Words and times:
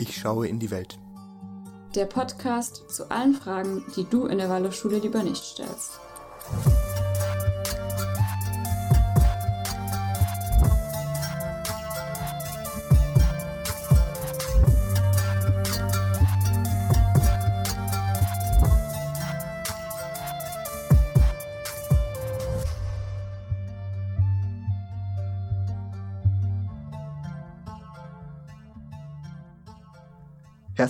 Ich 0.00 0.16
schaue 0.16 0.48
in 0.48 0.58
die 0.58 0.70
Welt. 0.70 0.98
Der 1.94 2.06
Podcast 2.06 2.90
zu 2.90 3.10
allen 3.10 3.34
Fragen, 3.34 3.84
die 3.96 4.04
du 4.04 4.24
in 4.24 4.38
der 4.38 4.48
Waldorfschule 4.48 4.98
lieber 4.98 5.22
nicht 5.22 5.44
stellst. 5.44 6.00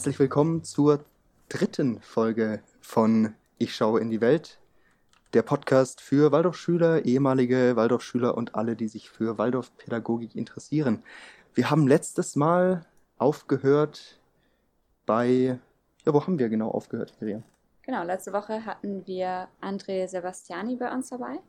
Herzlich 0.00 0.18
willkommen 0.18 0.64
zur 0.64 1.04
dritten 1.50 2.00
Folge 2.00 2.62
von 2.80 3.34
Ich 3.58 3.74
schaue 3.74 4.00
in 4.00 4.08
die 4.08 4.22
Welt, 4.22 4.58
der 5.34 5.42
Podcast 5.42 6.00
für 6.00 6.32
Waldorfschüler, 6.32 7.04
ehemalige 7.04 7.76
Waldorfschüler 7.76 8.34
und 8.34 8.54
alle, 8.54 8.76
die 8.76 8.88
sich 8.88 9.10
für 9.10 9.36
Waldorfpädagogik 9.36 10.34
interessieren. 10.34 11.02
Wir 11.52 11.70
haben 11.70 11.86
letztes 11.86 12.34
Mal 12.34 12.86
aufgehört 13.18 14.18
bei, 15.04 15.58
ja, 16.06 16.14
wo 16.14 16.26
haben 16.26 16.38
wir 16.38 16.48
genau 16.48 16.70
aufgehört, 16.70 17.12
Miriam? 17.20 17.42
Genau, 17.82 18.02
letzte 18.02 18.32
Woche 18.32 18.64
hatten 18.64 19.06
wir 19.06 19.48
André 19.60 20.08
Sebastiani 20.08 20.76
bei 20.76 20.90
uns 20.90 21.10
dabei, 21.10 21.40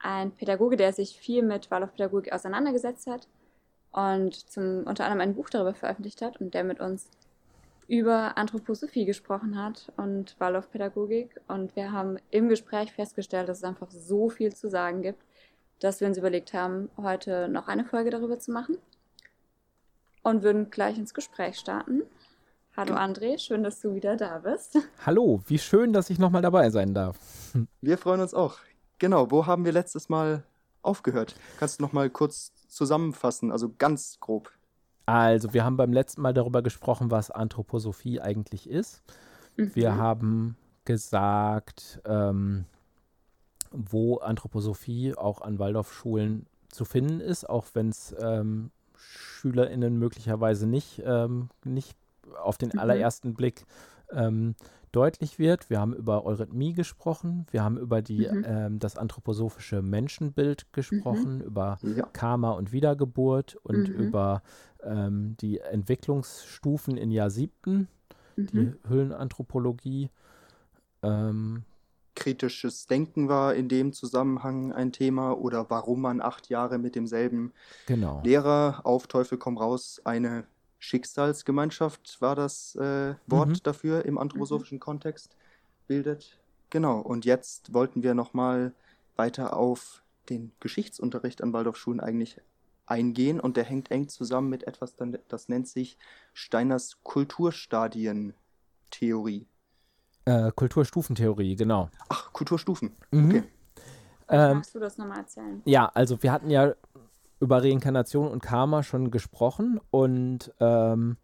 ein 0.00 0.30
Pädagoge, 0.30 0.76
der 0.76 0.92
sich 0.92 1.18
viel 1.18 1.42
mit 1.42 1.72
Waldorfpädagogik 1.72 2.32
auseinandergesetzt 2.32 3.08
hat 3.08 3.26
und 3.90 4.48
zum, 4.48 4.84
unter 4.84 5.06
anderem 5.06 5.22
ein 5.22 5.34
Buch 5.34 5.50
darüber 5.50 5.74
veröffentlicht 5.74 6.22
hat 6.22 6.40
und 6.40 6.54
der 6.54 6.62
mit 6.62 6.78
uns 6.78 7.08
über 7.88 8.36
Anthroposophie 8.36 9.04
gesprochen 9.04 9.62
hat 9.62 9.92
und 9.96 10.36
Waldorfpädagogik. 10.38 11.40
Und 11.48 11.76
wir 11.76 11.92
haben 11.92 12.18
im 12.30 12.48
Gespräch 12.48 12.92
festgestellt, 12.92 13.48
dass 13.48 13.58
es 13.58 13.64
einfach 13.64 13.90
so 13.90 14.30
viel 14.30 14.54
zu 14.54 14.68
sagen 14.68 15.02
gibt, 15.02 15.22
dass 15.80 16.00
wir 16.00 16.08
uns 16.08 16.18
überlegt 16.18 16.54
haben, 16.54 16.88
heute 16.96 17.48
noch 17.48 17.68
eine 17.68 17.84
Folge 17.84 18.10
darüber 18.10 18.38
zu 18.38 18.52
machen. 18.52 18.78
Und 20.22 20.42
würden 20.42 20.70
gleich 20.70 20.96
ins 20.96 21.12
Gespräch 21.12 21.56
starten. 21.58 22.02
Hallo 22.76 22.94
André, 22.94 23.38
schön, 23.38 23.62
dass 23.62 23.80
du 23.80 23.94
wieder 23.94 24.16
da 24.16 24.38
bist. 24.38 24.78
Hallo, 25.06 25.40
wie 25.46 25.58
schön, 25.58 25.92
dass 25.92 26.10
ich 26.10 26.18
nochmal 26.18 26.42
dabei 26.42 26.70
sein 26.70 26.94
darf. 26.94 27.18
Wir 27.80 27.98
freuen 27.98 28.20
uns 28.20 28.34
auch. 28.34 28.58
Genau, 28.98 29.30
wo 29.30 29.46
haben 29.46 29.64
wir 29.64 29.72
letztes 29.72 30.08
Mal 30.08 30.44
aufgehört? 30.82 31.34
Kannst 31.58 31.78
du 31.78 31.82
nochmal 31.82 32.10
kurz 32.10 32.52
zusammenfassen, 32.68 33.52
also 33.52 33.72
ganz 33.76 34.18
grob? 34.20 34.50
Also, 35.06 35.52
wir 35.52 35.64
haben 35.64 35.76
beim 35.76 35.92
letzten 35.92 36.22
Mal 36.22 36.32
darüber 36.32 36.62
gesprochen, 36.62 37.10
was 37.10 37.30
Anthroposophie 37.30 38.20
eigentlich 38.20 38.68
ist. 38.68 39.02
Mhm. 39.56 39.74
Wir 39.74 39.96
haben 39.96 40.56
gesagt, 40.84 42.00
ähm, 42.04 42.64
wo 43.70 44.18
Anthroposophie 44.18 45.14
auch 45.16 45.40
an 45.40 45.58
Waldorfschulen 45.58 46.46
zu 46.68 46.84
finden 46.84 47.20
ist, 47.20 47.48
auch 47.48 47.66
wenn 47.74 47.88
es 47.88 48.14
ähm, 48.20 48.70
SchülerInnen 48.96 49.98
möglicherweise 49.98 50.66
nicht, 50.66 51.02
ähm, 51.04 51.48
nicht 51.64 51.96
auf 52.42 52.58
den 52.58 52.70
mhm. 52.72 52.78
allerersten 52.78 53.34
Blick 53.34 53.66
ähm, 54.10 54.54
deutlich 54.94 55.38
wird. 55.38 55.70
Wir 55.70 55.80
haben 55.80 55.92
über 55.92 56.24
Eurythmie 56.24 56.72
gesprochen, 56.72 57.46
wir 57.50 57.64
haben 57.64 57.76
über 57.78 58.00
die, 58.00 58.28
mhm. 58.28 58.44
ähm, 58.46 58.78
das 58.78 58.96
anthroposophische 58.96 59.82
Menschenbild 59.82 60.72
gesprochen, 60.72 61.38
mhm. 61.38 61.44
über 61.44 61.78
ja. 61.82 62.06
Karma 62.12 62.52
und 62.52 62.72
Wiedergeburt 62.72 63.56
und 63.62 63.88
mhm. 63.88 63.94
über 63.94 64.42
ähm, 64.84 65.36
die 65.40 65.58
Entwicklungsstufen 65.58 66.96
in 66.96 67.10
Jahr 67.10 67.30
siebten, 67.30 67.88
die 68.36 68.56
mhm. 68.56 68.78
Hüllenanthropologie. 68.88 70.10
Ähm, 71.02 71.64
Kritisches 72.14 72.86
Denken 72.86 73.28
war 73.28 73.54
in 73.54 73.68
dem 73.68 73.92
Zusammenhang 73.92 74.72
ein 74.72 74.92
Thema 74.92 75.32
oder 75.32 75.68
warum 75.68 76.00
man 76.00 76.20
acht 76.20 76.48
Jahre 76.48 76.78
mit 76.78 76.94
demselben 76.94 77.52
genau. 77.86 78.22
Lehrer 78.24 78.82
auf 78.84 79.08
Teufel 79.08 79.38
komm 79.38 79.58
raus 79.58 80.00
eine 80.04 80.44
Schicksalsgemeinschaft 80.84 82.20
war 82.20 82.36
das 82.36 82.76
äh, 82.76 83.14
Wort 83.26 83.48
mhm. 83.48 83.58
dafür 83.62 84.04
im 84.04 84.18
anthroposophischen 84.18 84.76
mhm. 84.76 84.80
Kontext 84.80 85.34
bildet. 85.86 86.38
Genau, 86.68 87.00
und 87.00 87.24
jetzt 87.24 87.72
wollten 87.72 88.02
wir 88.02 88.12
nochmal 88.14 88.74
weiter 89.16 89.56
auf 89.56 90.02
den 90.28 90.52
Geschichtsunterricht 90.60 91.42
an 91.42 91.54
Waldorfschulen 91.54 92.00
eigentlich 92.00 92.38
eingehen 92.84 93.40
und 93.40 93.56
der 93.56 93.64
hängt 93.64 93.90
eng 93.90 94.08
zusammen 94.08 94.50
mit 94.50 94.66
etwas, 94.66 94.94
das 95.28 95.48
nennt 95.48 95.68
sich 95.68 95.96
Steiners 96.34 96.98
Kulturstadientheorie. 97.02 99.46
Äh, 100.26 100.52
Kulturstufentheorie, 100.54 101.56
genau. 101.56 101.88
Ach, 102.10 102.30
Kulturstufen. 102.34 102.94
Mhm. 103.10 103.30
Okay. 103.30 103.44
Ähm, 104.28 104.58
Magst 104.58 104.74
du 104.74 104.80
das 104.80 104.98
nochmal 104.98 105.20
erzählen? 105.20 105.62
Ja, 105.64 105.90
also 105.94 106.22
wir 106.22 106.30
hatten 106.30 106.50
ja 106.50 106.74
über 107.44 107.62
Reinkarnation 107.62 108.28
und 108.28 108.42
Karma 108.42 108.82
schon 108.82 109.10
gesprochen 109.10 109.80
und 109.90 110.52
ähm, 110.60 111.16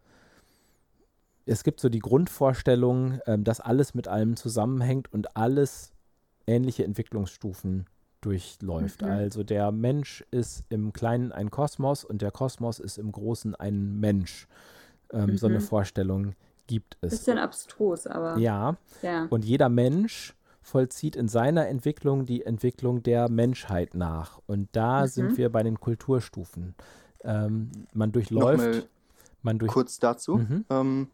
es 1.45 1.63
gibt 1.63 1.79
so 1.79 1.89
die 1.89 1.99
Grundvorstellung, 1.99 3.19
ähm, 3.25 3.43
dass 3.43 3.59
alles 3.59 3.93
mit 3.93 4.07
allem 4.07 4.35
zusammenhängt 4.35 5.11
und 5.11 5.35
alles 5.35 5.93
ähnliche 6.47 6.85
Entwicklungsstufen 6.85 7.87
durchläuft. 8.21 9.01
Mhm. 9.01 9.09
Also 9.09 9.43
der 9.43 9.71
Mensch 9.71 10.23
ist 10.31 10.63
im 10.69 10.93
Kleinen 10.93 11.31
ein 11.31 11.49
Kosmos 11.49 12.03
und 12.03 12.21
der 12.21 12.31
Kosmos 12.31 12.79
ist 12.79 12.97
im 12.97 13.11
Großen 13.11 13.55
ein 13.55 13.99
Mensch. 13.99 14.47
Ähm, 15.11 15.31
mhm. 15.31 15.37
So 15.37 15.47
eine 15.47 15.59
mhm. 15.59 15.63
Vorstellung 15.63 16.35
gibt 16.67 16.97
es. 17.01 17.11
Bisschen 17.11 17.37
abstrus, 17.37 18.07
aber. 18.07 18.37
Ja. 18.37 18.77
ja. 19.01 19.25
Und 19.29 19.43
jeder 19.43 19.69
Mensch 19.69 20.35
vollzieht 20.61 21.15
in 21.15 21.27
seiner 21.27 21.67
Entwicklung 21.67 22.25
die 22.25 22.45
Entwicklung 22.45 23.03
der 23.03 23.29
Menschheit 23.29 23.95
nach. 23.95 24.39
Und 24.45 24.69
da 24.73 25.01
mhm. 25.01 25.07
sind 25.07 25.37
wir 25.37 25.49
bei 25.49 25.63
den 25.63 25.79
Kulturstufen. 25.79 26.75
Ähm, 27.23 27.71
man 27.93 28.11
durchläuft. 28.11 28.87
Man 29.41 29.57
durch 29.57 29.71
kurz 29.71 29.99
dazu. 29.99 30.37
Mhm. 30.37 30.65
Ähm, 30.69 31.07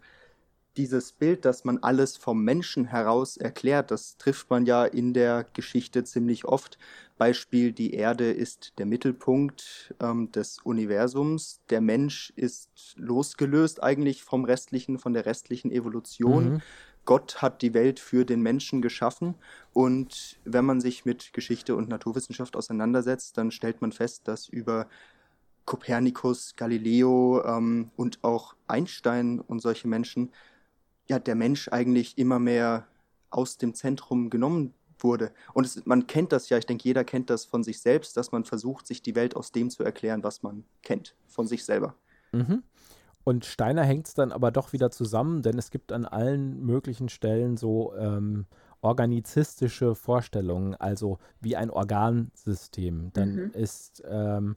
dieses 0.78 1.12
Bild, 1.12 1.44
dass 1.44 1.66
man 1.66 1.80
alles 1.80 2.18
vom 2.18 2.44
Menschen 2.44 2.86
heraus 2.86 3.36
erklärt, 3.36 3.90
das 3.90 4.18
trifft 4.18 4.50
man 4.50 4.66
ja 4.66 4.86
in 4.86 5.14
der 5.14 5.46
Geschichte 5.54 6.04
ziemlich 6.04 6.46
oft. 6.46 6.78
Beispiel, 7.18 7.72
die 7.72 7.94
Erde 7.94 8.32
ist 8.32 8.74
der 8.78 8.86
Mittelpunkt 8.86 9.96
ähm, 10.00 10.32
des 10.32 10.60
Universums. 10.60 11.62
Der 11.72 11.82
Mensch 11.82 12.32
ist 12.36 12.70
losgelöst 12.96 13.82
eigentlich 13.82 14.24
vom 14.24 14.46
restlichen, 14.46 15.00
von 15.00 15.14
der 15.14 15.26
restlichen 15.26 15.72
Evolution. 15.72 16.54
Mhm. 16.54 16.62
Gott 17.08 17.42
hat 17.42 17.62
die 17.62 17.74
Welt 17.74 18.02
für 18.02 18.26
den 18.26 18.42
Menschen 18.42 18.82
geschaffen 18.82 19.36
und 19.74 20.38
wenn 20.44 20.66
man 20.66 20.82
sich 20.82 21.06
mit 21.06 21.32
Geschichte 21.32 21.76
und 21.76 21.88
Naturwissenschaft 21.88 22.58
auseinandersetzt, 22.58 23.38
dann 23.38 23.50
stellt 23.50 23.82
man 23.82 23.94
fest, 23.94 24.28
dass 24.28 24.50
über 24.50 24.88
Kopernikus, 25.66 26.56
Galileo 26.58 27.44
ähm, 27.46 27.92
und 27.96 28.24
auch 28.24 28.56
Einstein 28.68 29.40
und 29.40 29.62
solche 29.62 29.88
Menschen, 29.88 30.32
ja, 31.08 31.18
der 31.18 31.36
Mensch 31.36 31.70
eigentlich 31.70 32.18
immer 32.18 32.40
mehr 32.40 32.88
aus 33.30 33.58
dem 33.58 33.74
Zentrum 33.74 34.30
genommen 34.30 34.74
wurde. 35.00 35.32
Und 35.54 35.66
es, 35.66 35.86
man 35.86 36.08
kennt 36.08 36.34
das 36.34 36.50
ja, 36.50 36.58
ich 36.58 36.66
denke, 36.66 36.84
jeder 36.84 37.06
kennt 37.06 37.30
das 37.30 37.46
von 37.46 37.64
sich 37.64 37.80
selbst, 37.80 38.18
dass 38.18 38.34
man 38.34 38.44
versucht, 38.44 38.86
sich 38.86 39.02
die 39.02 39.16
Welt 39.16 39.36
aus 39.36 39.54
dem 39.54 39.70
zu 39.70 39.84
erklären, 39.84 40.24
was 40.24 40.44
man 40.44 40.66
kennt, 40.84 41.16
von 41.28 41.48
sich 41.48 41.64
selber. 41.64 41.96
Mhm. 42.34 42.64
Und 43.28 43.44
Steiner 43.44 43.84
hängt 43.84 44.08
es 44.08 44.14
dann 44.14 44.32
aber 44.32 44.52
doch 44.52 44.72
wieder 44.72 44.90
zusammen, 44.90 45.42
denn 45.42 45.58
es 45.58 45.70
gibt 45.70 45.92
an 45.92 46.06
allen 46.06 46.66
möglichen 46.66 47.10
Stellen 47.10 47.58
so 47.58 47.94
ähm, 47.98 48.46
organizistische 48.80 49.96
Vorstellungen, 49.96 50.76
also 50.76 51.18
wie 51.42 51.58
ein 51.58 51.70
Organsystem. 51.70 53.12
Dann 53.12 53.36
mhm. 53.36 53.52
ist 53.52 54.02
ähm, 54.08 54.56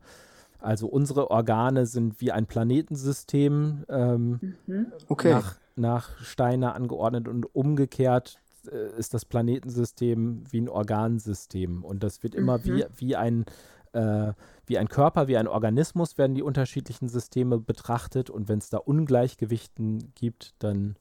also 0.60 0.86
unsere 0.86 1.32
Organe 1.32 1.84
sind 1.84 2.20
wie 2.20 2.30
ein 2.30 2.47
Planetensystem 2.47 3.86
ähm, 3.89 4.54
mhm. 4.68 4.92
okay. 5.09 5.33
nach, 5.33 5.56
nach 5.74 6.16
Steiner 6.21 6.77
angeordnet 6.77 7.27
und 7.27 7.53
umgekehrt 7.53 8.39
äh, 8.71 8.97
ist 8.97 9.15
das 9.15 9.24
Planetensystem 9.24 10.44
wie 10.48 10.60
ein 10.60 10.68
Organsystem. 10.68 11.84
Und 11.84 12.04
das 12.04 12.22
wird 12.22 12.36
immer 12.36 12.59
mhm. 12.59 12.65
wie, 12.65 12.84
wie 12.98 13.16
ein 13.16 13.47
äh, 13.92 14.33
wie 14.66 14.78
ein 14.78 14.89
Körper, 14.89 15.28
wie 15.28 15.37
ein 15.37 15.48
Organismus 15.48 16.19
werden 16.19 16.34
die 16.34 16.42
unterschiedlichen 16.42 17.09
Systeme 17.09 17.59
betrachtet 17.59 18.31
und 18.31 18.48
wenn 18.48 18.59
es 18.59 18.71
da 18.71 18.78
Ungleichgewichten 18.78 20.13
gibt, 20.15 20.54
dann, 20.60 20.97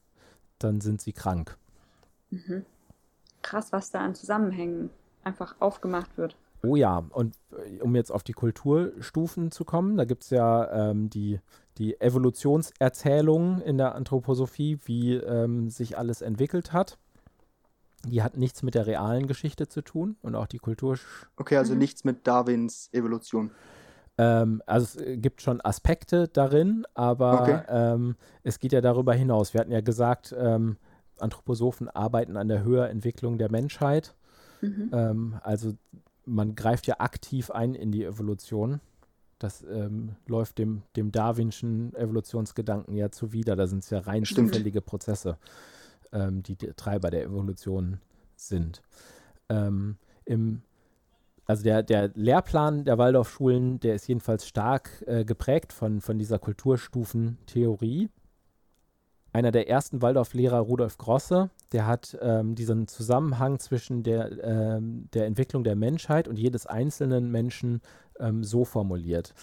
dann 0.58 0.80
sind 0.80 1.00
sie 1.00 1.12
krank. 1.12 1.56
Mhm. 2.30 2.64
Krass, 3.42 3.72
was 3.72 3.90
da 3.90 4.00
an 4.00 4.14
Zusammenhängen 4.14 4.90
einfach 5.24 5.56
aufgemacht 5.60 6.16
wird. 6.16 6.36
Oh 6.62 6.76
ja, 6.76 7.04
und 7.10 7.36
äh, 7.52 7.80
um 7.80 7.94
jetzt 7.94 8.10
auf 8.10 8.22
die 8.22 8.32
Kulturstufen 8.32 9.50
zu 9.50 9.64
kommen, 9.64 9.96
da 9.96 10.04
gibt 10.04 10.24
es 10.24 10.30
ja 10.30 10.90
ähm, 10.90 11.08
die, 11.08 11.40
die 11.78 12.00
Evolutionserzählung 12.00 13.62
in 13.62 13.78
der 13.78 13.94
Anthroposophie, 13.94 14.78
wie 14.84 15.14
ähm, 15.14 15.70
sich 15.70 15.96
alles 15.96 16.20
entwickelt 16.20 16.72
hat. 16.72 16.98
Die 18.06 18.22
hat 18.22 18.36
nichts 18.36 18.62
mit 18.62 18.74
der 18.74 18.86
realen 18.86 19.26
Geschichte 19.26 19.68
zu 19.68 19.82
tun 19.82 20.16
und 20.22 20.34
auch 20.34 20.46
die 20.46 20.58
Kultur. 20.58 20.98
Okay, 21.36 21.56
also 21.56 21.74
mhm. 21.74 21.80
nichts 21.80 22.04
mit 22.04 22.26
Darwins 22.26 22.88
Evolution. 22.92 23.50
Ähm, 24.16 24.62
also 24.66 25.00
es 25.00 25.20
gibt 25.20 25.42
schon 25.42 25.60
Aspekte 25.62 26.28
darin, 26.28 26.84
aber 26.94 27.42
okay. 27.42 27.60
ähm, 27.68 28.16
es 28.42 28.58
geht 28.58 28.72
ja 28.72 28.80
darüber 28.80 29.14
hinaus. 29.14 29.54
Wir 29.54 29.60
hatten 29.60 29.72
ja 29.72 29.80
gesagt, 29.80 30.34
ähm, 30.38 30.76
Anthroposophen 31.18 31.88
arbeiten 31.88 32.36
an 32.36 32.48
der 32.48 32.62
Höherentwicklung 32.62 33.38
der 33.38 33.50
Menschheit. 33.50 34.14
Mhm. 34.60 34.90
Ähm, 34.92 35.40
also 35.42 35.74
man 36.26 36.54
greift 36.54 36.86
ja 36.86 36.96
aktiv 36.98 37.50
ein 37.50 37.74
in 37.74 37.92
die 37.92 38.04
Evolution. 38.04 38.80
Das 39.38 39.62
ähm, 39.62 40.16
läuft 40.26 40.58
dem, 40.58 40.82
dem 40.96 41.12
Darwinschen 41.12 41.94
Evolutionsgedanken 41.94 42.94
ja 42.94 43.10
zuwider. 43.10 43.56
Da 43.56 43.66
sind 43.66 43.84
es 43.84 43.90
ja 43.90 44.00
rein 44.00 44.26
Stimmt. 44.26 44.50
zufällige 44.50 44.82
Prozesse, 44.82 45.38
ähm, 46.12 46.42
die, 46.42 46.56
Treiber 46.56 47.10
der 47.10 47.24
Evolution 47.24 48.00
sind. 48.36 48.82
Im 49.48 50.62
also 51.50 51.64
der, 51.64 51.82
der 51.82 52.12
Lehrplan 52.14 52.84
der 52.84 52.96
Waldorfschulen, 52.96 53.80
der 53.80 53.96
ist 53.96 54.06
jedenfalls 54.06 54.46
stark 54.46 55.02
äh, 55.08 55.24
geprägt 55.24 55.72
von, 55.72 56.00
von 56.00 56.16
dieser 56.16 56.38
Kulturstufentheorie. 56.38 58.08
Einer 59.32 59.50
der 59.50 59.68
ersten 59.68 60.00
Waldorflehrer, 60.00 60.60
Rudolf 60.60 60.96
Grosse, 60.96 61.50
der 61.72 61.88
hat 61.88 62.16
ähm, 62.22 62.54
diesen 62.54 62.86
Zusammenhang 62.86 63.58
zwischen 63.58 64.04
der, 64.04 64.30
ähm, 64.44 65.08
der 65.12 65.26
Entwicklung 65.26 65.64
der 65.64 65.74
Menschheit 65.74 66.28
und 66.28 66.38
jedes 66.38 66.66
einzelnen 66.66 67.32
Menschen 67.32 67.80
ähm, 68.20 68.44
so 68.44 68.64
formuliert. 68.64 69.34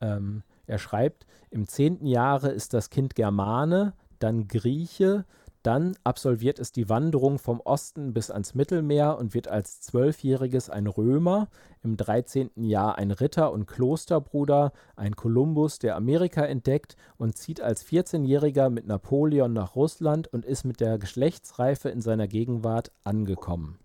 Ähm, 0.00 0.44
er 0.68 0.78
schreibt, 0.78 1.26
im 1.50 1.66
zehnten 1.66 2.06
Jahre 2.06 2.50
ist 2.50 2.74
das 2.74 2.90
Kind 2.90 3.16
Germane, 3.16 3.92
dann 4.20 4.46
Grieche, 4.46 5.24
dann 5.66 5.96
absolviert 6.04 6.60
es 6.60 6.70
die 6.70 6.88
Wanderung 6.88 7.40
vom 7.40 7.60
Osten 7.60 8.14
bis 8.14 8.30
ans 8.30 8.54
Mittelmeer 8.54 9.18
und 9.18 9.34
wird 9.34 9.48
als 9.48 9.80
Zwölfjähriges 9.80 10.70
ein 10.70 10.86
Römer, 10.86 11.48
im 11.82 11.96
13. 11.96 12.50
Jahr 12.54 12.98
ein 12.98 13.10
Ritter 13.10 13.52
und 13.52 13.66
Klosterbruder, 13.66 14.72
ein 14.94 15.16
Kolumbus, 15.16 15.80
der 15.80 15.96
Amerika 15.96 16.44
entdeckt 16.44 16.96
und 17.16 17.36
zieht 17.36 17.60
als 17.60 17.84
14-Jähriger 17.84 18.70
mit 18.70 18.86
Napoleon 18.86 19.52
nach 19.52 19.74
Russland 19.74 20.32
und 20.32 20.44
ist 20.44 20.64
mit 20.64 20.78
der 20.78 20.98
Geschlechtsreife 20.98 21.88
in 21.88 22.00
seiner 22.00 22.28
Gegenwart 22.28 22.92
angekommen. 23.02 23.80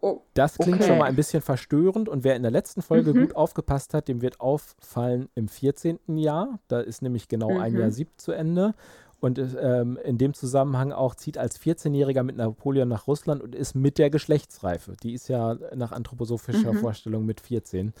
Oh, 0.00 0.20
das 0.34 0.56
klingt 0.58 0.78
okay. 0.78 0.88
schon 0.88 0.98
mal 0.98 1.06
ein 1.06 1.16
bisschen 1.16 1.42
verstörend 1.42 2.08
und 2.08 2.22
wer 2.22 2.36
in 2.36 2.42
der 2.42 2.50
letzten 2.50 2.80
Folge 2.80 3.12
mhm. 3.12 3.22
gut 3.22 3.36
aufgepasst 3.36 3.92
hat, 3.92 4.08
dem 4.08 4.22
wird 4.22 4.40
auffallen 4.40 5.28
im 5.34 5.48
14. 5.48 5.98
Jahr. 6.16 6.60
Da 6.68 6.80
ist 6.80 7.02
nämlich 7.02 7.28
genau 7.28 7.50
mhm. 7.50 7.60
ein 7.60 7.76
Jahr 7.78 7.90
sieb 7.90 8.10
zu 8.16 8.32
Ende. 8.32 8.74
Und 9.18 9.38
ähm, 9.38 9.98
in 10.04 10.18
dem 10.18 10.34
Zusammenhang 10.34 10.92
auch 10.92 11.14
zieht 11.14 11.38
als 11.38 11.58
14-Jähriger 11.58 12.22
mit 12.22 12.36
Napoleon 12.36 12.88
nach 12.88 13.06
Russland 13.06 13.42
und 13.42 13.54
ist 13.54 13.74
mit 13.74 13.98
der 13.98 14.10
Geschlechtsreife. 14.10 14.94
Die 15.02 15.14
ist 15.14 15.28
ja 15.28 15.56
nach 15.74 15.92
anthroposophischer 15.92 16.74
mhm. 16.74 16.78
Vorstellung 16.78 17.24
mit 17.24 17.40
14, 17.40 17.94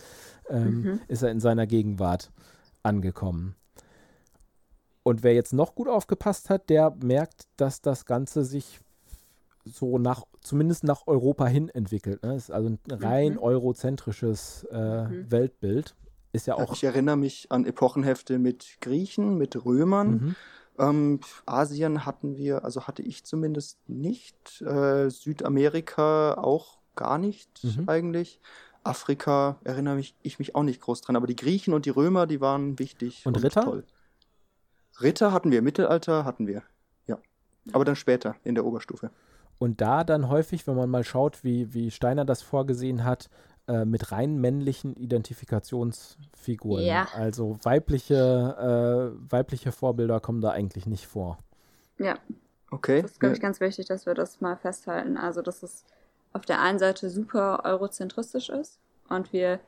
ähm, 0.50 0.80
mhm. 0.82 1.00
ist 1.08 1.22
er 1.22 1.30
in 1.30 1.40
seiner 1.40 1.66
Gegenwart 1.66 2.30
angekommen. 2.82 3.56
Und 5.02 5.22
wer 5.22 5.34
jetzt 5.34 5.52
noch 5.52 5.74
gut 5.74 5.88
aufgepasst 5.88 6.50
hat, 6.50 6.68
der 6.68 6.94
merkt, 7.00 7.44
dass 7.56 7.80
das 7.80 8.04
Ganze 8.04 8.44
sich 8.44 8.80
so 9.64 9.98
nach, 9.98 10.24
zumindest 10.40 10.84
nach 10.84 11.06
Europa 11.06 11.46
hin 11.46 11.68
entwickelt. 11.68 12.22
Ne? 12.22 12.34
ist 12.34 12.50
also 12.50 12.70
ein 12.70 12.78
rein 12.90 13.34
mhm. 13.34 13.38
eurozentrisches 13.38 14.66
äh, 14.70 15.04
mhm. 15.04 15.30
Weltbild. 15.30 15.94
Ist 16.32 16.46
ja 16.46 16.56
auch. 16.56 16.72
Ich 16.72 16.84
erinnere 16.84 17.16
mich 17.16 17.50
an 17.50 17.64
Epochenhefte 17.64 18.38
mit 18.38 18.78
Griechen, 18.80 19.38
mit 19.38 19.64
Römern. 19.64 20.10
Mhm. 20.10 20.36
Ähm, 20.78 21.20
Asien 21.46 22.06
hatten 22.06 22.36
wir, 22.36 22.64
also 22.64 22.86
hatte 22.86 23.02
ich 23.02 23.24
zumindest 23.24 23.78
nicht. 23.88 24.62
Äh, 24.62 25.10
Südamerika 25.10 26.34
auch 26.34 26.78
gar 26.94 27.18
nicht 27.18 27.62
mhm. 27.62 27.88
eigentlich. 27.88 28.40
Afrika 28.84 29.58
erinnere 29.64 29.96
mich, 29.96 30.14
ich 30.22 30.38
mich 30.38 30.54
auch 30.54 30.62
nicht 30.62 30.80
groß 30.80 31.00
dran, 31.00 31.16
aber 31.16 31.26
die 31.26 31.36
Griechen 31.36 31.74
und 31.74 31.86
die 31.86 31.90
Römer, 31.90 32.26
die 32.26 32.40
waren 32.40 32.78
wichtig 32.78 33.26
und, 33.26 33.36
und 33.36 33.42
Ritter? 33.42 33.62
toll. 33.62 33.84
Ritter 35.00 35.32
hatten 35.32 35.50
wir, 35.50 35.60
Mittelalter 35.60 36.24
hatten 36.24 36.46
wir, 36.46 36.62
ja. 37.06 37.18
Aber 37.72 37.84
dann 37.84 37.96
später 37.96 38.36
in 38.44 38.54
der 38.54 38.64
Oberstufe. 38.64 39.10
Und 39.58 39.80
da 39.80 40.04
dann 40.04 40.28
häufig, 40.28 40.66
wenn 40.66 40.76
man 40.76 40.88
mal 40.88 41.04
schaut, 41.04 41.42
wie, 41.42 41.72
wie 41.74 41.90
Steiner 41.90 42.24
das 42.24 42.42
vorgesehen 42.42 43.04
hat, 43.04 43.28
äh, 43.68 43.84
mit 43.84 44.12
rein 44.12 44.40
männlichen 44.40 44.94
Identifikationsfiguren. 44.94 46.84
Ja. 46.84 47.08
Also 47.14 47.58
weibliche, 47.62 49.12
äh, 49.16 49.32
weibliche 49.32 49.72
Vorbilder 49.72 50.20
kommen 50.20 50.40
da 50.40 50.50
eigentlich 50.50 50.86
nicht 50.86 51.06
vor. 51.06 51.38
Ja. 51.98 52.18
Okay. 52.70 53.02
Das 53.02 53.12
ist, 53.12 53.20
glaube 53.20 53.34
ich, 53.34 53.40
ganz 53.40 53.60
wichtig, 53.60 53.86
dass 53.86 54.06
wir 54.06 54.14
das 54.14 54.40
mal 54.40 54.56
festhalten. 54.56 55.16
Also, 55.16 55.42
dass 55.42 55.62
es 55.62 55.84
auf 56.32 56.44
der 56.44 56.60
einen 56.60 56.78
Seite 56.78 57.10
super 57.10 57.62
eurozentristisch 57.64 58.50
ist 58.50 58.78
und 59.08 59.32
wir 59.32 59.60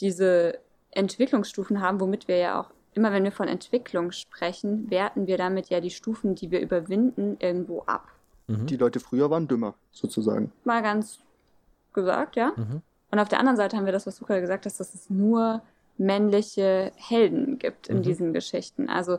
diese 0.00 0.58
Entwicklungsstufen 0.90 1.80
haben, 1.80 2.00
womit 2.00 2.28
wir 2.28 2.36
ja 2.36 2.60
auch 2.60 2.70
immer, 2.94 3.12
wenn 3.12 3.24
wir 3.24 3.32
von 3.32 3.48
Entwicklung 3.48 4.12
sprechen, 4.12 4.90
werten 4.90 5.26
wir 5.26 5.38
damit 5.38 5.70
ja 5.70 5.80
die 5.80 5.90
Stufen, 5.90 6.34
die 6.34 6.50
wir 6.50 6.60
überwinden, 6.60 7.36
irgendwo 7.40 7.82
ab. 7.82 8.08
Mhm. 8.46 8.66
Die 8.66 8.76
Leute 8.76 9.00
früher 9.00 9.30
waren 9.30 9.48
dümmer, 9.48 9.74
sozusagen. 9.90 10.52
Mal 10.64 10.82
ganz 10.82 11.20
gesagt, 11.92 12.36
ja. 12.36 12.52
Mhm. 12.56 12.82
Und 13.12 13.18
auf 13.18 13.28
der 13.28 13.38
anderen 13.38 13.58
Seite 13.58 13.76
haben 13.76 13.84
wir 13.84 13.92
das, 13.92 14.06
was 14.06 14.18
du 14.18 14.24
gerade 14.24 14.40
gesagt 14.40 14.64
hast, 14.64 14.80
dass 14.80 14.94
es 14.94 15.10
nur 15.10 15.62
männliche 15.98 16.92
Helden 16.96 17.58
gibt 17.58 17.88
in 17.88 17.98
mhm. 17.98 18.02
diesen 18.02 18.32
Geschichten. 18.32 18.88
Also 18.88 19.18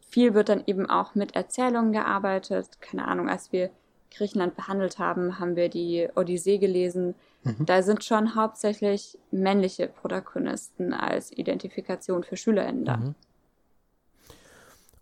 viel 0.00 0.32
wird 0.32 0.48
dann 0.48 0.64
eben 0.66 0.88
auch 0.88 1.14
mit 1.14 1.36
Erzählungen 1.36 1.92
gearbeitet. 1.92 2.80
Keine 2.80 3.06
Ahnung, 3.06 3.28
als 3.28 3.52
wir 3.52 3.70
Griechenland 4.10 4.56
behandelt 4.56 4.98
haben, 4.98 5.38
haben 5.38 5.56
wir 5.56 5.68
die 5.68 6.08
Odyssee 6.16 6.56
gelesen. 6.56 7.14
Mhm. 7.44 7.66
Da 7.66 7.82
sind 7.82 8.02
schon 8.02 8.34
hauptsächlich 8.34 9.18
männliche 9.30 9.88
Protagonisten 9.88 10.94
als 10.94 11.32
Identifikation 11.32 12.24
für 12.24 12.38
SchülerInnen 12.38 12.86
da. 12.86 12.96
Mhm. 12.96 13.14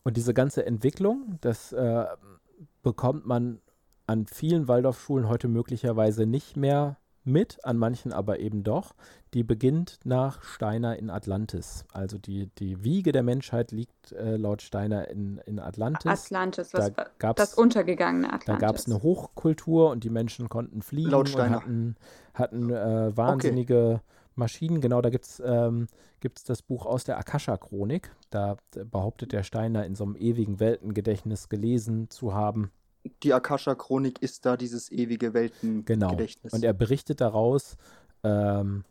Und 0.03 0.17
diese 0.17 0.35
ganze 0.35 0.67
Entwicklung, 0.67 1.39
das 1.43 1.73
äh, 1.73 2.07
bekommt 2.83 3.25
man 3.25 3.61
an 4.09 4.27
vielen 4.27 4.67
Waldorfschulen 4.67 5.29
heute 5.29 5.47
möglicherweise 5.47 6.27
nicht 6.27 6.57
mehr 6.57 6.97
mit, 7.25 7.65
an 7.65 7.77
manchen 7.77 8.13
aber 8.13 8.41
eben 8.41 8.63
doch. 8.63 8.95
Die 9.35 9.45
beginnt 9.45 10.01
nach 10.05 10.43
Steiner 10.43 10.97
in 10.97 11.11
Atlantis. 11.11 11.85
Also 11.93 12.19
die, 12.19 12.51
die 12.59 12.83
Wiege 12.83 13.13
der 13.13 13.23
Menschheit 13.23 13.71
liegt 13.71 14.13
äh, 14.13 14.37
laut 14.37 14.63
Steiner 14.63 15.09
in, 15.09 15.39
in 15.47 15.61
Atlantis. 15.61 16.11
Atlantis, 16.11 16.71
da 16.71 16.91
das 17.33 17.55
untergegangene 17.55 18.27
Atlantis. 18.27 18.47
Da 18.47 18.57
gab 18.57 18.77
es 18.77 18.87
eine 18.87 19.03
Hochkultur 19.03 19.91
und 19.91 20.03
die 20.03 20.11
Menschen 20.11 20.49
konnten 20.49 20.83
fliegen 20.83 21.11
laut 21.11 21.29
Steiner. 21.29 21.59
und 21.59 21.63
hatten, 21.63 21.97
hatten 22.35 22.71
äh, 22.71 23.17
wahnsinnige 23.17 23.95
okay. 23.97 24.01
Maschinen. 24.35 24.81
Genau, 24.81 25.01
da 25.01 25.11
gibt 25.11 25.27
es 25.27 25.43
ähm, 25.45 25.87
das 26.47 26.63
Buch 26.63 26.87
aus 26.87 27.05
der 27.05 27.19
Akasha-Chronik. 27.19 28.11
Da 28.31 28.57
behauptet 28.91 29.33
der 29.33 29.43
Steiner 29.43 29.85
in 29.85 29.95
so 29.95 30.05
einem 30.05 30.17
ewigen 30.17 30.59
Weltengedächtnis 30.59 31.49
gelesen 31.49 32.11
zu 32.11 32.35
haben 32.35 32.73
die 33.23 33.33
Akasha-Chronik 33.33 34.23
ist 34.23 34.47
da 34.47 34.57
dieses 34.57 34.91
ewige 34.91 35.35
Weltengedächtnis. 35.35 36.53
Genau. 36.53 36.57
Und 36.57 36.65
er 36.65 36.73
berichtet 36.73 37.21
daraus, 37.21 37.77
ähm, 38.23 38.85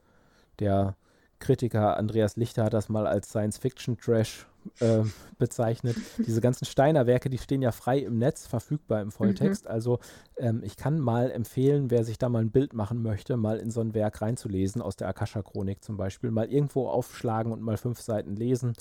der 0.59 0.95
Kritiker 1.39 1.97
Andreas 1.97 2.35
Lichter 2.35 2.65
hat 2.65 2.73
das 2.73 2.89
mal 2.89 3.07
als 3.07 3.29
Science-Fiction-Trash 3.29 4.45
äh, 4.79 5.03
bezeichnet. 5.37 5.95
Diese 6.17 6.41
ganzen 6.41 6.65
Steiner-Werke, 6.65 7.29
die 7.29 7.37
stehen 7.37 7.61
ja 7.61 7.71
frei 7.71 7.99
im 7.99 8.17
Netz, 8.17 8.45
verfügbar 8.45 9.01
im 9.01 9.11
Volltext. 9.11 9.65
Mhm. 9.65 9.71
Also 9.71 9.99
ähm, 10.37 10.61
ich 10.63 10.75
kann 10.75 10.99
mal 10.99 11.31
empfehlen, 11.31 11.91
wer 11.91 12.03
sich 12.03 12.17
da 12.17 12.27
mal 12.29 12.41
ein 12.41 12.51
Bild 12.51 12.73
machen 12.73 13.01
möchte, 13.01 13.37
mal 13.37 13.57
in 13.57 13.71
so 13.71 13.79
ein 13.79 13.93
Werk 13.93 14.21
reinzulesen, 14.21 14.81
aus 14.81 14.97
der 14.97 15.07
Akasha-Chronik 15.07 15.83
zum 15.83 15.97
Beispiel, 15.97 16.31
mal 16.31 16.51
irgendwo 16.51 16.89
aufschlagen 16.89 17.53
und 17.53 17.61
mal 17.61 17.77
fünf 17.77 18.01
Seiten 18.01 18.35
lesen. 18.35 18.73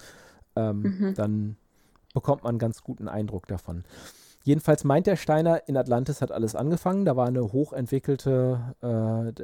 Ähm, 0.56 0.80
mhm. 0.80 1.14
Dann 1.14 1.56
bekommt 2.12 2.42
man 2.42 2.50
einen 2.50 2.58
ganz 2.58 2.82
guten 2.82 3.06
Eindruck 3.06 3.46
davon. 3.46 3.84
Jedenfalls 4.48 4.82
meint 4.82 5.06
der 5.06 5.16
Steiner, 5.16 5.68
in 5.68 5.76
Atlantis 5.76 6.22
hat 6.22 6.32
alles 6.32 6.54
angefangen. 6.54 7.04
Da 7.04 7.16
war 7.16 7.26
eine 7.26 7.52
hochentwickelte, 7.52 8.74
äh, 8.80 9.42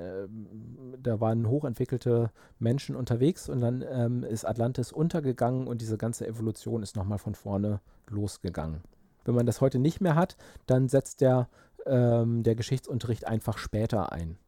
da 0.99 1.21
waren 1.21 1.47
hochentwickelte 1.47 2.31
Menschen 2.59 2.97
unterwegs 2.97 3.51
und 3.51 3.61
dann 3.61 3.85
ähm, 3.87 4.25
ist 4.25 4.47
Atlantis 4.47 4.93
untergegangen 4.93 5.67
und 5.67 5.83
diese 5.83 5.99
ganze 5.99 6.27
Evolution 6.27 6.83
ist 6.83 6.97
nochmal 6.97 7.19
von 7.19 7.35
vorne 7.35 7.83
losgegangen. 8.09 8.81
Wenn 9.27 9.35
man 9.35 9.45
das 9.45 9.61
heute 9.61 9.79
nicht 9.79 10.01
mehr 10.01 10.15
hat, 10.15 10.39
dann 10.65 10.89
setzt 10.89 11.21
der, 11.21 11.51
ähm, 11.85 12.43
der 12.43 12.55
Geschichtsunterricht 12.55 13.27
einfach 13.27 13.59
später 13.59 14.11
ein. 14.11 14.39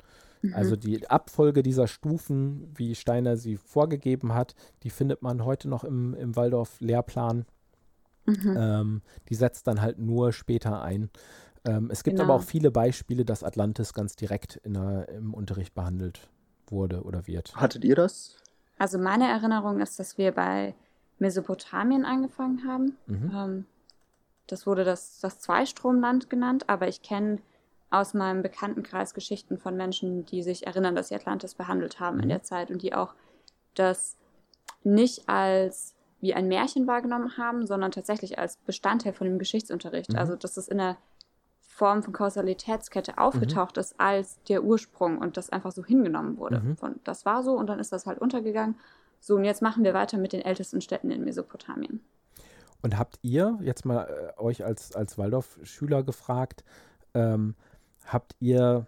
Mhm. 0.41 0.55
Also 0.55 0.75
die 0.75 1.11
Abfolge 1.11 1.63
dieser 1.63 1.87
Stufen, 1.87 2.73
wie 2.75 2.95
Steiner 2.95 3.37
sie 3.37 3.59
vorgegeben 3.59 4.33
hat, 4.33 4.55
die 4.85 4.91
findet 4.91 5.21
man 5.21 5.45
heute 5.45 5.69
noch 5.69 5.85
im, 5.85 6.15
im 6.15 6.35
Waldorf-Lehrplan. 6.35 7.45
Mhm. 8.27 8.57
Ähm, 8.59 9.03
die 9.29 9.35
setzt 9.35 9.67
dann 9.67 9.81
halt 9.81 9.99
nur 9.99 10.33
später 10.33 10.83
ein. 10.83 11.11
Ähm, 11.65 11.91
es 11.91 12.05
gibt 12.05 12.19
genau. 12.19 12.33
aber 12.33 12.41
auch 12.41 12.45
viele 12.45 12.71
Beispiele, 12.71 13.25
dass 13.25 13.43
Atlantis 13.43 13.93
ganz 13.95 14.17
direkt 14.17 14.61
der, 14.65 15.09
im 15.09 15.35
Unterricht 15.35 15.75
behandelt 15.75 16.29
wurde 16.69 17.03
oder 17.03 17.27
wird. 17.27 17.55
Hattet 17.57 17.85
ihr 17.85 17.95
das? 17.95 18.37
Also 18.79 18.99
meine 18.99 19.29
Erinnerung 19.29 19.81
ist, 19.81 19.99
dass 19.99 20.19
wir 20.19 20.33
bei 20.33 20.75
Mesopotamien 21.19 22.05
angefangen 22.05 22.67
haben. 22.67 22.97
Mhm. 23.07 23.33
Ähm, 23.35 23.65
das 24.47 24.67
wurde 24.67 24.85
das, 24.85 25.19
das 25.21 25.41
Zweistromland 25.41 26.31
genannt, 26.31 26.69
aber 26.69 26.87
ich 26.89 27.03
kenne 27.03 27.39
aus 27.91 28.15
meinem 28.15 28.43
Bekanntenkreis 28.43 29.15
Geschichten 29.15 29.59
von 29.59 29.77
Menschen, 29.77 30.27
die 30.27 30.43
sich 30.43 30.67
erinnern, 30.67 30.95
dass 30.95 31.09
sie 31.09 31.15
Atlantis 31.15 31.55
behandelt 31.55 32.01
haben 32.01 32.19
mhm. 32.19 32.25
in 32.25 32.29
der 32.29 32.43
Zeit 32.43 32.71
und 32.71 32.83
die 32.83 32.95
auch 32.95 33.15
das 33.75 34.17
nicht 34.85 35.29
als 35.29 35.96
wie 36.27 36.35
ein 36.35 36.49
Märchen 36.49 36.89
wahrgenommen 36.89 37.39
haben, 37.39 37.67
sondern 37.67 37.93
tatsächlich 37.93 38.37
als 38.37 38.57
Bestandteil 38.57 39.13
von 39.13 39.29
dem 39.29 39.39
Geschichtsunterricht. 39.39 40.13
Mhm. 40.13 40.19
Also 40.19 40.35
dass 40.35 40.57
es 40.57 40.67
in 40.67 40.79
der 40.79 40.97
Form 41.61 42.03
von 42.03 42.13
Kausalitätskette 42.13 43.19
aufgetaucht 43.19 43.77
mhm. 43.77 43.81
ist 43.81 44.01
als 44.01 44.43
der 44.49 44.65
Ursprung 44.65 45.19
und 45.19 45.37
das 45.37 45.51
einfach 45.51 45.71
so 45.71 45.85
hingenommen 45.85 46.37
wurde. 46.37 46.59
Mhm. 46.59 46.77
Von, 46.77 46.97
das 47.05 47.25
war 47.25 47.45
so 47.45 47.53
und 47.53 47.69
dann 47.69 47.79
ist 47.79 47.93
das 47.93 48.07
halt 48.07 48.19
untergegangen. 48.19 48.75
So, 49.21 49.37
und 49.37 49.45
jetzt 49.45 49.63
machen 49.63 49.85
wir 49.85 49.95
weiter 49.95 50.19
mit 50.19 50.33
den 50.33 50.41
ältesten 50.41 50.81
Städten 50.81 51.11
in 51.13 51.25
Mesopotamien. 51.25 52.01
Und 52.83 52.99
habt 52.99 53.19
ihr, 53.23 53.59
jetzt 53.63 53.85
mal 53.85 54.35
äh, 54.37 54.41
euch 54.41 54.65
als, 54.65 54.97
als 54.97 55.17
Waldorf-Schüler 55.17 56.03
gefragt, 56.03 56.65
ähm, 57.15 57.55
habt 58.07 58.35
ihr 58.41 58.87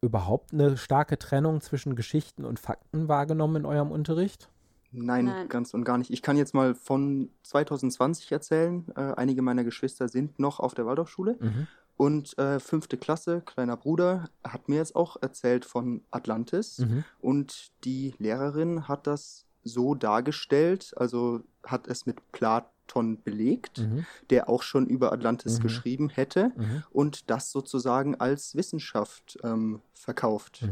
überhaupt 0.00 0.52
eine 0.52 0.76
starke 0.76 1.18
Trennung 1.18 1.60
zwischen 1.60 1.94
Geschichten 1.94 2.44
und 2.44 2.58
Fakten 2.58 3.08
wahrgenommen 3.08 3.56
in 3.56 3.66
eurem 3.66 3.90
Unterricht? 3.90 4.48
Nein, 4.92 5.26
Nein, 5.26 5.48
ganz 5.48 5.72
und 5.74 5.84
gar 5.84 5.98
nicht. 5.98 6.10
Ich 6.10 6.22
kann 6.22 6.36
jetzt 6.36 6.54
mal 6.54 6.74
von 6.74 7.30
2020 7.44 8.32
erzählen. 8.32 8.86
Äh, 8.96 9.12
einige 9.16 9.42
meiner 9.42 9.64
Geschwister 9.64 10.08
sind 10.08 10.38
noch 10.38 10.60
auf 10.60 10.74
der 10.74 10.86
Waldorfschule. 10.86 11.36
Mhm. 11.40 11.66
Und 11.96 12.38
äh, 12.38 12.60
fünfte 12.60 12.96
Klasse, 12.96 13.42
kleiner 13.42 13.76
Bruder, 13.76 14.30
hat 14.42 14.68
mir 14.68 14.76
jetzt 14.76 14.96
auch 14.96 15.16
erzählt 15.20 15.64
von 15.64 16.02
Atlantis. 16.10 16.78
Mhm. 16.78 17.04
Und 17.20 17.72
die 17.84 18.14
Lehrerin 18.18 18.88
hat 18.88 19.06
das 19.06 19.46
so 19.64 19.94
dargestellt, 19.94 20.94
also 20.96 21.42
hat 21.62 21.86
es 21.86 22.06
mit 22.06 22.32
Platon 22.32 23.22
belegt, 23.22 23.80
mhm. 23.80 24.06
der 24.30 24.48
auch 24.48 24.62
schon 24.62 24.86
über 24.86 25.12
Atlantis 25.12 25.58
mhm. 25.58 25.62
geschrieben 25.62 26.08
hätte 26.08 26.52
mhm. 26.56 26.82
und 26.90 27.30
das 27.30 27.50
sozusagen 27.50 28.14
als 28.14 28.54
Wissenschaft 28.54 29.38
ähm, 29.44 29.80
verkauft. 29.92 30.62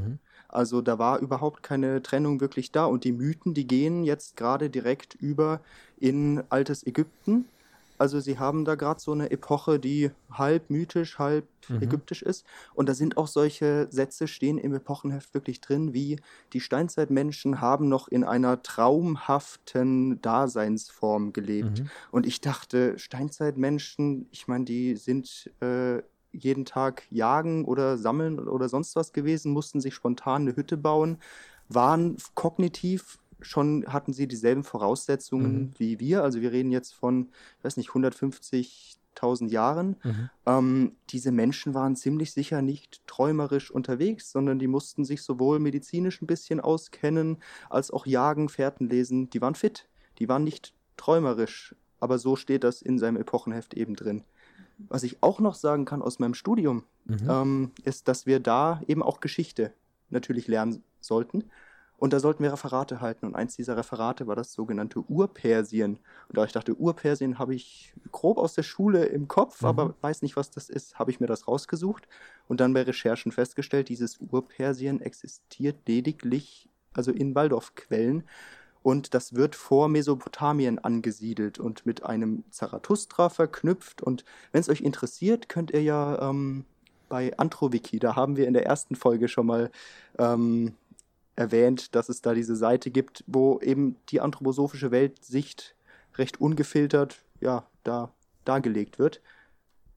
Also 0.48 0.80
da 0.80 0.98
war 0.98 1.18
überhaupt 1.18 1.62
keine 1.62 2.02
Trennung 2.02 2.40
wirklich 2.40 2.72
da. 2.72 2.86
Und 2.86 3.04
die 3.04 3.12
Mythen, 3.12 3.54
die 3.54 3.66
gehen 3.66 4.04
jetzt 4.04 4.36
gerade 4.36 4.70
direkt 4.70 5.14
über 5.14 5.60
in 5.98 6.42
altes 6.48 6.86
Ägypten. 6.86 7.44
Also 7.98 8.20
sie 8.20 8.38
haben 8.38 8.64
da 8.64 8.76
gerade 8.76 9.00
so 9.00 9.12
eine 9.12 9.30
Epoche, 9.30 9.78
die 9.78 10.10
halb 10.30 10.70
mythisch, 10.70 11.18
halb 11.18 11.46
mhm. 11.68 11.82
ägyptisch 11.82 12.22
ist. 12.22 12.46
Und 12.74 12.88
da 12.88 12.94
sind 12.94 13.16
auch 13.16 13.26
solche 13.26 13.88
Sätze 13.90 14.28
stehen 14.28 14.56
im 14.56 14.72
Epochenheft 14.72 15.34
wirklich 15.34 15.60
drin, 15.60 15.92
wie 15.92 16.20
die 16.52 16.60
Steinzeitmenschen 16.60 17.60
haben 17.60 17.88
noch 17.88 18.08
in 18.08 18.22
einer 18.22 18.62
traumhaften 18.62 20.22
Daseinsform 20.22 21.32
gelebt. 21.32 21.80
Mhm. 21.80 21.90
Und 22.12 22.26
ich 22.26 22.40
dachte, 22.40 22.98
Steinzeitmenschen, 22.98 24.28
ich 24.30 24.46
meine, 24.46 24.64
die 24.64 24.94
sind 24.94 25.50
äh, 25.60 26.00
jeden 26.38 26.64
Tag 26.64 27.04
jagen 27.10 27.64
oder 27.64 27.98
sammeln 27.98 28.38
oder 28.38 28.68
sonst 28.68 28.96
was 28.96 29.12
gewesen, 29.12 29.52
mussten 29.52 29.80
sich 29.80 29.94
spontan 29.94 30.42
eine 30.42 30.56
Hütte 30.56 30.76
bauen, 30.76 31.18
waren 31.68 32.16
kognitiv 32.34 33.18
schon, 33.40 33.84
hatten 33.86 34.12
sie 34.12 34.26
dieselben 34.26 34.64
Voraussetzungen 34.64 35.60
mhm. 35.60 35.72
wie 35.78 36.00
wir. 36.00 36.22
Also 36.22 36.40
wir 36.40 36.52
reden 36.52 36.70
jetzt 36.70 36.94
von, 36.94 37.28
ich 37.58 37.64
weiß 37.64 37.76
nicht, 37.76 37.90
150.000 37.90 39.48
Jahren. 39.48 39.96
Mhm. 40.02 40.30
Ähm, 40.46 40.92
diese 41.10 41.32
Menschen 41.32 41.74
waren 41.74 41.96
ziemlich 41.96 42.32
sicher 42.32 42.62
nicht 42.62 43.06
träumerisch 43.06 43.70
unterwegs, 43.70 44.30
sondern 44.30 44.58
die 44.58 44.66
mussten 44.66 45.04
sich 45.04 45.22
sowohl 45.22 45.58
medizinisch 45.58 46.20
ein 46.22 46.26
bisschen 46.26 46.60
auskennen, 46.60 47.38
als 47.70 47.90
auch 47.90 48.06
jagen, 48.06 48.48
Fährten 48.48 48.88
lesen. 48.88 49.30
Die 49.30 49.40
waren 49.40 49.54
fit, 49.54 49.88
die 50.18 50.28
waren 50.28 50.44
nicht 50.44 50.74
träumerisch. 50.96 51.74
Aber 52.00 52.18
so 52.18 52.36
steht 52.36 52.64
das 52.64 52.80
in 52.80 52.98
seinem 52.98 53.16
Epochenheft 53.16 53.74
eben 53.74 53.96
drin. 53.96 54.22
Was 54.78 55.02
ich 55.02 55.22
auch 55.22 55.40
noch 55.40 55.54
sagen 55.54 55.84
kann 55.84 56.02
aus 56.02 56.18
meinem 56.18 56.34
Studium, 56.34 56.84
mhm. 57.04 57.28
ähm, 57.28 57.70
ist, 57.84 58.08
dass 58.08 58.26
wir 58.26 58.40
da 58.40 58.80
eben 58.86 59.02
auch 59.02 59.20
Geschichte 59.20 59.72
natürlich 60.10 60.48
lernen 60.48 60.82
sollten. 61.00 61.44
Und 61.98 62.12
da 62.12 62.20
sollten 62.20 62.44
wir 62.44 62.52
Referate 62.52 63.00
halten. 63.00 63.26
Und 63.26 63.34
eins 63.34 63.56
dieser 63.56 63.76
Referate 63.76 64.28
war 64.28 64.36
das 64.36 64.52
sogenannte 64.52 65.00
Urpersien. 65.00 65.98
Und 66.28 66.38
da 66.38 66.44
ich 66.44 66.52
dachte, 66.52 66.76
Urpersien 66.76 67.40
habe 67.40 67.56
ich 67.56 67.92
grob 68.12 68.38
aus 68.38 68.54
der 68.54 68.62
Schule 68.62 69.06
im 69.06 69.26
Kopf, 69.26 69.62
mhm. 69.62 69.68
aber 69.68 69.94
weiß 70.00 70.22
nicht, 70.22 70.36
was 70.36 70.50
das 70.52 70.70
ist, 70.70 70.98
habe 70.98 71.10
ich 71.10 71.18
mir 71.18 71.26
das 71.26 71.48
rausgesucht 71.48 72.06
und 72.46 72.60
dann 72.60 72.72
bei 72.72 72.82
Recherchen 72.82 73.32
festgestellt, 73.32 73.88
dieses 73.88 74.18
Urpersien 74.18 75.00
existiert 75.00 75.88
lediglich, 75.88 76.68
also 76.92 77.10
in 77.10 77.34
Waldorfquellen. 77.34 78.22
Und 78.82 79.14
das 79.14 79.34
wird 79.34 79.54
vor 79.54 79.88
Mesopotamien 79.88 80.78
angesiedelt 80.78 81.58
und 81.58 81.84
mit 81.84 82.04
einem 82.04 82.44
Zarathustra 82.50 83.28
verknüpft. 83.28 84.02
Und 84.02 84.24
wenn 84.52 84.60
es 84.60 84.68
euch 84.68 84.80
interessiert, 84.80 85.48
könnt 85.48 85.70
ihr 85.72 85.82
ja 85.82 86.30
ähm, 86.30 86.64
bei 87.08 87.36
Anthroviki, 87.38 87.98
da 87.98 88.16
haben 88.16 88.36
wir 88.36 88.46
in 88.46 88.54
der 88.54 88.66
ersten 88.66 88.94
Folge 88.94 89.28
schon 89.28 89.46
mal 89.46 89.70
ähm, 90.18 90.74
erwähnt, 91.36 91.94
dass 91.94 92.08
es 92.08 92.20
da 92.20 92.34
diese 92.34 92.56
Seite 92.56 92.90
gibt, 92.90 93.24
wo 93.26 93.60
eben 93.60 93.96
die 94.08 94.20
anthroposophische 94.20 94.90
Weltsicht 94.90 95.74
recht 96.16 96.40
ungefiltert 96.40 97.24
ja, 97.40 97.66
da 97.84 98.12
dargelegt 98.44 98.98
wird. 98.98 99.20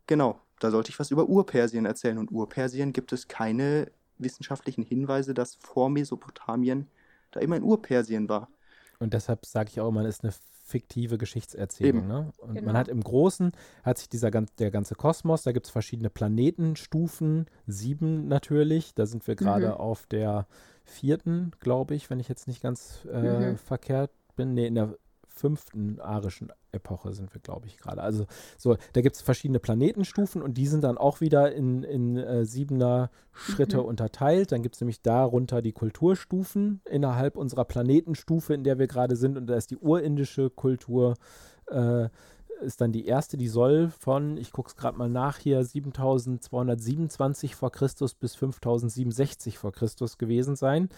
Genau, 0.07 0.39
da 0.59 0.71
sollte 0.71 0.89
ich 0.91 0.99
was 0.99 1.11
über 1.11 1.27
Urpersien 1.27 1.85
erzählen. 1.85 2.17
Und 2.17 2.31
Urpersien 2.31 2.93
gibt 2.93 3.11
es 3.13 3.27
keine 3.27 3.91
wissenschaftlichen 4.17 4.83
Hinweise, 4.83 5.33
dass 5.33 5.55
vor 5.55 5.89
Mesopotamien 5.89 6.87
da 7.31 7.39
immer 7.39 7.55
ein 7.55 7.63
Urpersien 7.63 8.29
war. 8.29 8.49
Und 9.01 9.13
deshalb 9.13 9.45
sage 9.45 9.69
ich 9.71 9.81
auch, 9.81 9.91
man 9.91 10.05
ist 10.05 10.23
eine 10.23 10.33
fiktive 10.63 11.17
Geschichtserzählung. 11.17 12.07
Ne? 12.07 12.31
Und 12.37 12.53
genau. 12.53 12.67
man 12.67 12.77
hat 12.77 12.87
im 12.87 13.01
Großen, 13.01 13.51
hat 13.83 13.97
sich 13.97 14.09
dieser 14.09 14.31
der 14.31 14.71
ganze 14.71 14.95
Kosmos, 14.95 15.43
da 15.43 15.51
gibt 15.51 15.65
es 15.65 15.71
verschiedene 15.71 16.09
Planetenstufen, 16.09 17.47
sieben 17.67 18.27
natürlich. 18.27 18.93
Da 18.93 19.05
sind 19.05 19.27
wir 19.27 19.35
gerade 19.35 19.67
mhm. 19.67 19.73
auf 19.73 20.05
der 20.05 20.47
vierten, 20.85 21.51
glaube 21.59 21.95
ich, 21.95 22.09
wenn 22.09 22.19
ich 22.19 22.29
jetzt 22.29 22.47
nicht 22.47 22.61
ganz 22.61 23.05
äh, 23.11 23.51
mhm. 23.51 23.57
verkehrt 23.57 24.11
bin. 24.35 24.53
Nee, 24.53 24.67
in 24.67 24.75
der 24.75 24.95
fünften 25.33 25.99
arischen 25.99 26.51
Epoche 26.71 27.13
sind 27.13 27.33
wir, 27.33 27.41
glaube 27.41 27.67
ich, 27.67 27.77
gerade. 27.77 28.01
Also 28.01 28.25
so, 28.57 28.77
da 28.93 29.01
gibt 29.01 29.15
es 29.15 29.21
verschiedene 29.21 29.59
Planetenstufen 29.59 30.41
und 30.41 30.57
die 30.57 30.67
sind 30.67 30.83
dann 30.83 30.97
auch 30.97 31.21
wieder 31.21 31.53
in, 31.53 31.83
in 31.83 32.17
äh, 32.17 32.45
siebener 32.45 33.09
Schritte 33.33 33.77
mhm. 33.77 33.85
unterteilt. 33.85 34.51
Dann 34.51 34.61
gibt 34.61 34.75
es 34.75 34.81
nämlich 34.81 35.01
darunter 35.01 35.61
die 35.61 35.73
Kulturstufen 35.73 36.81
innerhalb 36.89 37.35
unserer 37.35 37.65
Planetenstufe, 37.65 38.53
in 38.53 38.63
der 38.63 38.79
wir 38.79 38.87
gerade 38.87 39.15
sind. 39.15 39.37
Und 39.37 39.47
da 39.47 39.55
ist 39.55 39.71
die 39.71 39.77
urindische 39.77 40.49
Kultur 40.49 41.15
äh, 41.67 42.09
ist 42.61 42.79
dann 42.81 42.91
die 42.91 43.05
erste, 43.05 43.37
die 43.37 43.47
soll 43.47 43.89
von, 43.89 44.37
ich 44.37 44.51
gucke 44.51 44.69
es 44.69 44.75
gerade 44.75 44.97
mal 44.97 45.09
nach 45.09 45.37
hier, 45.39 45.63
7227 45.63 47.55
vor 47.55 47.71
Christus 47.71 48.13
bis 48.13 48.35
5067 48.35 49.57
vor 49.57 49.71
Christus 49.71 50.17
gewesen 50.17 50.55
sein. 50.55 50.89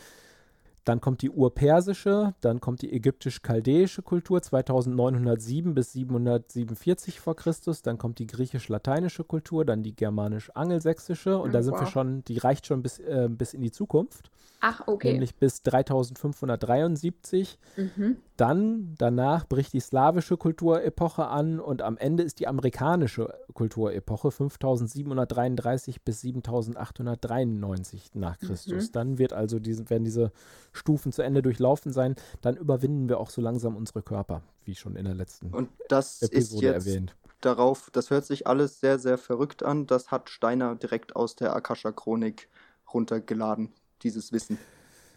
Dann 0.86 1.00
kommt 1.00 1.22
die 1.22 1.30
urpersische, 1.30 2.36
dann 2.42 2.60
kommt 2.60 2.82
die 2.82 2.92
ägyptisch-chaldäische 2.92 4.02
Kultur 4.02 4.42
2907 4.42 5.74
bis 5.74 5.94
747 5.94 7.20
vor 7.22 7.36
Christus, 7.36 7.82
dann 7.82 7.98
kommt 7.98 8.20
die 8.20 8.28
griechisch-lateinische 8.28 9.24
Kultur, 9.24 9.64
dann 9.64 9.84
die 9.84 9.96
germanisch-angelsächsische 9.96 11.38
und 11.38 11.50
oh, 11.50 11.54
da 11.54 11.64
sind 11.64 11.74
wow. 11.74 11.82
wir 11.82 11.88
schon, 11.88 12.24
die 12.26 12.38
reicht 12.38 12.68
schon 12.68 12.82
bis, 12.84 13.00
äh, 13.00 13.30
bis 13.30 13.54
in 13.54 13.62
die 13.62 13.72
Zukunft. 13.72 14.30
Ach, 14.66 14.82
okay. 14.88 15.12
Nämlich 15.12 15.36
bis 15.36 15.62
3573. 15.64 17.60
Mhm. 17.76 18.16
Dann, 18.38 18.96
danach 18.98 19.46
bricht 19.46 19.74
die 19.74 19.82
slawische 19.82 20.38
Kulturepoche 20.38 21.28
an 21.28 21.60
und 21.60 21.82
am 21.82 21.98
Ende 21.98 22.24
ist 22.24 22.40
die 22.40 22.48
amerikanische 22.48 23.34
Kulturepoche 23.54 24.32
5733 24.32 26.02
bis 26.04 26.22
7893 26.22 28.12
nach 28.14 28.40
Christus. 28.40 28.88
Mhm. 28.88 28.92
Dann 28.94 29.18
wird 29.18 29.34
also 29.34 29.60
diese, 29.60 29.90
werden 29.90 30.06
diese 30.06 30.32
Stufen 30.72 31.12
zu 31.12 31.24
Ende 31.24 31.42
durchlaufen 31.42 31.92
sein. 31.92 32.16
Dann 32.40 32.56
überwinden 32.56 33.10
wir 33.10 33.20
auch 33.20 33.32
so 33.32 33.42
langsam 33.42 33.76
unsere 33.76 34.02
Körper, 34.02 34.44
wie 34.64 34.76
schon 34.76 34.96
in 34.96 35.04
der 35.04 35.16
letzten 35.16 35.54
und 35.54 35.72
das 35.90 36.22
Episode 36.22 36.68
ist 36.68 36.86
jetzt 36.86 36.88
erwähnt. 36.88 37.18
Darauf, 37.42 37.90
das 37.92 38.12
hört 38.12 38.24
sich 38.24 38.48
alles 38.48 38.80
sehr, 38.80 38.98
sehr 38.98 39.18
verrückt 39.18 39.62
an. 39.62 39.88
Das 39.88 40.10
hat 40.10 40.30
Steiner 40.30 40.76
direkt 40.76 41.18
aus 41.18 41.36
der 41.36 41.54
Akasha-Chronik 41.54 42.48
runtergeladen 42.94 43.74
dieses 44.04 44.32
Wissen. 44.32 44.58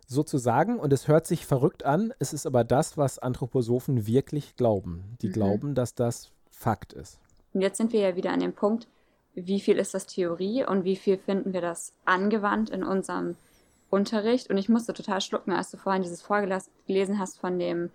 Sozusagen, 0.07 0.79
und 0.79 0.93
es 0.93 1.09
hört 1.09 1.27
sich 1.27 1.47
verrückt 1.47 1.85
an, 1.85 2.15
es 2.21 2.33
ist 2.33 2.47
aber 2.47 2.63
das, 2.63 2.97
was 2.97 3.19
Anthroposophen 3.19 4.07
wirklich 4.07 4.57
glauben. 4.57 5.17
Die 5.21 5.29
mhm. 5.29 5.33
glauben, 5.33 5.75
dass 5.75 5.95
das 5.95 6.31
Fakt 6.51 6.93
ist. 6.93 7.19
Und 7.53 7.61
jetzt 7.61 7.79
sind 7.79 7.93
wir 7.93 8.01
ja 8.01 8.17
wieder 8.17 8.31
an 8.31 8.41
dem 8.41 8.53
Punkt, 8.53 8.87
wie 9.35 9.61
viel 9.61 9.79
ist 9.79 9.95
das 9.95 10.07
Theorie 10.07 10.65
und 10.65 10.85
wie 10.85 10.97
viel 10.97 11.19
finden 11.19 11.53
wir 11.53 11.61
das 11.61 11.93
angewandt 12.05 12.71
in 12.71 12.85
unserem 12.85 13.37
Unterricht. 13.91 14.49
Und 14.51 14.59
ich 14.59 14.69
musste 14.69 14.95
total 14.95 15.21
schlucken, 15.21 15.53
als 15.53 15.71
du 15.71 15.77
vorhin 15.77 16.03
dieses 16.03 16.23
vorgelesen 16.23 17.19
hast 17.19 17.39
von 17.39 17.59
dem 17.59 17.91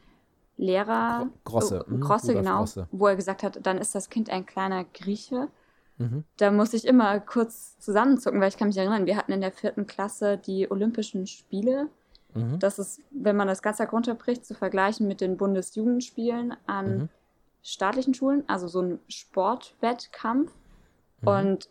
Lehrer. 0.57 1.29
Grosse. 1.43 1.85
Oh, 1.89 1.97
Grosse, 1.97 2.33
genau. 2.33 2.59
Grosse. 2.59 2.87
Wo 2.91 3.07
er 3.07 3.15
gesagt 3.15 3.43
hat, 3.43 3.59
dann 3.65 3.77
ist 3.77 3.95
das 3.95 4.09
Kind 4.09 4.29
ein 4.29 4.45
kleiner 4.45 4.83
Grieche. 4.83 5.47
Mhm. 5.97 6.23
Da 6.37 6.51
muss 6.51 6.73
ich 6.73 6.85
immer 6.85 7.19
kurz 7.19 7.77
zusammenzucken, 7.79 8.41
weil 8.41 8.49
ich 8.49 8.57
kann 8.57 8.67
mich 8.67 8.77
erinnern, 8.77 9.05
wir 9.05 9.17
hatten 9.17 9.31
in 9.31 9.41
der 9.41 9.51
vierten 9.51 9.87
Klasse 9.87 10.37
die 10.37 10.69
Olympischen 10.69 11.27
Spiele. 11.27 11.87
Mhm. 12.33 12.59
Das 12.59 12.79
ist, 12.79 13.01
wenn 13.11 13.35
man 13.35 13.47
das 13.47 13.61
ganz 13.61 13.79
runterbricht, 13.79 14.45
zu 14.45 14.53
vergleichen 14.53 15.07
mit 15.07 15.21
den 15.21 15.37
Bundesjugendspielen 15.37 16.55
an 16.65 16.97
mhm. 16.97 17.09
staatlichen 17.61 18.13
Schulen, 18.13 18.43
also 18.47 18.67
so 18.67 18.81
ein 18.81 18.99
Sportwettkampf. 19.07 20.51
Mhm. 21.21 21.27
Und 21.27 21.67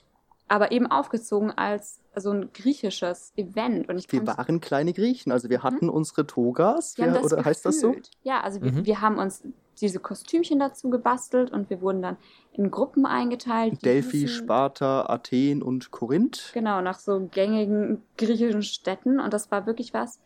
aber 0.50 0.72
eben 0.72 0.88
aufgezogen 0.88 1.52
als 1.52 2.00
so 2.16 2.32
ein 2.32 2.52
griechisches 2.52 3.32
Event. 3.36 3.88
Und 3.88 3.98
ich 3.98 4.10
wir 4.10 4.26
waren 4.26 4.60
kleine 4.60 4.92
Griechen, 4.92 5.30
also 5.30 5.48
wir 5.48 5.62
hatten 5.62 5.86
mhm. 5.86 5.92
unsere 5.92 6.26
Togas, 6.26 6.98
wir, 6.98 7.08
oder 7.08 7.20
gefühlt. 7.20 7.44
heißt 7.44 7.66
das 7.66 7.80
so? 7.80 7.94
Ja, 8.24 8.40
also 8.40 8.58
mhm. 8.58 8.74
wir, 8.74 8.86
wir, 8.86 9.00
haben 9.00 9.18
uns 9.18 9.44
diese 9.80 10.00
Kostümchen 10.00 10.58
dazu 10.58 10.90
gebastelt 10.90 11.50
und 11.50 11.70
wir 11.70 11.80
wurden 11.80 12.02
dann 12.02 12.16
in 12.52 12.70
Gruppen 12.70 13.06
eingeteilt. 13.06 13.84
Delphi, 13.84 14.28
Sparta, 14.28 15.06
Athen 15.08 15.62
und 15.62 15.90
Korinth. 15.90 16.50
Genau, 16.52 16.80
nach 16.80 16.98
so 16.98 17.28
gängigen 17.30 18.02
griechischen 18.18 18.62
Städten. 18.62 19.20
Und 19.20 19.32
das 19.32 19.50
war 19.50 19.66
wirklich 19.66 19.94
was. 19.94 20.20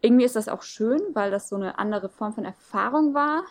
Irgendwie 0.00 0.24
ist 0.24 0.36
das 0.36 0.48
auch 0.48 0.62
schön, 0.62 1.00
weil 1.12 1.30
das 1.30 1.48
so 1.48 1.56
eine 1.56 1.78
andere 1.78 2.08
Form 2.08 2.32
von 2.32 2.44
Erfahrung 2.44 3.14
war. 3.14 3.44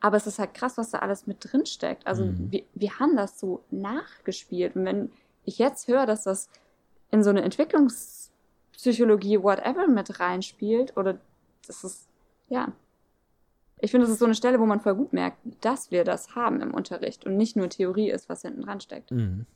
Aber 0.00 0.16
es 0.16 0.26
ist 0.26 0.38
halt 0.38 0.54
krass, 0.54 0.78
was 0.78 0.90
da 0.90 1.00
alles 1.00 1.26
mit 1.26 1.38
drin 1.40 1.66
steckt. 1.66 2.06
Also 2.06 2.24
mhm. 2.24 2.50
wir, 2.50 2.62
wir 2.74 2.98
haben 2.98 3.16
das 3.16 3.38
so 3.38 3.62
nachgespielt. 3.70 4.76
Und 4.76 4.84
wenn 4.84 5.10
ich 5.44 5.58
jetzt 5.58 5.88
höre, 5.88 6.06
dass 6.06 6.24
das 6.24 6.48
in 7.10 7.22
so 7.22 7.30
eine 7.30 7.42
Entwicklungspsychologie, 7.42 9.42
whatever, 9.42 9.88
mit 9.88 10.20
reinspielt, 10.20 10.96
oder 10.96 11.18
das 11.66 11.84
ist, 11.84 12.08
ja. 12.48 12.72
Ich 13.82 13.90
finde, 13.90 14.06
das 14.06 14.12
ist 14.12 14.18
so 14.18 14.26
eine 14.26 14.34
Stelle, 14.34 14.60
wo 14.60 14.66
man 14.66 14.80
voll 14.80 14.94
gut 14.94 15.12
merkt, 15.12 15.38
dass 15.60 15.90
wir 15.90 16.04
das 16.04 16.34
haben 16.34 16.60
im 16.60 16.74
Unterricht 16.74 17.24
und 17.24 17.36
nicht 17.36 17.56
nur 17.56 17.68
Theorie 17.68 18.10
ist, 18.10 18.28
was 18.28 18.42
hinten 18.42 18.62
dran 18.62 18.80
steckt. 18.80 19.10
Mhm. 19.10 19.46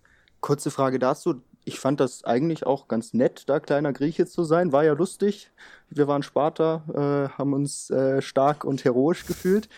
Kurze 0.41 0.71
Frage 0.71 0.99
dazu. 0.99 1.43
Ich 1.65 1.81
fand 1.81 2.01
das 2.01 2.25
eigentlich 2.25 2.67
auch 2.67 2.89
ganz 2.89 3.15
nett, 3.15 3.45
da 3.49 3.61
kleiner 3.61 3.93
Grieche 3.93 4.27
zu 4.27 4.45
sein. 4.45 4.73
War 4.73 4.85
ja 4.85 4.93
lustig. 4.93 5.51
Wir 5.89 6.07
waren 6.07 6.23
Sparta, 6.23 6.83
äh, 6.93 7.39
haben 7.39 7.55
uns 7.55 7.91
äh, 7.91 8.21
stark 8.21 8.65
und 8.65 8.85
heroisch 8.85 9.25
gefühlt. 9.27 9.69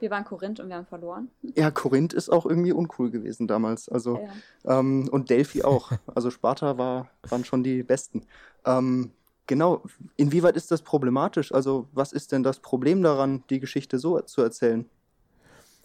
Wir 0.00 0.10
waren 0.10 0.24
Korinth 0.24 0.60
und 0.60 0.68
wir 0.68 0.76
haben 0.76 0.86
verloren. 0.86 1.30
Ja, 1.42 1.70
Korinth 1.70 2.12
ist 2.12 2.28
auch 2.28 2.44
irgendwie 2.44 2.72
uncool 2.72 3.10
gewesen 3.10 3.46
damals. 3.46 3.88
Also, 3.88 4.18
ja. 4.64 4.78
ähm, 4.78 5.08
und 5.10 5.30
Delphi 5.30 5.62
auch. 5.62 5.92
Also 6.14 6.30
Sparta 6.30 6.76
war, 6.76 7.08
waren 7.28 7.44
schon 7.44 7.62
die 7.62 7.82
Besten. 7.82 8.26
Ähm, 8.64 9.12
genau, 9.46 9.82
inwieweit 10.16 10.56
ist 10.56 10.70
das 10.70 10.82
problematisch? 10.82 11.52
Also, 11.52 11.88
was 11.92 12.12
ist 12.12 12.32
denn 12.32 12.42
das 12.42 12.60
Problem 12.60 13.02
daran, 13.02 13.44
die 13.50 13.60
Geschichte 13.60 13.98
so 13.98 14.20
zu 14.20 14.42
erzählen? 14.42 14.88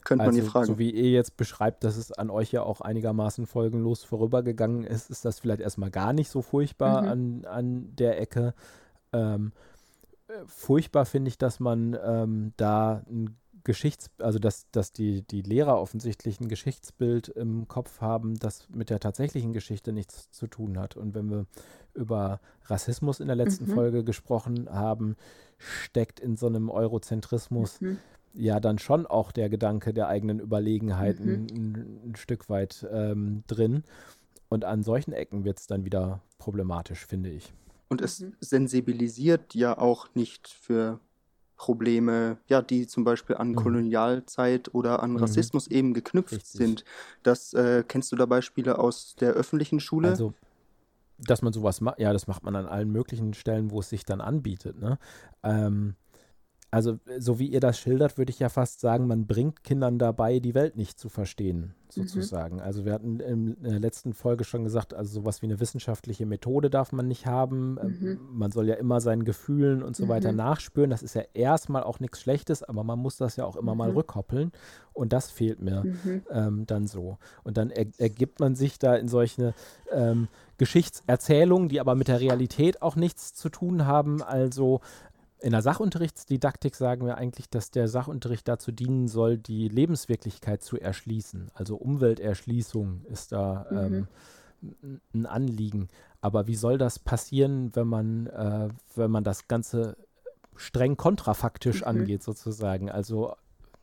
Könnte 0.03 0.23
also, 0.23 0.35
man 0.35 0.41
hier 0.41 0.51
fragen. 0.51 0.65
So 0.65 0.79
wie 0.79 0.89
ihr 0.89 1.11
jetzt 1.11 1.37
beschreibt, 1.37 1.83
dass 1.83 1.95
es 1.95 2.11
an 2.11 2.29
euch 2.29 2.51
ja 2.51 2.63
auch 2.63 2.81
einigermaßen 2.81 3.45
folgenlos 3.45 4.03
vorübergegangen 4.03 4.83
ist, 4.83 5.09
ist 5.09 5.25
das 5.25 5.39
vielleicht 5.39 5.61
erstmal 5.61 5.91
gar 5.91 6.13
nicht 6.13 6.29
so 6.29 6.41
furchtbar 6.41 7.03
mhm. 7.03 7.07
an, 7.07 7.45
an 7.45 7.95
der 7.95 8.19
Ecke. 8.19 8.53
Ähm, 9.13 9.51
äh, 10.27 10.33
furchtbar 10.47 11.05
finde 11.05 11.29
ich, 11.29 11.37
dass 11.37 11.59
man 11.59 11.97
ähm, 12.03 12.53
da 12.57 13.03
ein 13.09 13.37
Geschichts-, 13.63 14.09
also 14.17 14.39
dass, 14.39 14.69
dass 14.71 14.91
die, 14.91 15.21
die 15.23 15.41
Lehrer 15.41 15.79
offensichtlich 15.79 16.39
ein 16.39 16.47
Geschichtsbild 16.47 17.29
im 17.29 17.67
Kopf 17.67 18.01
haben, 18.01 18.37
das 18.37 18.67
mit 18.69 18.89
der 18.89 18.99
tatsächlichen 18.99 19.53
Geschichte 19.53 19.91
nichts 19.91 20.31
zu 20.31 20.47
tun 20.47 20.79
hat. 20.79 20.97
Und 20.97 21.13
wenn 21.13 21.29
wir 21.29 21.45
über 21.93 22.39
Rassismus 22.65 23.19
in 23.19 23.27
der 23.27 23.35
letzten 23.35 23.65
mhm. 23.65 23.73
Folge 23.73 24.03
gesprochen 24.03 24.69
haben, 24.69 25.15
steckt 25.57 26.19
in 26.19 26.37
so 26.37 26.47
einem 26.47 26.69
Eurozentrismus 26.69 27.81
mhm. 27.81 27.97
ja 28.33 28.59
dann 28.59 28.79
schon 28.79 29.05
auch 29.05 29.31
der 29.31 29.49
Gedanke 29.49 29.93
der 29.93 30.07
eigenen 30.07 30.39
Überlegenheiten 30.39 31.43
mhm. 31.43 31.47
ein, 31.49 31.99
ein, 32.09 32.15
Stück 32.15 32.49
weit 32.49 32.87
ähm, 32.91 33.43
drin. 33.47 33.83
Und 34.49 34.65
an 34.65 34.83
solchen 34.83 35.13
Ecken 35.13 35.45
wird 35.45 35.59
es 35.59 35.67
dann 35.67 35.85
wieder 35.85 36.21
problematisch, 36.37 37.05
finde 37.05 37.29
ich. 37.29 37.53
Und 37.89 38.01
es 38.01 38.21
mhm. 38.21 38.33
sensibilisiert 38.39 39.53
ja 39.53 39.77
auch 39.77 40.07
nicht 40.15 40.47
für 40.47 40.99
Probleme, 41.61 42.37
ja, 42.47 42.63
die 42.63 42.87
zum 42.87 43.03
Beispiel 43.03 43.35
an 43.35 43.49
mhm. 43.49 43.55
Kolonialzeit 43.55 44.73
oder 44.73 45.03
an 45.03 45.11
mhm. 45.11 45.17
Rassismus 45.17 45.67
eben 45.67 45.93
geknüpft 45.93 46.33
Richtig. 46.33 46.51
sind. 46.53 46.85
Das 47.21 47.53
äh, 47.53 47.83
kennst 47.87 48.11
du 48.11 48.15
da 48.15 48.25
Beispiele 48.25 48.79
aus 48.79 49.15
der 49.15 49.33
öffentlichen 49.33 49.79
Schule? 49.79 50.09
Also 50.09 50.33
dass 51.19 51.43
man 51.43 51.53
sowas 51.53 51.79
macht, 51.79 51.99
ja, 51.99 52.13
das 52.13 52.25
macht 52.25 52.41
man 52.41 52.55
an 52.55 52.65
allen 52.65 52.89
möglichen 52.91 53.35
Stellen, 53.35 53.69
wo 53.69 53.81
es 53.81 53.89
sich 53.89 54.05
dann 54.05 54.21
anbietet. 54.21 54.79
Ne? 54.79 54.97
Ähm, 55.43 55.93
also, 56.73 56.99
so 57.19 57.37
wie 57.37 57.47
ihr 57.47 57.59
das 57.59 57.77
schildert, 57.77 58.17
würde 58.17 58.29
ich 58.29 58.39
ja 58.39 58.47
fast 58.47 58.79
sagen, 58.79 59.05
man 59.05 59.27
bringt 59.27 59.65
Kindern 59.65 59.99
dabei, 59.99 60.39
die 60.39 60.55
Welt 60.55 60.77
nicht 60.77 60.97
zu 60.97 61.09
verstehen, 61.09 61.59
mhm. 61.59 61.73
sozusagen. 61.89 62.55
Mhm. 62.55 62.61
Also, 62.61 62.85
wir 62.85 62.93
hatten 62.93 63.19
in 63.19 63.61
der 63.61 63.81
letzten 63.81 64.13
Folge 64.13 64.45
schon 64.45 64.63
gesagt, 64.63 64.93
also 64.93 65.19
sowas 65.19 65.41
wie 65.41 65.47
eine 65.47 65.59
wissenschaftliche 65.59 66.25
Methode 66.25 66.69
darf 66.69 66.93
man 66.93 67.09
nicht 67.09 67.25
haben. 67.25 67.77
Ähm, 67.83 67.97
mhm. 67.99 68.19
Man 68.31 68.51
soll 68.51 68.69
ja 68.69 68.75
immer 68.75 69.01
seinen 69.01 69.25
Gefühlen 69.25 69.83
und 69.83 69.97
so 69.97 70.05
mhm. 70.05 70.09
weiter 70.09 70.31
nachspüren. 70.31 70.89
Das 70.89 71.03
ist 71.03 71.13
ja 71.13 71.23
erstmal 71.33 71.83
auch 71.83 71.99
nichts 71.99 72.21
Schlechtes, 72.21 72.63
aber 72.63 72.85
man 72.85 72.99
muss 72.99 73.17
das 73.17 73.35
ja 73.35 73.43
auch 73.43 73.57
immer 73.57 73.75
mal 73.75 73.89
mhm. 73.89 73.97
rückkoppeln. 73.97 74.53
Und 74.93 75.11
das 75.11 75.29
fehlt 75.29 75.61
mir 75.61 75.83
mhm. 75.83 76.21
ähm, 76.31 76.65
dann 76.67 76.87
so. 76.87 77.17
Und 77.43 77.57
dann 77.57 77.69
er 77.69 77.87
ergibt 77.97 78.39
man 78.39 78.55
sich 78.55 78.79
da 78.79 78.95
in 78.95 79.09
solche 79.09 79.53
ähm, 79.91 80.29
Geschichtserzählungen, 80.57 81.69
die 81.69 81.79
aber 81.79 81.95
mit 81.95 82.07
der 82.07 82.21
Realität 82.21 82.81
auch 82.81 82.95
nichts 82.95 83.33
zu 83.33 83.49
tun 83.49 83.87
haben. 83.87 84.21
Also 84.21 84.79
in 85.41 85.51
der 85.51 85.61
Sachunterrichtsdidaktik 85.61 86.75
sagen 86.75 87.05
wir 87.05 87.17
eigentlich, 87.17 87.49
dass 87.49 87.71
der 87.71 87.87
Sachunterricht 87.87 88.47
dazu 88.47 88.71
dienen 88.71 89.07
soll, 89.07 89.37
die 89.37 89.67
Lebenswirklichkeit 89.67 90.63
zu 90.63 90.79
erschließen. 90.79 91.49
Also 91.53 91.75
Umwelterschließung 91.77 93.05
ist 93.05 93.31
da 93.31 93.65
mhm. 93.71 94.07
ähm, 94.61 95.01
ein 95.13 95.25
Anliegen. 95.25 95.87
Aber 96.21 96.45
wie 96.47 96.55
soll 96.55 96.77
das 96.77 96.99
passieren, 96.99 97.75
wenn 97.75 97.87
man, 97.87 98.27
äh, 98.27 98.69
wenn 98.95 99.09
man 99.11 99.23
das 99.23 99.47
Ganze 99.47 99.97
streng 100.55 100.95
kontrafaktisch 100.95 101.81
mhm. 101.81 101.87
angeht, 101.87 102.23
sozusagen? 102.23 102.91
Also 102.91 103.35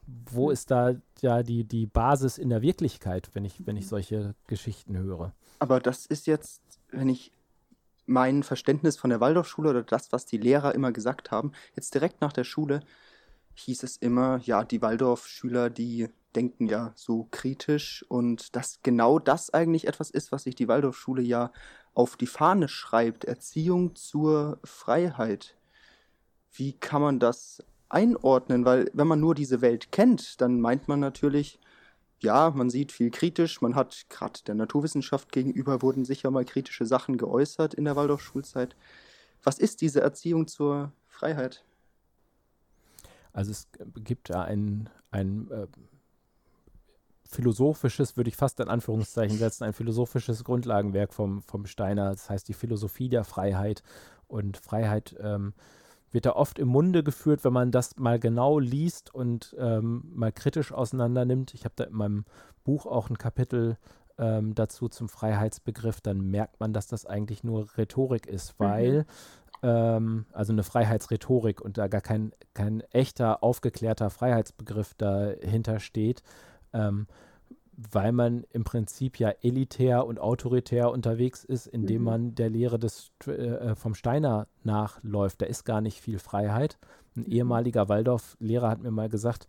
wo 0.07 0.47
mhm. 0.47 0.53
ist 0.53 0.71
da 0.71 0.95
ja 1.21 1.43
die, 1.43 1.65
die 1.65 1.87
Basis 1.87 2.39
in 2.39 2.51
der 2.51 2.63
Wirklichkeit, 2.63 3.31
wenn 3.35 3.45
ich, 3.45 3.67
wenn 3.67 3.77
ich 3.77 3.89
solche 3.89 4.35
Geschichten 4.47 4.97
höre? 4.97 5.33
Aber 5.59 5.81
das 5.81 6.07
ist 6.07 6.29
jetzt, 6.29 6.63
wenn 6.91 7.09
ich 7.09 7.33
mein 8.09 8.43
Verständnis 8.43 8.97
von 8.97 9.11
der 9.11 9.21
Waldorfschule 9.21 9.71
oder 9.71 9.83
das, 9.83 10.13
was 10.13 10.27
die 10.27 10.39
Lehrer 10.39 10.75
immer 10.75 10.93
gesagt 10.93 11.31
haben, 11.31 11.53
jetzt 11.77 11.95
direkt 11.95 12.21
nach 12.21 12.33
der 12.33 12.45
Schule 12.45 12.81
hieß 13.55 13.83
es 13.83 13.97
immer, 13.97 14.41
ja, 14.45 14.65
die 14.65 14.83
Waldorfschüler, 14.83 15.71
die 15.71 16.09
denken 16.35 16.67
ja 16.69 16.93
so 16.95 17.27
kritisch 17.31 18.05
und 18.09 18.55
dass 18.55 18.81
genau 18.83 19.19
das 19.19 19.53
eigentlich 19.53 19.87
etwas 19.89 20.11
ist, 20.11 20.31
was 20.31 20.45
sich 20.45 20.55
die 20.55 20.69
Waldorfschule 20.69 21.23
ja 21.23 21.53
auf 21.95 22.17
die 22.17 22.27
Fahne 22.27 22.69
schreibt, 22.69 23.25
Erziehung 23.25 23.97
zur 23.97 24.59
Freiheit. 24.63 25.57
Wie 26.53 26.73
kann 26.73 27.03
man 27.03 27.19
das 27.19 27.63
einordnen? 27.89 28.65
Weil 28.65 28.91
wenn 28.93 29.09
man 29.09 29.21
nur 29.21 29.35
diese 29.35 29.61
Welt 29.61 29.91
kennt, 29.91 30.41
dann 30.41 30.61
meint 30.61 30.87
man 30.87 31.01
natürlich, 31.01 31.59
ja, 32.21 32.51
man 32.51 32.71
sieht 32.71 32.93
viel 32.93 33.11
kritisch. 33.11 33.61
Man 33.61 33.75
hat 33.75 34.07
gerade 34.09 34.41
der 34.47 34.55
Naturwissenschaft 34.55 35.33
gegenüber 35.33 35.83
wurden 35.83 36.05
sicher 36.05 36.31
mal 36.31 36.45
kritische 36.45 36.87
Sachen 36.87 37.17
geäußert 37.17 37.75
in 37.75 37.85
der 37.85 37.97
Waldorfschulzeit. 37.97 38.75
Was 39.43 39.59
ist 39.59 39.81
diese 39.81 40.01
Erziehung 40.01 40.49
zur 40.49 40.93
Freiheit? 41.07 41.65
Also 43.33 43.53
es 43.53 43.69
gibt 44.03 44.31
da 44.31 44.43
ein, 44.43 44.91
ein 45.13 45.49
äh, 45.51 45.67
philosophisches, 47.25 48.17
würde 48.17 48.31
ich 48.31 48.37
fast 48.37 48.59
in 48.59 48.69
Anführungszeichen 48.69 49.39
setzen, 49.39 49.65
ein 49.65 49.75
philosophisches 49.75 50.43
Grundlagenwerk 50.43 51.15
vom, 51.15 51.43
vom 51.43 51.67
Steiner. 51.67 52.11
Das 52.11 52.29
heißt 52.29 52.49
die 52.49 52.55
Philosophie 52.55 53.09
der 53.09 53.25
Freiheit. 53.25 53.83
Und 54.27 54.57
Freiheit 54.57 55.15
ähm, 55.21 55.55
wird 56.11 56.27
da 56.27 56.33
oft 56.33 56.59
im 56.59 56.69
Munde 56.69 57.03
geführt, 57.03 57.45
wenn 57.45 57.53
man 57.53 57.71
das 57.71 57.97
mal 57.99 58.19
genau 58.19 58.59
liest 58.59 59.15
und 59.15 59.55
ähm, 59.59 60.05
mal 60.15 60.33
kritisch 60.33 60.73
auseinander 60.73 61.25
nimmt. 61.25 61.55
Ich 61.55 61.65
habe 61.65 61.75
da 61.77 61.85
in 61.85 61.95
meinem 61.95 62.25
Buch 62.65 62.87
auch 62.87 63.11
ein 63.11 63.19
Kapitel 63.19 63.77
ähm, 64.19 64.55
dazu 64.55 64.89
zum 64.89 65.09
Freiheitsbegriff. 65.09 66.01
Dann 66.01 66.21
merkt 66.21 66.61
man, 66.61 66.73
dass 66.73 66.87
das 66.87 67.07
eigentlich 67.07 67.45
nur 67.45 67.69
Rhetorik 67.77 68.27
ist, 68.27 68.59
mhm. 68.59 68.65
weil, 68.65 68.99
mhm. 68.99 69.05
ähm, 69.63 70.27
also 70.33 70.53
eine 70.53 70.63
Freiheitsrhetorik 70.63 71.61
und 71.61 71.79
da 71.79 71.89
gar 71.89 72.01
kein, 72.01 72.33
kein 72.55 72.81
echter, 72.93 73.43
aufgeklärter 73.43 74.11
Freiheitsbegriff 74.11 74.95
dahinter 74.95 75.81
steht. 75.81 76.23
Weil 77.81 78.11
man 78.11 78.45
im 78.51 78.65
Prinzip 78.65 79.21
ja 79.21 79.31
elitär 79.41 80.05
und 80.05 80.19
autoritär 80.19 80.91
unterwegs 80.91 81.45
ist, 81.45 81.69
indem 81.69 81.99
mhm. 81.99 82.05
man 82.05 82.35
der 82.35 82.51
Lehre 82.51 82.79
des 82.79 83.13
äh, 83.27 83.77
vom 83.77 83.95
Steiner 83.95 84.49
nachläuft. 84.65 85.41
Da 85.41 85.47
ist 85.47 85.65
gar 85.65 85.81
nicht 85.81 86.01
viel 86.01 86.19
Freiheit. 86.19 86.79
Ein 87.17 87.23
mhm. 87.23 87.33
ehemaliger 87.33 87.89
Waldorf-Lehrer 87.89 88.69
hat 88.69 88.83
mir 88.83 88.91
mal 88.91 89.09
gesagt, 89.09 89.47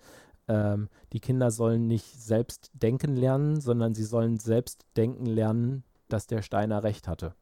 ähm, 0.47 0.89
die 1.13 1.19
Kinder 1.19 1.51
sollen 1.51 1.87
nicht 1.87 2.21
selbst 2.21 2.71
denken 2.73 3.15
lernen, 3.15 3.61
sondern 3.61 3.95
sie 3.95 4.03
sollen 4.03 4.37
selbst 4.39 4.85
denken 4.95 5.25
lernen, 5.25 5.83
dass 6.07 6.27
der 6.27 6.41
Steiner 6.41 6.83
recht 6.83 7.07
hatte. 7.07 7.33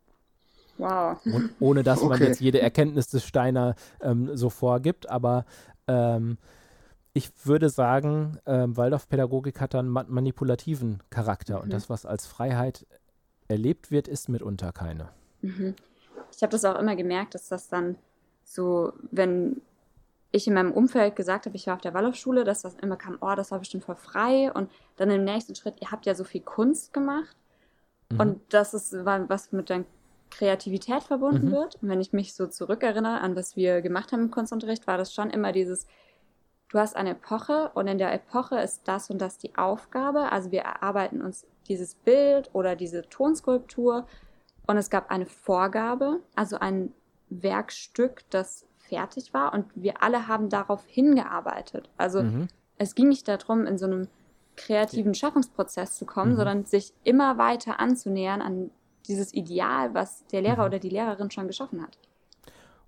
Wow. 0.78 1.18
Und 1.26 1.52
ohne 1.60 1.84
dass 1.84 2.00
okay. 2.02 2.10
man 2.10 2.22
jetzt 2.22 2.42
jede 2.42 2.62
Erkenntnis 2.62 3.08
des 3.08 3.26
Steiner 3.26 3.76
ähm, 4.02 4.36
so 4.36 4.50
vorgibt, 4.50 5.10
aber 5.10 5.46
ähm, 5.88 6.38
ich 7.18 7.32
würde 7.46 7.70
sagen, 7.70 8.40
ähm, 8.46 8.78
Waldorfpädagogik 8.78 9.60
hat 9.60 9.76
einen 9.76 9.90
ma 9.90 10.06
manipulativen 10.08 11.02
Charakter 11.10 11.58
mhm. 11.58 11.64
und 11.64 11.74
das, 11.74 11.90
was 11.90 12.06
als 12.06 12.26
Freiheit 12.26 12.86
erlebt 13.48 13.92
wird, 13.92 14.08
ist 14.08 14.30
mitunter 14.30 14.72
keine. 14.72 15.10
Mhm. 15.42 15.76
Ich 16.34 16.42
habe 16.42 16.52
das 16.52 16.66
auch 16.66 16.80
immer 16.80 16.96
gemerkt, 16.96 17.36
dass 17.36 17.48
das 17.48 17.68
dann 17.68 17.96
so, 18.44 18.94
wenn 19.12 19.62
ich 20.32 20.48
in 20.48 20.54
meinem 20.54 20.72
Umfeld 20.72 21.16
gesagt 21.16 21.46
habe, 21.46 21.56
ich 21.56 21.68
war 21.68 21.76
auf 21.76 21.82
der 21.82 21.94
Waldorfschule, 21.94 22.44
dass 22.44 22.62
das 22.62 22.76
immer 22.76 22.98
kam, 22.98 23.18
oh, 23.22 23.34
das 23.36 23.52
war 23.52 23.60
bestimmt 23.60 23.86
voll 23.86 23.96
frei 23.96 24.52
und 24.52 24.70
dann 24.98 25.10
im 25.10 25.24
nächsten 25.24 25.56
Schritt, 25.56 25.76
ihr 25.82 25.92
habt 25.92 26.06
ja 26.06 26.16
so 26.16 26.24
viel 26.24 26.42
Kunst 26.42 26.94
gemacht 26.94 27.36
Mhm. 28.10 28.20
Und 28.20 28.42
das 28.50 28.74
ist 28.74 28.94
was 29.04 29.52
mit 29.52 29.70
der 29.70 29.86
Kreativität 30.30 31.04
verbunden 31.04 31.48
mhm. 31.48 31.52
wird. 31.52 31.76
Und 31.82 31.90
wenn 31.90 32.02
ich 32.02 32.14
mich 32.14 32.34
so 32.34 32.48
zurückerinnere 32.48 33.22
an 33.22 33.36
was 33.36 33.56
wir 33.56 33.82
gemacht 33.82 34.12
haben 34.12 34.24
im 34.24 34.32
Kunstunterricht, 34.32 34.88
war 34.88 34.98
das 34.98 35.14
schon 35.14 35.30
immer 35.30 35.52
dieses, 35.52 35.88
du 36.70 36.80
hast 36.80 36.96
eine 36.96 37.12
Epoche 37.12 37.72
und 37.74 37.88
in 37.88 37.98
der 37.98 38.14
Epoche 38.14 38.60
ist 38.60 38.88
das 38.88 39.10
und 39.10 39.20
das 39.20 39.38
die 39.38 39.58
Aufgabe. 39.58 40.32
Also 40.32 40.52
wir 40.52 40.62
erarbeiten 40.62 41.22
uns 41.22 41.46
dieses 41.68 41.96
Bild 41.96 42.50
oder 42.54 42.76
diese 42.76 43.08
Tonskulptur 43.10 44.06
und 44.68 44.78
es 44.78 44.90
gab 44.90 45.12
eine 45.12 45.26
Vorgabe, 45.26 46.20
also 46.36 46.58
ein 46.60 46.94
Werkstück, 47.30 48.24
das 48.30 48.66
fertig 48.78 49.34
war 49.34 49.54
und 49.54 49.66
wir 49.76 50.02
alle 50.02 50.28
haben 50.28 50.50
darauf 50.50 50.86
hingearbeitet. 50.86 51.90
Also 51.98 52.24
mhm. 52.24 52.48
es 52.78 52.96
ging 52.96 53.10
nicht 53.10 53.28
darum, 53.28 53.66
in 53.66 53.78
so 53.78 53.86
einem 53.86 54.08
kreativen 54.56 55.14
Schaffungsprozess 55.14 55.98
zu 55.98 56.06
kommen, 56.06 56.34
mhm. 56.34 56.38
sondern 56.38 56.66
sich 56.66 56.94
immer 57.04 57.38
weiter 57.38 57.80
anzunähern 57.80 58.42
an 58.42 58.72
dieses 59.08 59.34
Ideal, 59.34 59.94
was 59.94 60.26
der 60.28 60.42
Lehrer 60.42 60.64
mhm. 60.64 60.68
oder 60.68 60.80
die 60.80 60.90
Lehrerin 60.90 61.32
schon 61.32 61.48
geschaffen 61.48 61.82
hat. 61.82 61.98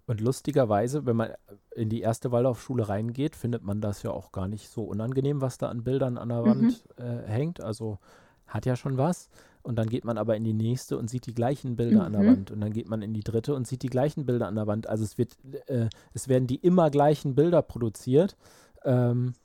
Und 0.10 0.22
lustigerweise, 0.22 1.06
wenn 1.06 1.18
man 1.18 1.34
in 1.76 1.90
die 1.90 2.02
erste 2.02 2.32
Waldorfschule 2.32 2.90
reingeht, 2.90 3.36
findet 3.36 3.62
man 3.62 3.80
das 3.80 4.02
ja 4.02 4.10
auch 4.10 4.32
gar 4.32 4.48
nicht 4.48 4.68
so 4.68 4.82
unangenehm, 4.82 5.40
was 5.40 5.60
da 5.60 5.70
an 5.70 5.84
Bildern 5.84 6.18
an 6.18 6.30
der 6.30 6.44
Wand 6.44 6.84
mhm. 6.98 7.04
äh, 7.06 7.28
hängt. 7.28 7.62
Also 7.62 8.00
hat 8.48 8.66
ja 8.66 8.76
schon 8.76 8.98
was. 8.98 9.30
Und 9.62 9.76
dann 9.76 9.88
geht 9.88 10.06
man 10.06 10.18
aber 10.18 10.36
in 10.36 10.44
die 10.44 10.56
nächste 10.56 10.98
und 10.98 11.12
sieht 11.12 11.28
die 11.28 11.36
gleichen 11.36 11.76
Bilder 11.76 12.00
mhm. 12.00 12.06
an 12.06 12.12
der 12.14 12.22
mhm. 12.24 12.28
Wand. 12.28 12.50
Und 12.50 12.60
dann 12.60 12.74
geht 12.74 12.90
man 12.90 13.04
in 13.04 13.14
die 13.14 13.22
dritte 13.22 13.54
und 13.54 13.68
sieht 13.68 13.84
die 13.84 13.90
gleichen 13.90 14.26
Bilder 14.26 14.48
an 14.48 14.56
der 14.56 14.66
Wand. 14.66 14.88
Also 14.88 15.04
es 15.04 15.20
wird, 15.20 15.38
äh, 15.68 15.90
es 16.16 16.28
werden 16.28 16.48
die 16.48 16.56
immer 16.56 16.90
gleichen 16.90 17.36
Bilder 17.36 17.62
produziert. 17.62 18.36
Ähm, 18.84 19.36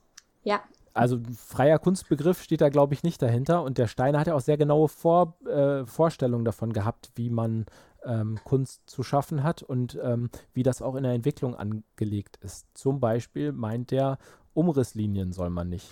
ja. 0.45 0.63
Also 0.95 1.19
freier 1.37 1.79
Kunstbegriff 1.79 2.43
steht 2.43 2.61
da, 2.61 2.69
glaube 2.69 2.95
ich, 2.95 3.03
nicht 3.03 3.21
dahinter. 3.21 3.63
Und 3.63 3.79
der 3.79 3.89
Steiner 3.89 4.21
hat 4.21 4.29
ja 4.29 4.35
auch 4.35 4.41
sehr 4.41 4.57
genaue 4.57 4.89
Vor, 4.89 5.37
äh, 5.47 5.85
Vorstellungen 5.85 6.45
davon 6.45 6.73
gehabt, 6.73 7.11
wie 7.17 7.31
man 7.31 7.67
ähm, 8.05 8.39
Kunst 8.45 8.83
zu 8.87 9.03
schaffen 9.03 9.43
hat 9.43 9.63
und 9.63 9.99
ähm, 10.03 10.31
wie 10.53 10.63
das 10.63 10.83
auch 10.83 10.95
in 10.95 11.03
der 11.03 11.13
Entwicklung 11.13 11.55
angelegt 11.55 12.39
ist. 12.43 12.67
Zum 12.75 13.01
Beispiel 13.01 13.53
meint 13.53 13.91
der, 13.91 14.19
Umrisslinien 14.55 15.33
soll 15.33 15.51
man 15.51 15.69
nicht. 15.69 15.89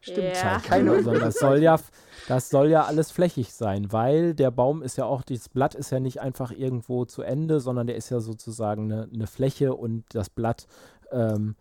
Stimmt, 0.00 0.34
ja. 0.34 0.58
keine, 0.58 1.02
sondern 1.02 1.22
das 1.22 1.36
soll 1.36 1.62
ja, 1.62 1.78
das 2.26 2.50
soll 2.50 2.68
ja 2.68 2.84
alles 2.84 3.12
flächig 3.12 3.52
sein, 3.52 3.92
weil 3.92 4.34
der 4.34 4.50
Baum 4.50 4.82
ist 4.82 4.96
ja 4.96 5.04
auch, 5.04 5.22
das 5.22 5.48
Blatt 5.48 5.76
ist 5.76 5.90
ja 5.90 6.00
nicht 6.00 6.20
einfach 6.20 6.50
irgendwo 6.50 7.04
zu 7.04 7.22
Ende, 7.22 7.60
sondern 7.60 7.86
der 7.86 7.96
ist 7.96 8.10
ja 8.10 8.20
sozusagen 8.20 8.92
eine, 8.92 9.08
eine 9.12 9.26
Fläche 9.28 9.74
und 9.74 10.04
das 10.12 10.28
Blatt, 10.28 10.66
ähm, 11.12 11.54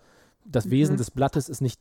das 0.43 0.65
mhm. 0.65 0.71
Wesen 0.71 0.97
des 0.97 1.12
Blattes 1.12 1.49
ist 1.49 1.62
nicht 1.62 1.80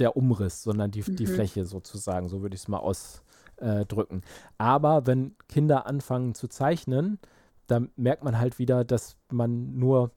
der 0.00 0.16
Umriss, 0.16 0.62
sondern 0.62 0.90
die, 0.90 1.02
mhm. 1.06 1.16
die 1.16 1.26
Fläche 1.26 1.64
sozusagen, 1.64 2.28
so 2.28 2.42
würde 2.42 2.54
ich 2.54 2.62
es 2.62 2.68
mal 2.68 2.78
ausdrücken. 2.78 4.22
Aber 4.58 5.06
wenn 5.06 5.36
Kinder 5.48 5.86
anfangen 5.86 6.34
zu 6.34 6.48
zeichnen, 6.48 7.18
dann 7.66 7.90
merkt 7.96 8.24
man 8.24 8.38
halt 8.38 8.58
wieder, 8.58 8.84
dass 8.84 9.16
man 9.30 9.76
nur 9.78 10.10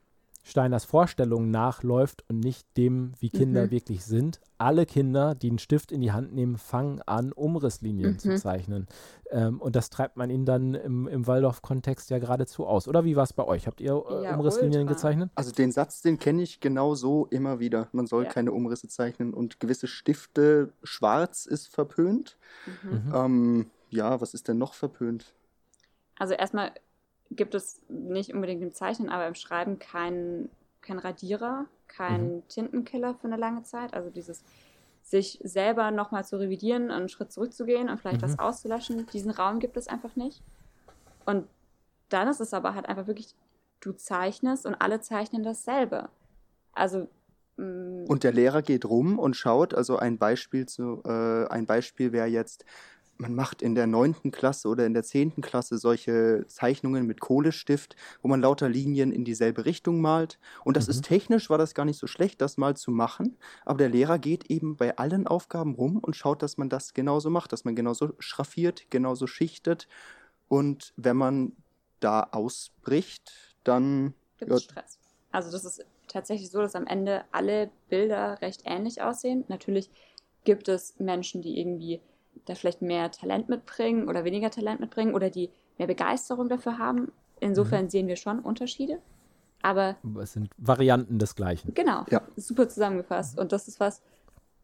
Steiners 0.45 0.83
Vorstellungen 0.83 1.51
nachläuft 1.51 2.25
und 2.27 2.41
nicht 2.41 2.67
dem, 2.75 3.13
wie 3.19 3.29
Kinder 3.29 3.67
mhm. 3.67 3.71
wirklich 3.71 4.03
sind. 4.03 4.41
Alle 4.57 4.85
Kinder, 4.85 5.35
die 5.35 5.49
einen 5.49 5.57
Stift 5.57 5.93
in 5.93 6.01
die 6.01 6.11
Hand 6.11 6.33
nehmen, 6.33 6.57
fangen 6.57 7.01
an, 7.01 7.31
Umrisslinien 7.31 8.11
mhm. 8.13 8.19
zu 8.19 8.35
zeichnen. 8.35 8.87
Ähm, 9.31 9.61
und 9.61 9.77
das 9.77 9.89
treibt 9.89 10.17
man 10.17 10.29
ihnen 10.29 10.45
dann 10.45 10.73
im, 10.73 11.07
im 11.07 11.27
Waldorf-Kontext 11.27 12.09
ja 12.09 12.19
geradezu 12.19 12.67
aus. 12.67 12.89
Oder 12.89 13.05
wie 13.05 13.15
war 13.15 13.23
es 13.23 13.31
bei 13.31 13.45
euch? 13.45 13.67
Habt 13.67 13.79
ihr 13.79 13.93
äh, 14.09 14.23
ja, 14.25 14.35
Umrisslinien 14.35 14.81
ultra. 14.81 14.93
gezeichnet? 14.93 15.31
Also 15.35 15.51
den 15.51 15.71
Satz, 15.71 16.01
den 16.01 16.19
kenne 16.19 16.43
ich 16.43 16.59
genau 16.59 16.93
so 16.93 17.25
immer 17.27 17.59
wieder. 17.59 17.87
Man 17.93 18.05
soll 18.05 18.25
ja. 18.25 18.29
keine 18.29 18.51
Umrisse 18.51 18.89
zeichnen 18.89 19.33
und 19.33 19.61
gewisse 19.61 19.87
Stifte, 19.87 20.73
schwarz 20.83 21.45
ist 21.45 21.67
verpönt. 21.67 22.37
Mhm. 22.83 22.91
mhm. 22.91 23.15
Ähm, 23.15 23.65
ja, 23.89 24.19
was 24.19 24.33
ist 24.33 24.47
denn 24.47 24.57
noch 24.57 24.73
verpönt? 24.73 25.33
Also 26.17 26.33
erstmal 26.33 26.71
gibt 27.35 27.55
es 27.55 27.81
nicht 27.89 28.33
unbedingt 28.33 28.61
im 28.61 28.73
Zeichnen, 28.73 29.09
aber 29.09 29.27
im 29.27 29.35
Schreiben 29.35 29.79
keinen 29.79 30.49
kein 30.83 30.99
Radierer, 30.99 31.65
kein 31.87 32.35
mhm. 32.35 32.47
Tintenkiller 32.47 33.15
für 33.15 33.27
eine 33.27 33.37
lange 33.37 33.63
Zeit. 33.63 33.93
Also 33.93 34.09
dieses 34.09 34.43
sich 35.01 35.39
selber 35.43 35.91
nochmal 35.91 36.25
zu 36.25 36.39
revidieren, 36.39 36.91
einen 36.91 37.09
Schritt 37.09 37.31
zurückzugehen 37.31 37.89
und 37.89 37.99
vielleicht 37.99 38.21
mhm. 38.21 38.25
was 38.25 38.39
auszulöschen, 38.39 39.05
diesen 39.11 39.31
Raum 39.31 39.59
gibt 39.59 39.77
es 39.77 39.87
einfach 39.87 40.15
nicht. 40.15 40.41
Und 41.25 41.47
dann 42.09 42.27
ist 42.27 42.39
es 42.39 42.53
aber 42.53 42.75
halt 42.75 42.87
einfach 42.87 43.07
wirklich, 43.07 43.35
du 43.79 43.91
zeichnest 43.93 44.65
und 44.65 44.75
alle 44.75 45.01
zeichnen 45.01 45.43
dasselbe. 45.43 46.09
Also 46.73 47.07
mm, 47.57 48.05
und 48.07 48.23
der 48.23 48.31
Lehrer 48.31 48.61
geht 48.61 48.85
rum 48.85 49.19
und 49.19 49.35
schaut, 49.35 49.73
also 49.73 49.97
ein 49.97 50.17
Beispiel 50.17 50.65
zu, 50.67 51.01
äh, 51.05 51.47
ein 51.47 51.65
Beispiel 51.65 52.11
wäre 52.11 52.27
jetzt, 52.27 52.65
man 53.23 53.35
macht 53.35 53.61
in 53.61 53.73
der 53.73 53.87
neunten 53.87 54.31
Klasse 54.31 54.67
oder 54.67 54.85
in 54.85 54.93
der 54.93 55.03
zehnten 55.03 55.41
Klasse 55.41 55.77
solche 55.77 56.45
Zeichnungen 56.47 57.07
mit 57.07 57.21
Kohlestift, 57.21 57.95
wo 58.21 58.27
man 58.27 58.41
lauter 58.41 58.67
Linien 58.67 59.11
in 59.11 59.23
dieselbe 59.23 59.65
Richtung 59.65 60.01
malt. 60.01 60.39
Und 60.65 60.75
das 60.75 60.87
mhm. 60.87 60.91
ist 60.91 61.05
technisch, 61.05 61.49
war 61.49 61.57
das 61.57 61.73
gar 61.73 61.85
nicht 61.85 61.97
so 61.97 62.07
schlecht, 62.07 62.41
das 62.41 62.57
mal 62.57 62.75
zu 62.75 62.91
machen. 62.91 63.37
Aber 63.65 63.77
der 63.77 63.89
Lehrer 63.89 64.19
geht 64.19 64.49
eben 64.51 64.75
bei 64.75 64.97
allen 64.97 65.25
Aufgaben 65.25 65.75
rum 65.75 65.97
und 65.97 66.15
schaut, 66.15 66.43
dass 66.43 66.57
man 66.57 66.69
das 66.69 66.93
genauso 66.93 67.29
macht, 67.29 67.53
dass 67.53 67.63
man 67.63 67.75
genauso 67.75 68.13
schraffiert, 68.19 68.89
genauso 68.89 69.25
schichtet. 69.25 69.87
Und 70.49 70.93
wenn 70.97 71.17
man 71.17 71.53
da 72.01 72.27
ausbricht, 72.31 73.31
dann. 73.63 74.13
Gibt 74.37 74.51
es 74.51 74.65
ja, 74.65 74.71
Stress. 74.71 74.99
Also 75.31 75.51
das 75.51 75.63
ist 75.63 75.85
tatsächlich 76.07 76.51
so, 76.51 76.59
dass 76.59 76.75
am 76.75 76.85
Ende 76.85 77.23
alle 77.31 77.71
Bilder 77.89 78.41
recht 78.41 78.63
ähnlich 78.65 79.01
aussehen. 79.01 79.45
Natürlich 79.47 79.89
gibt 80.43 80.67
es 80.67 80.99
Menschen, 80.99 81.41
die 81.41 81.57
irgendwie 81.57 82.01
da 82.45 82.55
vielleicht 82.55 82.81
mehr 82.81 83.11
Talent 83.11 83.49
mitbringen 83.49 84.07
oder 84.07 84.23
weniger 84.23 84.51
Talent 84.51 84.79
mitbringen 84.79 85.13
oder 85.13 85.29
die 85.29 85.49
mehr 85.77 85.87
Begeisterung 85.87 86.49
dafür 86.49 86.77
haben. 86.77 87.11
Insofern 87.39 87.85
mhm. 87.85 87.89
sehen 87.89 88.07
wir 88.07 88.15
schon 88.15 88.39
Unterschiede. 88.39 88.99
Aber 89.61 89.95
es 90.21 90.33
sind 90.33 90.49
Varianten 90.57 91.19
des 91.19 91.35
Gleichen. 91.35 91.73
Genau, 91.73 92.05
ja. 92.09 92.21
super 92.35 92.67
zusammengefasst. 92.67 93.39
Und 93.39 93.51
das 93.53 93.67
ist 93.67 93.79
was, 93.79 94.01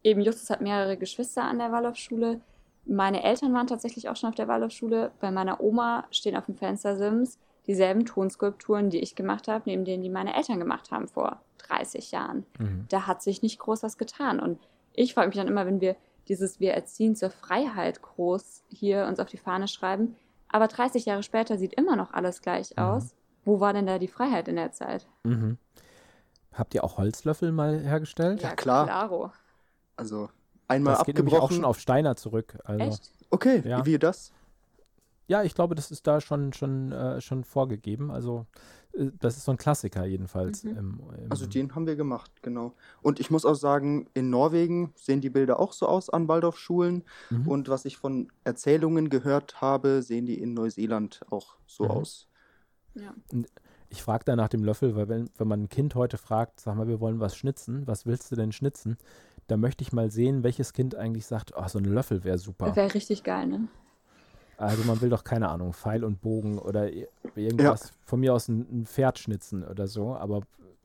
eben 0.02 0.20
Justus 0.20 0.50
hat 0.50 0.60
mehrere 0.60 0.96
Geschwister 0.96 1.42
an 1.44 1.58
der 1.58 1.72
Waldorfschule. 1.72 2.40
Meine 2.84 3.22
Eltern 3.22 3.54
waren 3.54 3.66
tatsächlich 3.66 4.08
auch 4.08 4.16
schon 4.16 4.28
auf 4.28 4.34
der 4.34 4.48
Waldorfschule. 4.48 5.10
Bei 5.20 5.30
meiner 5.30 5.60
Oma 5.60 6.06
stehen 6.10 6.36
auf 6.36 6.46
dem 6.46 6.56
Fenster 6.56 6.96
Sims 6.96 7.38
dieselben 7.66 8.04
Tonskulpturen, 8.04 8.90
die 8.90 8.98
ich 8.98 9.14
gemacht 9.14 9.48
habe, 9.48 9.62
neben 9.66 9.84
denen, 9.84 10.02
die 10.02 10.10
meine 10.10 10.34
Eltern 10.34 10.58
gemacht 10.58 10.90
haben 10.90 11.08
vor 11.08 11.40
30 11.58 12.10
Jahren. 12.10 12.44
Mhm. 12.58 12.86
Da 12.88 13.06
hat 13.06 13.22
sich 13.22 13.42
nicht 13.42 13.58
groß 13.58 13.82
was 13.82 13.96
getan. 13.96 14.40
Und 14.40 14.58
ich 14.92 15.14
frage 15.14 15.28
mich 15.28 15.36
dann 15.36 15.48
immer, 15.48 15.66
wenn 15.66 15.80
wir 15.80 15.96
dieses 16.30 16.60
Wir 16.60 16.72
erziehen 16.74 17.16
zur 17.16 17.30
Freiheit 17.30 18.00
groß 18.00 18.62
hier 18.68 19.06
uns 19.06 19.18
auf 19.18 19.28
die 19.28 19.36
Fahne 19.36 19.66
schreiben. 19.68 20.16
Aber 20.48 20.68
30 20.68 21.04
Jahre 21.04 21.24
später 21.24 21.58
sieht 21.58 21.74
immer 21.74 21.96
noch 21.96 22.12
alles 22.12 22.40
gleich 22.40 22.70
mhm. 22.76 22.82
aus. 22.82 23.14
Wo 23.44 23.58
war 23.58 23.72
denn 23.72 23.86
da 23.86 23.98
die 23.98 24.08
Freiheit 24.08 24.46
in 24.46 24.56
der 24.56 24.70
Zeit? 24.70 25.08
Mhm. 25.24 25.58
Habt 26.52 26.74
ihr 26.74 26.84
auch 26.84 26.98
Holzlöffel 26.98 27.52
mal 27.52 27.80
hergestellt? 27.80 28.42
Ja, 28.42 28.54
klar. 28.54 28.86
Klaro. 28.86 29.32
Also 29.96 30.28
einmal 30.68 30.92
das 30.94 31.00
abgebrochen. 31.00 31.30
geht 31.30 31.40
auch 31.40 31.50
schon 31.50 31.64
auf 31.64 31.80
Steiner 31.80 32.14
zurück. 32.14 32.58
Also. 32.64 32.84
Echt? 32.84 33.10
Okay, 33.30 33.62
ja. 33.64 33.84
wie 33.84 33.98
das? 33.98 34.32
Ja, 35.30 35.44
ich 35.44 35.54
glaube, 35.54 35.76
das 35.76 35.92
ist 35.92 36.08
da 36.08 36.20
schon, 36.20 36.52
schon, 36.52 36.90
äh, 36.90 37.20
schon 37.20 37.44
vorgegeben. 37.44 38.10
Also 38.10 38.46
äh, 38.94 39.12
das 39.20 39.36
ist 39.36 39.44
so 39.44 39.52
ein 39.52 39.58
Klassiker 39.58 40.04
jedenfalls. 40.04 40.64
Mhm. 40.64 40.70
Im, 40.70 41.00
im 41.22 41.30
also 41.30 41.46
den 41.46 41.72
haben 41.76 41.86
wir 41.86 41.94
gemacht, 41.94 42.32
genau. 42.42 42.74
Und 43.00 43.20
ich 43.20 43.30
muss 43.30 43.44
auch 43.44 43.54
sagen, 43.54 44.08
in 44.12 44.28
Norwegen 44.28 44.92
sehen 44.96 45.20
die 45.20 45.30
Bilder 45.30 45.60
auch 45.60 45.72
so 45.72 45.86
aus 45.86 46.10
an 46.10 46.26
Waldorfschulen. 46.26 47.04
Mhm. 47.30 47.46
Und 47.46 47.68
was 47.68 47.84
ich 47.84 47.96
von 47.96 48.26
Erzählungen 48.42 49.08
gehört 49.08 49.60
habe, 49.60 50.02
sehen 50.02 50.26
die 50.26 50.42
in 50.42 50.52
Neuseeland 50.52 51.20
auch 51.30 51.58
so 51.64 51.84
mhm. 51.84 51.90
aus. 51.92 52.26
Ja. 52.96 53.14
Ich 53.88 54.02
frage 54.02 54.24
da 54.24 54.34
nach 54.34 54.48
dem 54.48 54.64
Löffel, 54.64 54.96
weil 54.96 55.08
wenn, 55.08 55.30
wenn 55.38 55.46
man 55.46 55.62
ein 55.62 55.68
Kind 55.68 55.94
heute 55.94 56.18
fragt, 56.18 56.58
sag 56.58 56.76
mal, 56.76 56.88
wir 56.88 56.98
wollen 56.98 57.20
was 57.20 57.36
schnitzen, 57.36 57.86
was 57.86 58.04
willst 58.04 58.32
du 58.32 58.34
denn 58.34 58.50
schnitzen? 58.50 58.96
Da 59.46 59.56
möchte 59.56 59.82
ich 59.82 59.92
mal 59.92 60.10
sehen, 60.10 60.42
welches 60.42 60.72
Kind 60.72 60.96
eigentlich 60.96 61.26
sagt, 61.26 61.52
oh, 61.56 61.68
so 61.68 61.78
ein 61.78 61.84
Löffel 61.84 62.24
wäre 62.24 62.38
super. 62.38 62.74
Wäre 62.74 62.94
richtig 62.94 63.22
geil, 63.22 63.46
ne? 63.46 63.68
Also 64.60 64.84
man 64.84 65.00
will 65.00 65.08
doch 65.08 65.24
keine 65.24 65.48
Ahnung, 65.48 65.72
Pfeil 65.72 66.04
und 66.04 66.20
Bogen 66.20 66.58
oder 66.58 66.90
irgendwas 67.34 67.84
ja. 67.84 67.94
von 68.04 68.20
mir 68.20 68.34
aus 68.34 68.48
ein, 68.48 68.66
ein, 68.70 68.84
Pferd 68.84 69.18
schnitzen 69.18 69.64
oder 69.64 69.86
so, 69.86 70.14
aber 70.14 70.42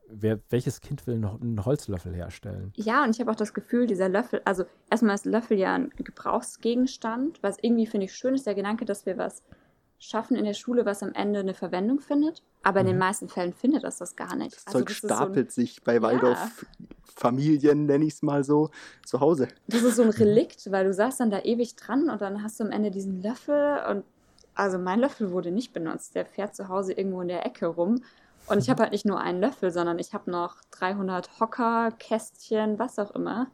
wer, 0.08 0.40
welches 0.48 0.80
Kind 0.80 1.06
will 1.06 1.18
noch 1.18 1.38
einen 1.38 1.62
Holzlöffel 1.62 2.14
herstellen? 2.14 2.72
Ja, 2.76 3.04
und 3.04 3.10
ich 3.10 3.20
habe 3.20 3.30
auch 3.30 3.36
das 3.36 3.52
Gefühl, 3.52 3.86
dieser 3.86 4.08
Löffel, 4.08 4.40
also 4.46 4.64
erstmal 4.88 5.14
ist 5.14 5.26
Löffel 5.26 5.58
ja 5.58 5.74
ein 5.74 5.90
Gebrauchsgegenstand, 5.94 7.42
was 7.42 7.58
irgendwie 7.60 7.86
finde 7.86 8.06
ich 8.06 8.14
schön 8.14 8.34
ist, 8.34 8.46
der 8.46 8.54
Gedanke, 8.54 8.86
dass 8.86 9.04
wir 9.04 9.18
was 9.18 9.42
schaffen 9.98 10.36
in 10.36 10.44
der 10.44 10.54
Schule, 10.54 10.84
was 10.84 11.02
am 11.02 11.12
Ende 11.12 11.40
eine 11.40 11.54
Verwendung 11.54 12.00
findet. 12.00 12.42
Aber 12.62 12.80
in 12.80 12.86
den 12.86 12.96
mhm. 12.96 13.00
meisten 13.00 13.28
Fällen 13.28 13.52
findet 13.52 13.84
das 13.84 13.98
das 13.98 14.16
gar 14.16 14.36
nicht. 14.36 14.56
Das 14.56 14.66
also 14.66 14.78
Zeug 14.78 14.88
das 14.88 14.96
stapelt 14.96 15.52
so 15.52 15.60
ein, 15.60 15.66
sich 15.66 15.82
bei 15.82 16.02
Waldorf-Familien, 16.02 17.80
ja. 17.80 17.86
nenne 17.86 18.04
ich 18.04 18.14
es 18.14 18.22
mal 18.22 18.44
so, 18.44 18.70
zu 19.04 19.20
Hause. 19.20 19.48
Das 19.68 19.82
ist 19.82 19.96
so 19.96 20.02
ein 20.02 20.10
Relikt, 20.10 20.70
weil 20.70 20.84
du 20.84 20.92
saßt 20.92 21.20
dann 21.20 21.30
da 21.30 21.40
ewig 21.40 21.76
dran 21.76 22.10
und 22.10 22.20
dann 22.20 22.42
hast 22.42 22.60
du 22.60 22.64
am 22.64 22.70
Ende 22.70 22.90
diesen 22.90 23.22
Löffel 23.22 23.78
und 23.90 24.04
also 24.54 24.78
mein 24.78 25.00
Löffel 25.00 25.32
wurde 25.32 25.50
nicht 25.50 25.72
benutzt. 25.72 26.14
Der 26.14 26.24
fährt 26.24 26.56
zu 26.56 26.68
Hause 26.68 26.92
irgendwo 26.94 27.20
in 27.20 27.28
der 27.28 27.44
Ecke 27.44 27.66
rum. 27.66 28.02
Und 28.48 28.58
ich 28.58 28.70
habe 28.70 28.82
halt 28.82 28.92
nicht 28.92 29.04
nur 29.04 29.20
einen 29.20 29.40
Löffel, 29.40 29.70
sondern 29.70 29.98
ich 29.98 30.14
habe 30.14 30.30
noch 30.30 30.56
300 30.70 31.40
Hocker, 31.40 31.90
Kästchen, 31.98 32.78
was 32.78 32.98
auch 32.98 33.10
immer, 33.10 33.48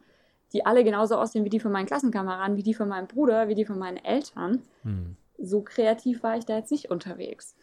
die 0.53 0.67
alle 0.67 0.85
genauso 0.85 1.17
aussehen 1.17 1.45
wie 1.45 1.51
die 1.51 1.61
von 1.61 1.73
meinen 1.73 1.87
Klassenkameraden, 1.87 2.57
wie 2.57 2.63
die 2.63 2.75
von 2.75 2.89
meinem 2.89 3.09
Bruder, 3.09 3.49
wie 3.49 3.55
die 3.55 3.65
von 3.65 3.79
meinen 3.79 3.97
Eltern. 3.97 4.63
Hm 4.83 5.17
so 5.43 5.63
kreativ 5.63 6.23
war 6.23 6.37
ich 6.37 6.45
da 6.45 6.57
jetzt 6.57 6.71
nicht 6.71 6.91
unterwegs. 6.91 7.55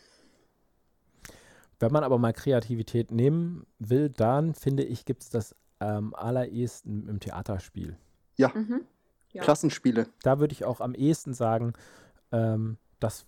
Wenn 1.80 1.92
man 1.92 2.04
aber 2.04 2.18
mal 2.18 2.34
Kreativität 2.34 3.12
nehmen 3.12 3.66
will, 3.80 4.10
dann 4.10 4.54
finde 4.54 4.84
ich, 4.84 5.06
gibt 5.06 5.24
es 5.24 5.30
das 5.30 5.56
am 5.80 6.14
allerersten 6.14 7.08
im 7.08 7.20
Theaterspiel. 7.20 7.98
Ja. 8.36 8.52
Mhm. 8.54 8.82
ja. 9.32 9.44
Klassenspiele. 9.44 10.08
Da 10.24 10.40
würde 10.40 10.52
ich 10.54 10.66
auch 10.66 10.82
am 10.82 10.94
ehesten 10.94 11.34
sagen, 11.34 11.74
ähm, 12.34 12.78
das 13.00 13.26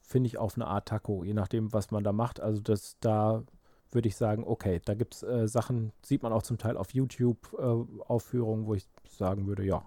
finde 0.00 0.26
ich 0.28 0.38
auf 0.38 0.56
eine 0.56 0.66
Art 0.66 0.88
Taco, 0.88 1.22
je 1.22 1.34
nachdem, 1.34 1.72
was 1.72 1.90
man 1.90 2.02
da 2.02 2.12
macht. 2.12 2.40
Also 2.40 2.60
das 2.60 2.96
da 3.00 3.44
würde 3.90 4.08
ich 4.08 4.16
sagen, 4.16 4.44
okay, 4.46 4.80
da 4.84 4.94
gibt 4.94 5.14
es 5.14 5.22
äh, 5.22 5.46
Sachen, 5.46 5.92
sieht 6.02 6.22
man 6.22 6.32
auch 6.32 6.42
zum 6.42 6.56
Teil 6.56 6.78
auf 6.78 6.94
YouTube-Aufführungen, 6.94 8.64
äh, 8.64 8.66
wo 8.66 8.74
ich 8.74 8.88
sagen 9.06 9.46
würde, 9.46 9.64
ja. 9.64 9.84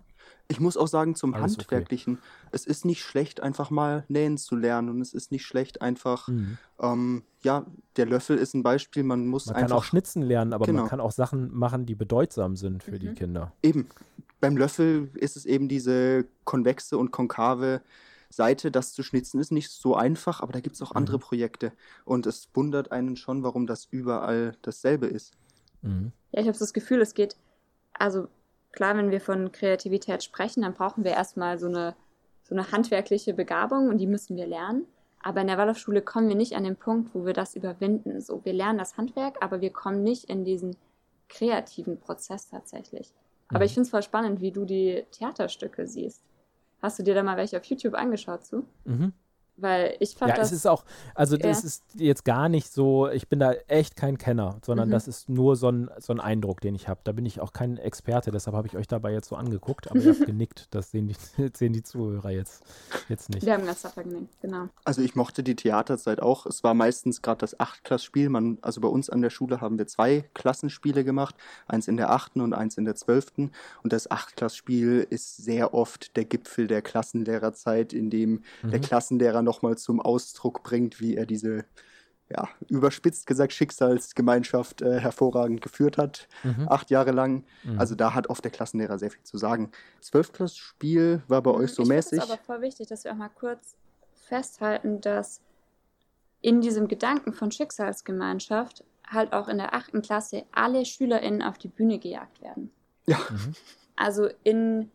Ich 0.48 0.60
muss 0.60 0.78
auch 0.78 0.88
sagen, 0.88 1.16
zum 1.16 1.34
Alles 1.34 1.58
Handwerklichen, 1.58 2.16
okay. 2.16 2.50
es 2.52 2.66
ist 2.66 2.86
nicht 2.86 3.04
schlecht, 3.04 3.42
einfach 3.42 3.72
mal 3.72 4.06
nähen 4.08 4.38
zu 4.38 4.56
lernen 4.56 4.90
und 4.90 5.02
es 5.02 5.14
ist 5.14 5.32
nicht 5.32 5.46
schlecht, 5.46 5.82
einfach, 5.82 6.28
mhm. 6.28 6.58
ähm, 6.80 7.24
ja, 7.44 7.66
der 7.98 8.06
Löffel 8.06 8.38
ist 8.38 8.54
ein 8.54 8.64
Beispiel, 8.64 9.04
man 9.04 9.28
muss 9.28 9.48
man 9.48 9.56
einfach. 9.56 9.62
Man 9.62 9.70
kann 9.70 9.78
auch 9.78 9.84
schnitzen 9.84 10.22
lernen, 10.22 10.54
aber 10.54 10.66
genau. 10.66 10.82
man 10.82 10.90
kann 10.90 11.00
auch 11.00 11.12
Sachen 11.12 11.54
machen, 11.54 11.86
die 11.86 11.96
bedeutsam 11.96 12.56
sind 12.56 12.84
für 12.84 12.92
mhm. 12.92 13.00
die 13.00 13.14
Kinder. 13.14 13.54
Eben. 13.64 13.88
Beim 14.40 14.58
Löffel 14.58 15.10
ist 15.16 15.38
es 15.38 15.46
eben 15.46 15.68
diese 15.68 16.26
konvexe 16.44 16.98
und 16.98 17.12
konkave 17.12 17.82
Seite, 18.30 18.70
das 18.70 18.94
zu 18.94 19.02
schnitzen, 19.02 19.40
ist 19.40 19.52
nicht 19.52 19.72
so 19.72 19.96
einfach, 19.96 20.42
aber 20.42 20.52
da 20.52 20.60
gibt 20.60 20.76
es 20.76 20.82
auch 20.82 20.92
mhm. 20.92 20.98
andere 20.98 21.20
Projekte. 21.20 21.72
Und 22.04 22.28
es 22.28 22.50
wundert 22.54 22.92
einen 22.92 23.16
schon, 23.16 23.44
warum 23.44 23.66
das 23.66 23.86
überall 23.86 24.56
dasselbe 24.62 25.08
ist. 25.08 25.34
Mhm. 25.82 26.12
Ja, 26.32 26.42
ich 26.42 26.48
habe 26.48 26.58
das 26.58 26.74
Gefühl, 26.74 27.02
es 27.02 27.14
geht, 27.14 27.38
also 27.94 28.28
klar, 28.76 28.96
wenn 28.96 29.12
wir 29.12 29.22
von 29.22 29.52
Kreativität 29.52 30.24
sprechen, 30.24 30.62
dann 30.62 30.74
brauchen 30.74 31.04
wir 31.04 31.12
erstmal 31.12 31.58
so 31.58 31.68
eine, 31.68 31.96
so 32.44 32.54
eine 32.54 32.72
handwerkliche 32.72 33.34
Begabung 33.34 33.90
und 33.90 33.98
die 33.98 34.08
müssen 34.08 34.38
wir 34.38 34.46
lernen. 34.46 34.86
Aber 35.20 35.42
in 35.42 35.48
der 35.48 35.58
Waldorfschule 35.58 36.04
kommen 36.04 36.28
wir 36.28 36.36
nicht 36.36 36.54
an 36.54 36.64
den 36.64 36.76
Punkt, 36.76 37.16
wo 37.16 37.26
wir 37.26 37.34
das 37.34 37.56
überwinden. 37.56 38.22
So, 38.22 38.46
wir 38.46 38.54
lernen 38.54 38.78
das 38.78 38.96
Handwerk, 38.98 39.38
aber 39.42 39.60
wir 39.60 39.72
kommen 39.72 40.04
nicht 40.04 40.26
in 40.26 40.46
diesen 40.46 40.76
kreativen 41.30 42.00
Prozess 42.00 42.48
tatsächlich. 42.48 43.12
Aber 43.50 43.60
mhm. 43.60 43.66
ich 43.66 43.74
finde 43.74 43.86
es 43.86 43.90
voll 43.90 44.04
spannend, 44.04 44.42
wie 44.42 44.52
du 44.52 44.66
die 44.66 45.04
Theaterstücke 45.12 45.88
siehst. 45.88 46.22
Hast 46.82 47.00
du 47.00 47.04
dir 47.04 47.16
da 47.16 47.24
mal 47.24 47.38
welche 47.38 47.58
auf 47.58 47.66
YouTube 47.66 47.96
angeschaut 47.96 48.46
zu? 48.46 48.68
Mhm. 48.84 49.14
Weil 49.58 49.96
ich 50.00 50.16
fand 50.16 50.32
ja, 50.32 50.36
das. 50.36 50.48
es 50.48 50.58
ist 50.58 50.68
auch, 50.68 50.84
also 51.14 51.38
das 51.38 51.62
ja. 51.62 51.68
ist 51.68 51.84
jetzt 51.96 52.26
gar 52.26 52.50
nicht 52.50 52.74
so, 52.74 53.08
ich 53.10 53.30
bin 53.30 53.40
da 53.40 53.54
echt 53.68 53.96
kein 53.96 54.18
Kenner, 54.18 54.58
sondern 54.66 54.90
mhm. 54.90 54.92
das 54.92 55.08
ist 55.08 55.30
nur 55.30 55.56
so 55.56 55.70
ein, 55.70 55.90
so 55.98 56.12
ein 56.12 56.20
Eindruck, 56.20 56.60
den 56.60 56.76
ich 56.76 56.90
habe. 56.90 57.00
Da 57.06 57.14
bin 57.14 57.26
ich 57.26 57.40
auch 57.40 57.54
kein 57.54 57.78
Experte, 57.78 58.32
deshalb 58.32 58.56
habe 58.56 58.68
ich 58.68 58.76
euch 58.76 58.88
dabei 58.88 59.14
jetzt 59.14 59.30
so 59.30 59.38
angeguckt, 59.38 59.90
aber 59.90 60.00
ihr 60.00 60.12
habt 60.12 60.26
genickt. 60.26 60.68
Das 60.72 60.92
sehen 60.92 61.08
die, 61.08 61.16
sehen 61.54 61.72
die 61.72 61.84
Zuhörer 61.84 62.32
jetzt, 62.32 62.64
jetzt 63.08 63.30
nicht. 63.30 63.46
Wir 63.46 63.54
haben 63.54 63.66
ganz 63.66 63.84
locker 63.84 64.04
genickt, 64.04 64.42
genau. 64.42 64.68
Also 64.84 65.02
ich 65.02 65.16
mochte 65.16 65.42
die 65.42 65.56
Theaterzeit 65.56 66.22
auch. 66.22 66.46
Es 66.46 66.64
war 66.64 66.74
meistens 66.74 67.22
gerade 67.22 67.40
das 67.40 67.58
Achtklassspiel. 67.58 68.28
Man, 68.28 68.58
also 68.62 68.82
bei 68.82 68.90
uns 68.90 69.10
an 69.10 69.22
der 69.22 69.30
Schule 69.30 69.62
haben 69.62 69.78
wir 69.78 69.88
zwei 69.88 70.26
Klassenspiele 70.34 71.06
gemacht, 71.06 71.36
eins 71.68 71.88
in 71.88 71.96
der 71.96 72.12
achten 72.12 72.42
und 72.42 72.54
eins 72.54 72.78
in 72.78 72.84
der 72.84 72.96
zwölften. 72.96 73.52
Und 73.84 73.94
das 73.94 74.12
Achtklassspiel 74.12 75.08
ist 75.10 75.38
sehr 75.38 75.74
oft 75.74 76.18
der 76.18 76.26
Gipfel 76.26 76.68
der 76.68 76.82
Klassenlehrerzeit, 76.82 77.94
in 77.94 78.10
dem 78.10 78.44
mhm. 78.62 78.72
der 78.72 78.82
Klassenlehrer 78.82 79.45
nochmal 79.46 79.78
zum 79.78 80.02
Ausdruck 80.02 80.64
bringt, 80.64 81.00
wie 81.00 81.16
er 81.16 81.26
diese, 81.26 81.64
ja, 82.30 82.50
überspitzt 82.68 83.28
gesagt, 83.28 83.54
Schicksalsgemeinschaft 83.54 84.82
äh, 84.82 85.00
hervorragend 85.00 85.62
geführt 85.62 85.98
hat, 85.98 86.28
mhm. 86.44 86.68
acht 86.68 86.90
Jahre 86.90 87.12
lang. 87.12 87.46
Mhm. 87.64 87.80
Also 87.80 87.96
da 87.96 88.14
hat 88.14 88.28
oft 88.28 88.44
der 88.44 88.52
Klassenlehrer 88.52 89.00
sehr 89.00 89.12
viel 89.12 89.24
zu 89.24 89.38
sagen. 89.38 89.72
Zwölfklassspiel 90.02 91.24
war 91.28 91.42
bei 91.42 91.52
euch 91.52 91.72
so 91.72 91.84
ich 91.84 91.90
mäßig. 91.90 92.20
Es 92.20 92.26
ist 92.26 92.32
aber 92.32 92.42
voll 92.42 92.62
wichtig, 92.62 92.88
dass 92.88 93.06
wir 93.06 93.14
auch 93.14 93.18
mal 93.18 93.30
kurz 93.30 93.78
festhalten, 94.14 95.00
dass 95.00 95.42
in 96.42 96.62
diesem 96.62 96.88
Gedanken 96.88 97.34
von 97.34 97.52
Schicksalsgemeinschaft 97.52 98.84
halt 99.08 99.34
auch 99.34 99.48
in 99.48 99.58
der 99.58 99.74
achten 99.74 100.02
Klasse 100.02 100.44
alle 100.52 100.86
SchülerInnen 100.86 101.42
auf 101.42 101.58
die 101.58 101.68
Bühne 101.68 102.00
gejagt 102.00 102.42
werden. 102.42 102.72
Ja. 103.08 103.18
Mhm. 103.30 103.54
Also 103.96 104.30
in 104.44 104.92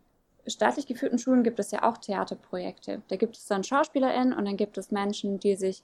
staatlich 0.50 0.86
geführten 0.86 1.18
Schulen 1.18 1.42
gibt 1.42 1.58
es 1.58 1.70
ja 1.70 1.82
auch 1.82 1.98
Theaterprojekte. 1.98 3.02
Da 3.08 3.16
gibt 3.16 3.36
es 3.36 3.46
dann 3.46 3.64
SchauspielerInnen 3.64 4.32
und 4.32 4.44
dann 4.44 4.56
gibt 4.56 4.78
es 4.78 4.90
Menschen, 4.90 5.40
die 5.40 5.56
sich 5.56 5.82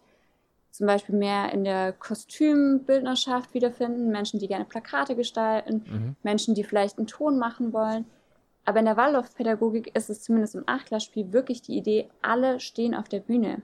zum 0.71 0.87
Beispiel 0.87 1.15
mehr 1.15 1.53
in 1.53 1.65
der 1.65 1.93
Kostümbildnerschaft 1.93 3.55
wiederfinden, 3.55 4.11
Menschen, 4.11 4.39
die 4.39 4.47
gerne 4.47 4.67
Plakate 4.67 5.17
gestalten, 5.17 5.85
mhm. 5.89 6.17
Menschen, 6.23 6.55
die 6.55 6.65
vielleicht 6.65 6.99
einen 6.99 7.07
Ton 7.07 7.39
machen 7.39 7.73
wollen. 7.73 8.05
Aber 8.67 8.81
in 8.81 8.85
der 8.85 8.97
Waldorfpädagogik 8.97 9.97
ist 9.97 10.11
es 10.11 10.23
zumindest 10.23 10.55
im 10.55 10.65
Achtklassspiel 10.67 11.33
wirklich 11.33 11.63
die 11.63 11.79
Idee, 11.79 12.11
alle 12.21 12.61
stehen 12.61 12.95
auf 12.95 13.09
der 13.09 13.21
Bühne. 13.21 13.63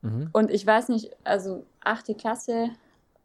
Mhm. 0.00 0.30
Und 0.32 0.50
ich 0.50 0.66
weiß 0.66 0.88
nicht, 0.88 1.10
also 1.24 1.66
achte 1.80 2.14
Klasse, 2.14 2.70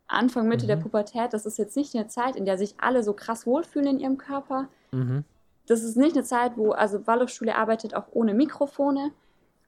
Anfang, 0.08 0.50
Mitte 0.50 0.66
mhm. 0.66 0.70
der 0.70 0.78
Pubertät, 0.78 1.32
das 1.32 1.46
ist 1.46 1.58
jetzt 1.58 1.78
nicht 1.78 1.96
eine 1.96 2.08
Zeit, 2.08 2.36
in 2.36 2.44
der 2.44 2.58
sich 2.58 2.76
alle 2.80 3.02
so 3.02 3.14
krass 3.14 3.46
wohlfühlen 3.46 3.88
in 3.88 4.00
ihrem 4.00 4.18
Körper. 4.18 4.68
Mhm 4.92 5.24
das 5.72 5.84
ist 5.84 5.98
nicht 5.98 6.16
eine 6.16 6.26
Zeit, 6.26 6.58
wo, 6.58 6.72
also 6.72 7.08
Waldorfschule 7.08 7.56
arbeitet 7.56 7.96
auch 7.96 8.06
ohne 8.12 8.34
Mikrofone, 8.34 9.12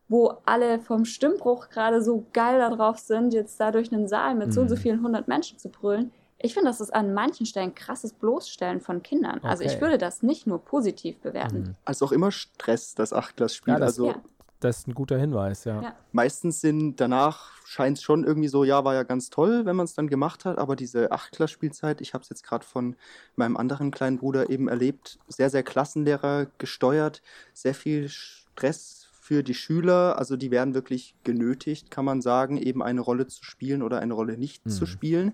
wo 0.09 0.33
alle 0.45 0.79
vom 0.79 1.05
Stimmbruch 1.05 1.69
gerade 1.69 2.01
so 2.01 2.25
geil 2.33 2.59
darauf 2.59 2.99
sind, 2.99 3.33
jetzt 3.33 3.59
da 3.59 3.71
durch 3.71 3.91
einen 3.91 4.07
Saal 4.07 4.35
mit 4.35 4.47
mhm. 4.47 4.51
so 4.51 4.61
und 4.61 4.69
so 4.69 4.75
mhm. 4.75 4.79
vielen 4.79 5.03
hundert 5.03 5.27
Menschen 5.27 5.57
zu 5.57 5.69
brüllen. 5.69 6.11
Ich 6.37 6.53
finde, 6.53 6.69
das 6.69 6.81
ist 6.81 6.93
an 6.93 7.13
manchen 7.13 7.45
Stellen 7.45 7.73
krasses 7.73 8.11
Bloßstellen 8.11 8.81
von 8.81 9.01
Kindern. 9.01 9.37
Okay. 9.37 9.47
Also 9.47 9.63
ich 9.63 9.79
würde 9.79 9.97
das 9.97 10.23
nicht 10.23 10.45
nur 10.45 10.59
positiv 10.59 11.17
bewerten. 11.19 11.59
Mhm. 11.59 11.75
Also 11.85 12.05
auch 12.05 12.11
immer 12.11 12.31
Stress, 12.31 12.95
das 12.95 13.13
Achtklassspiel. 13.13 13.75
Ja, 13.75 13.79
das, 13.79 13.91
also 13.91 14.07
ja. 14.07 14.15
Das 14.63 14.80
ist 14.80 14.88
ein 14.88 14.93
guter 14.93 15.17
Hinweis, 15.17 15.65
ja. 15.65 15.82
ja. 15.82 15.95
Meistens 16.12 16.62
sind 16.62 16.99
danach 16.99 17.52
scheint 17.65 17.97
es 17.97 18.04
schon 18.04 18.23
irgendwie 18.23 18.47
so, 18.47 18.63
ja, 18.63 18.84
war 18.84 18.93
ja 18.93 19.04
ganz 19.04 19.30
toll, 19.30 19.65
wenn 19.65 19.76
man 19.76 19.86
es 19.86 19.93
dann 19.93 20.08
gemacht 20.08 20.45
hat, 20.45 20.58
aber 20.58 20.76
diese 20.76 21.12
Achtklass-Spielzeit, 21.12 22.02
ich 22.02 22.13
habe 22.13 22.23
es 22.23 22.30
jetzt 22.30 22.43
gerade 22.43 22.65
von 22.65 22.95
meinem 23.36 23.58
anderen 23.58 23.91
kleinen 23.91 24.17
Bruder 24.17 24.49
eben 24.49 24.67
erlebt, 24.67 25.19
sehr, 25.28 25.49
sehr 25.49 25.63
Klassenlehrer 25.63 26.47
gesteuert, 26.58 27.21
sehr 27.54 27.73
viel 27.73 28.10
Stress 28.10 29.08
für 29.12 29.41
die 29.41 29.54
Schüler, 29.54 30.17
also 30.17 30.36
die 30.36 30.52
werden 30.52 30.73
wirklich 30.73 31.15
genötigt, 31.23 31.89
kann 31.89 32.06
man 32.06 32.21
sagen, 32.21 32.58
eben 32.58 32.84
eine 32.84 33.02
Rolle 33.02 33.28
zu 33.28 33.43
spielen 33.43 33.82
oder 33.82 33.99
eine 33.99 34.13
Rolle 34.13 34.38
nicht 34.38 34.65
mhm. 34.65 34.69
zu 34.69 34.86
spielen. 34.86 35.34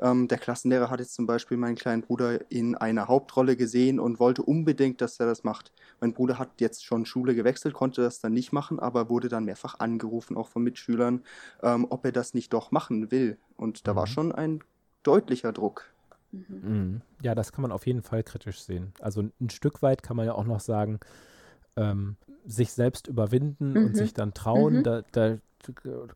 Ähm, 0.00 0.28
der 0.28 0.38
Klassenlehrer 0.38 0.90
hat 0.90 1.00
jetzt 1.00 1.14
zum 1.14 1.26
Beispiel 1.26 1.56
meinen 1.56 1.76
kleinen 1.76 2.02
Bruder 2.02 2.50
in 2.50 2.74
einer 2.74 3.08
Hauptrolle 3.08 3.56
gesehen 3.56 4.00
und 4.00 4.18
wollte 4.18 4.42
unbedingt, 4.42 5.00
dass 5.00 5.20
er 5.20 5.26
das 5.26 5.44
macht. 5.44 5.72
Mein 6.00 6.14
Bruder 6.14 6.38
hat 6.38 6.60
jetzt 6.60 6.84
schon 6.84 7.04
Schule 7.06 7.34
gewechselt, 7.34 7.74
konnte 7.74 8.02
das 8.02 8.20
dann 8.20 8.32
nicht 8.32 8.52
machen, 8.52 8.78
aber 8.78 9.10
wurde 9.10 9.28
dann 9.28 9.44
mehrfach 9.44 9.78
angerufen, 9.78 10.36
auch 10.36 10.48
von 10.48 10.62
Mitschülern, 10.62 11.22
ähm, 11.62 11.86
ob 11.90 12.04
er 12.04 12.12
das 12.12 12.34
nicht 12.34 12.52
doch 12.52 12.70
machen 12.70 13.10
will. 13.10 13.36
Und 13.56 13.86
da 13.86 13.92
mhm. 13.92 13.96
war 13.96 14.06
schon 14.06 14.32
ein 14.32 14.60
deutlicher 15.02 15.52
Druck. 15.52 15.84
Mhm. 16.32 16.44
mhm. 16.62 17.00
Ja, 17.22 17.34
das 17.34 17.52
kann 17.52 17.62
man 17.62 17.72
auf 17.72 17.86
jeden 17.86 18.02
Fall 18.02 18.22
kritisch 18.22 18.62
sehen. 18.62 18.92
Also 19.00 19.22
ein 19.40 19.50
Stück 19.50 19.82
weit 19.82 20.02
kann 20.02 20.16
man 20.16 20.26
ja 20.26 20.32
auch 20.32 20.44
noch 20.44 20.60
sagen, 20.60 21.00
ähm, 21.76 22.16
sich 22.46 22.72
selbst 22.72 23.06
überwinden 23.06 23.72
mhm. 23.72 23.86
und 23.86 23.96
sich 23.96 24.14
dann 24.14 24.34
trauen, 24.34 24.78
mhm. 24.78 24.82
da, 24.82 25.02
da, 25.12 25.38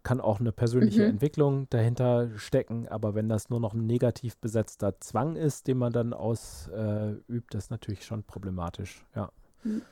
kann 0.03 0.23
auch 0.23 0.40
eine 0.40 0.53
persönliche 0.53 1.03
mhm. 1.03 1.11
Entwicklung 1.11 1.67
dahinter 1.69 2.31
stecken, 2.37 2.88
aber 2.88 3.14
wenn 3.14 3.29
das 3.29 3.51
nur 3.51 3.61
noch 3.61 3.75
ein 3.75 3.87
negativ 3.87 4.38
besetzter 4.38 4.99
Zwang 5.01 5.37
ist, 5.37 5.67
den 5.67 5.77
man 5.77 5.93
dann 5.93 6.14
ausübt, 6.14 6.75
äh, 6.75 7.40
das 7.51 7.64
ist 7.64 7.71
natürlich 7.71 8.07
schon 8.07 8.23
problematisch, 8.23 9.05
ja. 9.14 9.31
Mhm. 9.62 9.83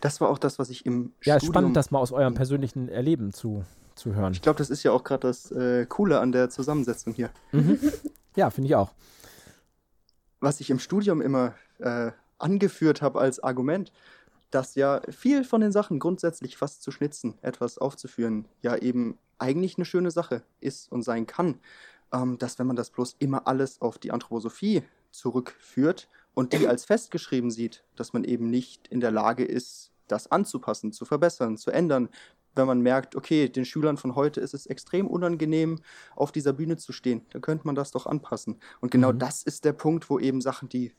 Das 0.00 0.20
war 0.20 0.28
auch 0.28 0.38
das, 0.38 0.58
was 0.58 0.70
ich 0.70 0.86
im 0.86 1.12
Ja, 1.24 1.36
Studium 1.36 1.52
spannend, 1.52 1.76
das 1.76 1.90
mal 1.90 1.98
aus 1.98 2.12
eurem 2.12 2.34
persönlichen 2.34 2.88
Erleben 2.88 3.32
zu, 3.32 3.64
zu 3.94 4.14
hören. 4.14 4.32
Ich 4.32 4.42
glaube, 4.42 4.58
das 4.58 4.70
ist 4.70 4.82
ja 4.82 4.92
auch 4.92 5.02
gerade 5.02 5.26
das 5.26 5.50
äh, 5.50 5.86
Coole 5.86 6.20
an 6.20 6.32
der 6.32 6.50
Zusammensetzung 6.50 7.14
hier. 7.14 7.30
Mhm. 7.52 7.78
Ja, 8.36 8.50
finde 8.50 8.68
ich 8.68 8.76
auch. 8.76 8.92
Was 10.40 10.60
ich 10.60 10.70
im 10.70 10.78
Studium 10.78 11.20
immer 11.20 11.54
äh, 11.78 12.12
angeführt 12.38 13.02
habe 13.02 13.18
als 13.18 13.42
Argument, 13.42 13.92
dass 14.50 14.74
ja 14.74 15.00
viel 15.10 15.44
von 15.44 15.60
den 15.60 15.72
Sachen 15.72 15.98
grundsätzlich 15.98 16.60
was 16.60 16.80
zu 16.80 16.90
schnitzen, 16.90 17.38
etwas 17.42 17.78
aufzuführen, 17.78 18.46
ja 18.62 18.76
eben 18.76 19.18
eigentlich 19.38 19.76
eine 19.76 19.84
schöne 19.84 20.10
Sache 20.10 20.42
ist 20.60 20.90
und 20.90 21.02
sein 21.02 21.26
kann. 21.26 21.60
Ähm, 22.12 22.38
dass 22.38 22.58
wenn 22.58 22.66
man 22.66 22.76
das 22.76 22.90
bloß 22.90 23.16
immer 23.18 23.46
alles 23.46 23.80
auf 23.82 23.98
die 23.98 24.12
Anthroposophie 24.12 24.82
zurückführt 25.10 26.08
und 26.34 26.52
die 26.52 26.66
als 26.66 26.84
festgeschrieben 26.84 27.50
sieht, 27.50 27.84
dass 27.96 28.12
man 28.12 28.24
eben 28.24 28.48
nicht 28.48 28.88
in 28.88 29.00
der 29.00 29.10
Lage 29.10 29.44
ist, 29.44 29.92
das 30.06 30.30
anzupassen, 30.30 30.92
zu 30.92 31.04
verbessern, 31.04 31.58
zu 31.58 31.70
ändern, 31.70 32.08
wenn 32.54 32.66
man 32.66 32.80
merkt, 32.80 33.14
okay, 33.14 33.48
den 33.48 33.64
Schülern 33.64 33.96
von 33.98 34.14
heute 34.14 34.40
ist 34.40 34.54
es 34.54 34.66
extrem 34.66 35.06
unangenehm, 35.06 35.80
auf 36.16 36.32
dieser 36.32 36.52
Bühne 36.52 36.76
zu 36.76 36.92
stehen, 36.92 37.24
dann 37.30 37.42
könnte 37.42 37.66
man 37.66 37.74
das 37.74 37.90
doch 37.90 38.06
anpassen. 38.06 38.58
Und 38.80 38.90
genau 38.90 39.12
mhm. 39.12 39.18
das 39.18 39.42
ist 39.42 39.64
der 39.64 39.72
Punkt, 39.74 40.10
wo 40.10 40.18
eben 40.18 40.40
Sachen, 40.40 40.68
die 40.68 40.92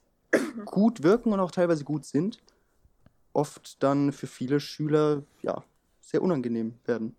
gut 0.65 1.03
wirken 1.03 1.33
und 1.33 1.39
auch 1.39 1.51
teilweise 1.51 1.83
gut 1.83 2.05
sind, 2.05 2.39
oft 3.33 3.81
dann 3.83 4.11
für 4.11 4.27
viele 4.27 4.59
Schüler 4.59 5.23
ja 5.41 5.63
sehr 6.01 6.21
unangenehm 6.21 6.75
werden. 6.85 7.15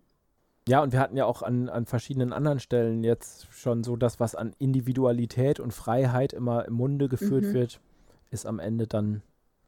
Ja, 0.67 0.83
und 0.83 0.91
wir 0.91 0.99
hatten 0.99 1.17
ja 1.17 1.25
auch 1.25 1.41
an, 1.41 1.69
an 1.69 1.85
verschiedenen 1.85 2.33
anderen 2.33 2.59
Stellen 2.59 3.03
jetzt 3.03 3.47
schon 3.51 3.83
so 3.83 3.95
das, 3.95 4.19
was 4.19 4.35
an 4.35 4.53
Individualität 4.59 5.59
und 5.59 5.73
Freiheit 5.73 6.33
immer 6.33 6.65
im 6.65 6.73
Munde 6.75 7.09
geführt 7.09 7.45
mhm. 7.45 7.53
wird, 7.53 7.81
ist 8.29 8.45
am 8.45 8.59
Ende 8.59 8.85
dann 8.85 9.23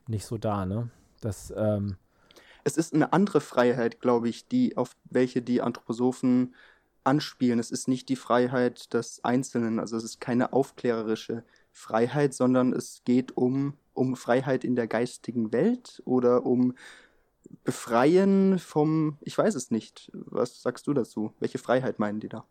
nicht 0.08 0.26
so 0.26 0.38
da, 0.38 0.66
ne? 0.66 0.90
Das, 1.22 1.54
ähm, 1.56 1.98
es 2.64 2.78
ist 2.78 2.94
eine 2.94 3.12
andere 3.12 3.42
Freiheit, 3.42 4.02
glaube 4.02 4.30
ich, 4.30 4.48
die, 4.48 4.78
auf 4.78 4.96
welche 5.06 5.42
die 5.42 5.62
Anthroposophen 5.62 6.54
anspielen. 7.04 7.60
Es 7.60 7.72
ist 7.72 7.88
nicht 7.88 8.08
die 8.10 8.16
Freiheit 8.16 8.94
des 8.94 9.24
Einzelnen, 9.24 9.80
also 9.80 9.98
es 9.98 10.04
ist 10.04 10.22
keine 10.22 10.54
aufklärerische 10.54 11.44
Freiheit, 11.74 12.34
sondern 12.34 12.72
es 12.72 13.02
geht 13.04 13.36
um, 13.36 13.74
um 13.94 14.16
Freiheit 14.16 14.64
in 14.64 14.76
der 14.76 14.88
geistigen 14.88 15.52
Welt 15.52 16.02
oder 16.06 16.46
um 16.46 16.76
Befreien 17.64 18.60
vom, 18.60 19.18
ich 19.22 19.38
weiß 19.38 19.56
es 19.56 19.72
nicht. 19.72 20.12
Was 20.14 20.62
sagst 20.62 20.88
du 20.88 20.94
dazu? 20.94 21.34
Welche 21.40 21.58
Freiheit 21.58 22.00
meinen 22.00 22.20
die 22.20 22.30
da? 22.30 22.46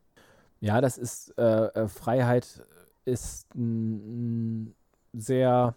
Ja, 0.61 0.81
das 0.81 0.99
ist, 0.99 1.37
äh, 1.39 1.67
äh 1.67 1.89
Freiheit 1.89 2.63
ist 3.05 3.53
ein 3.55 4.75
sehr 5.13 5.75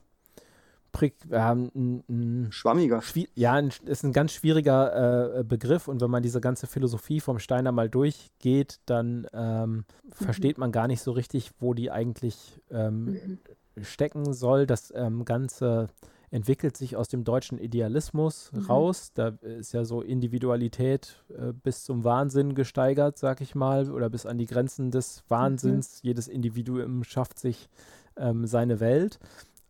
ähm, 1.31 1.71
ein, 1.75 2.03
ein, 2.09 2.51
schwammiger. 2.51 3.01
Ja, 3.35 3.53
ein, 3.53 3.71
ist 3.85 4.03
ein 4.03 4.13
ganz 4.13 4.33
schwieriger 4.33 5.39
äh, 5.39 5.43
Begriff 5.43 5.87
und 5.87 6.01
wenn 6.01 6.11
man 6.11 6.23
diese 6.23 6.41
ganze 6.41 6.67
Philosophie 6.67 7.19
vom 7.19 7.39
Steiner 7.39 7.71
mal 7.71 7.89
durchgeht, 7.89 8.79
dann 8.85 9.27
ähm, 9.33 9.71
mhm. 9.71 9.85
versteht 10.11 10.57
man 10.57 10.71
gar 10.71 10.87
nicht 10.87 11.01
so 11.01 11.11
richtig, 11.11 11.51
wo 11.59 11.73
die 11.73 11.91
eigentlich 11.91 12.61
ähm, 12.71 13.05
mhm. 13.05 13.83
stecken 13.83 14.33
soll. 14.33 14.65
Das 14.65 14.93
ähm, 14.95 15.25
Ganze 15.25 15.87
entwickelt 16.31 16.75
sich 16.75 16.97
aus 16.97 17.07
dem 17.07 17.23
deutschen 17.23 17.57
Idealismus 17.57 18.51
mhm. 18.51 18.65
raus. 18.65 19.11
Da 19.13 19.29
ist 19.41 19.73
ja 19.73 19.85
so 19.85 20.01
Individualität 20.01 21.23
äh, 21.29 21.53
bis 21.53 21.83
zum 21.83 22.03
Wahnsinn 22.03 22.55
gesteigert, 22.55 23.17
sag 23.17 23.41
ich 23.41 23.55
mal, 23.55 23.89
oder 23.89 24.09
bis 24.09 24.25
an 24.25 24.37
die 24.37 24.45
Grenzen 24.45 24.91
des 24.91 25.23
Wahnsinns. 25.29 26.03
Mhm. 26.03 26.07
Jedes 26.07 26.27
Individuum 26.27 27.03
schafft 27.03 27.39
sich 27.39 27.69
ähm, 28.17 28.47
seine 28.47 28.79
Welt. 28.79 29.19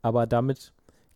Aber 0.01 0.27
damit 0.27 0.73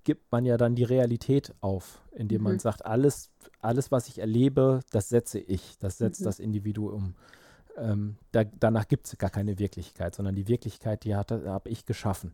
gibt 0.09 0.31
man 0.31 0.43
ja 0.43 0.57
dann 0.57 0.73
die 0.73 0.83
Realität 0.83 1.53
auf, 1.61 2.01
indem 2.15 2.41
mhm. 2.41 2.47
man 2.47 2.59
sagt, 2.59 2.83
alles, 2.83 3.29
alles, 3.61 3.91
was 3.91 4.07
ich 4.07 4.17
erlebe, 4.17 4.79
das 4.89 5.07
setze 5.07 5.37
ich, 5.37 5.77
das 5.77 5.99
setzt 5.99 6.21
mhm. 6.21 6.25
das 6.25 6.39
Individuum. 6.39 7.13
Ähm, 7.77 8.15
da, 8.31 8.43
danach 8.43 8.87
gibt 8.87 9.05
es 9.05 9.19
gar 9.19 9.29
keine 9.29 9.59
Wirklichkeit, 9.59 10.15
sondern 10.15 10.33
die 10.33 10.47
Wirklichkeit, 10.47 11.03
die 11.03 11.13
habe 11.13 11.69
ich 11.69 11.85
geschaffen. 11.85 12.33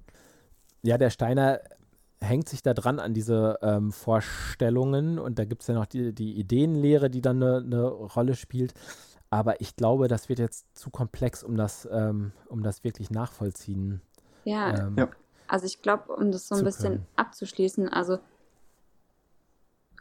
Ja, 0.84 0.98
der 0.98 1.10
Steiner 1.10 1.60
hängt 2.22 2.48
sich 2.48 2.64
da 2.64 2.74
dran 2.74 2.98
an 3.00 3.14
diese 3.14 3.60
ähm, 3.62 3.92
Vorstellungen 3.92 5.20
und 5.20 5.38
da 5.38 5.44
gibt 5.44 5.64
es 5.64 5.68
ja 5.68 5.74
noch 5.74 5.86
die, 5.86 6.14
die 6.14 6.40
Ideenlehre, 6.40 7.10
die 7.10 7.22
dann 7.22 7.44
eine 7.44 7.62
ne 7.62 7.84
Rolle 7.84 8.36
spielt. 8.36 8.74
Aber 9.30 9.60
ich 9.60 9.76
glaube, 9.76 10.08
das 10.08 10.30
wird 10.30 10.40
jetzt 10.40 10.78
zu 10.78 10.92
komplex, 10.92 11.44
um 11.44 11.58
das, 11.58 11.86
ähm, 11.92 12.32
um 12.48 12.64
das 12.64 12.86
wirklich 12.86 13.10
nachvollziehen. 13.10 14.00
Ja, 14.46 14.88
ähm, 14.88 14.96
ja. 14.98 15.10
Also 15.48 15.66
ich 15.66 15.82
glaube, 15.82 16.14
um 16.14 16.32
das 16.32 16.48
so 16.48 16.56
ein 16.56 16.64
bisschen 16.64 16.94
können. 16.94 17.08
abzuschließen, 17.16 17.90
also 17.90 18.20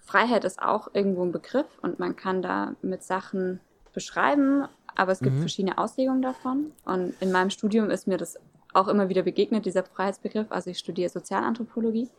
Freiheit 0.04 0.44
ist 0.44 0.61
auch 0.61 0.88
irgendwo 0.92 1.22
ein 1.22 1.33
Begriff 1.33 1.66
und 1.83 1.98
man 1.98 2.14
kann 2.16 2.42
da 2.42 2.74
mit 2.83 3.02
Sachen 3.02 3.61
beschreiben, 3.92 4.68
aber 4.94 5.12
es 5.12 5.20
gibt 5.20 5.37
mhm. 5.37 5.40
verschiedene 5.40 5.78
Auslegungen 5.78 6.22
davon. 6.22 6.72
Und 6.85 7.14
in 7.20 7.33
meinem 7.33 7.50
Studium 7.50 7.90
ist 7.90 8.07
mir 8.07 8.18
das 8.18 8.38
auch 8.74 8.88
immer 8.88 9.09
wieder 9.09 9.22
begegnet, 9.22 9.66
dieser 9.66 9.85
Freiheitsbegriff. 9.85 10.50
Also 10.50 10.70
ich 10.70 10.78
studiere 10.78 11.09
Sozialanthropologie 11.09 12.11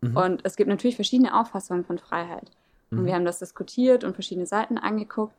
mhm. 0.00 0.16
und 0.16 0.40
es 0.44 0.56
gibt 0.56 0.68
natürlich 0.68 0.96
verschiedene 0.96 1.38
Auffassungen 1.38 1.84
von 1.84 1.98
Freiheit. 1.98 2.50
Mhm. 2.90 2.98
Und 2.98 3.06
wir 3.06 3.14
haben 3.14 3.24
das 3.24 3.40
diskutiert 3.40 4.04
und 4.04 4.14
verschiedene 4.14 4.46
Seiten 4.46 4.78
angeguckt. 4.78 5.34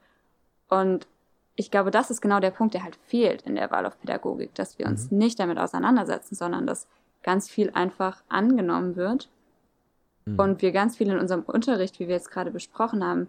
Und 0.70 1.08
ich 1.56 1.72
glaube, 1.72 1.92
das 1.92 2.12
ist 2.12 2.22
genau 2.22 2.40
der 2.40 2.52
Punkt, 2.52 2.74
der 2.74 2.84
halt 2.84 2.98
fehlt 3.08 3.44
in 3.44 3.56
der 3.56 3.72
Waldorfpädagogik, 3.72 4.54
dass 4.56 4.78
wir 4.78 4.88
uns 4.88 5.10
mhm. 5.12 5.20
nicht 5.20 5.40
damit 5.40 5.58
auseinandersetzen, 5.58 6.36
sondern 6.36 6.68
dass 6.68 6.88
ganz 7.26 7.50
viel 7.50 7.72
einfach 7.72 8.24
angenommen 8.30 8.96
wird 8.96 9.30
mhm. 10.26 10.40
und 10.40 10.62
wir 10.62 10.72
ganz 10.72 10.96
viel 10.96 11.10
in 11.10 11.18
unserem 11.18 11.42
Unterricht, 11.42 12.00
wie 12.00 12.08
wir 12.08 12.14
jetzt 12.14 12.30
gerade 12.30 12.52
besprochen 12.52 13.04
haben, 13.04 13.28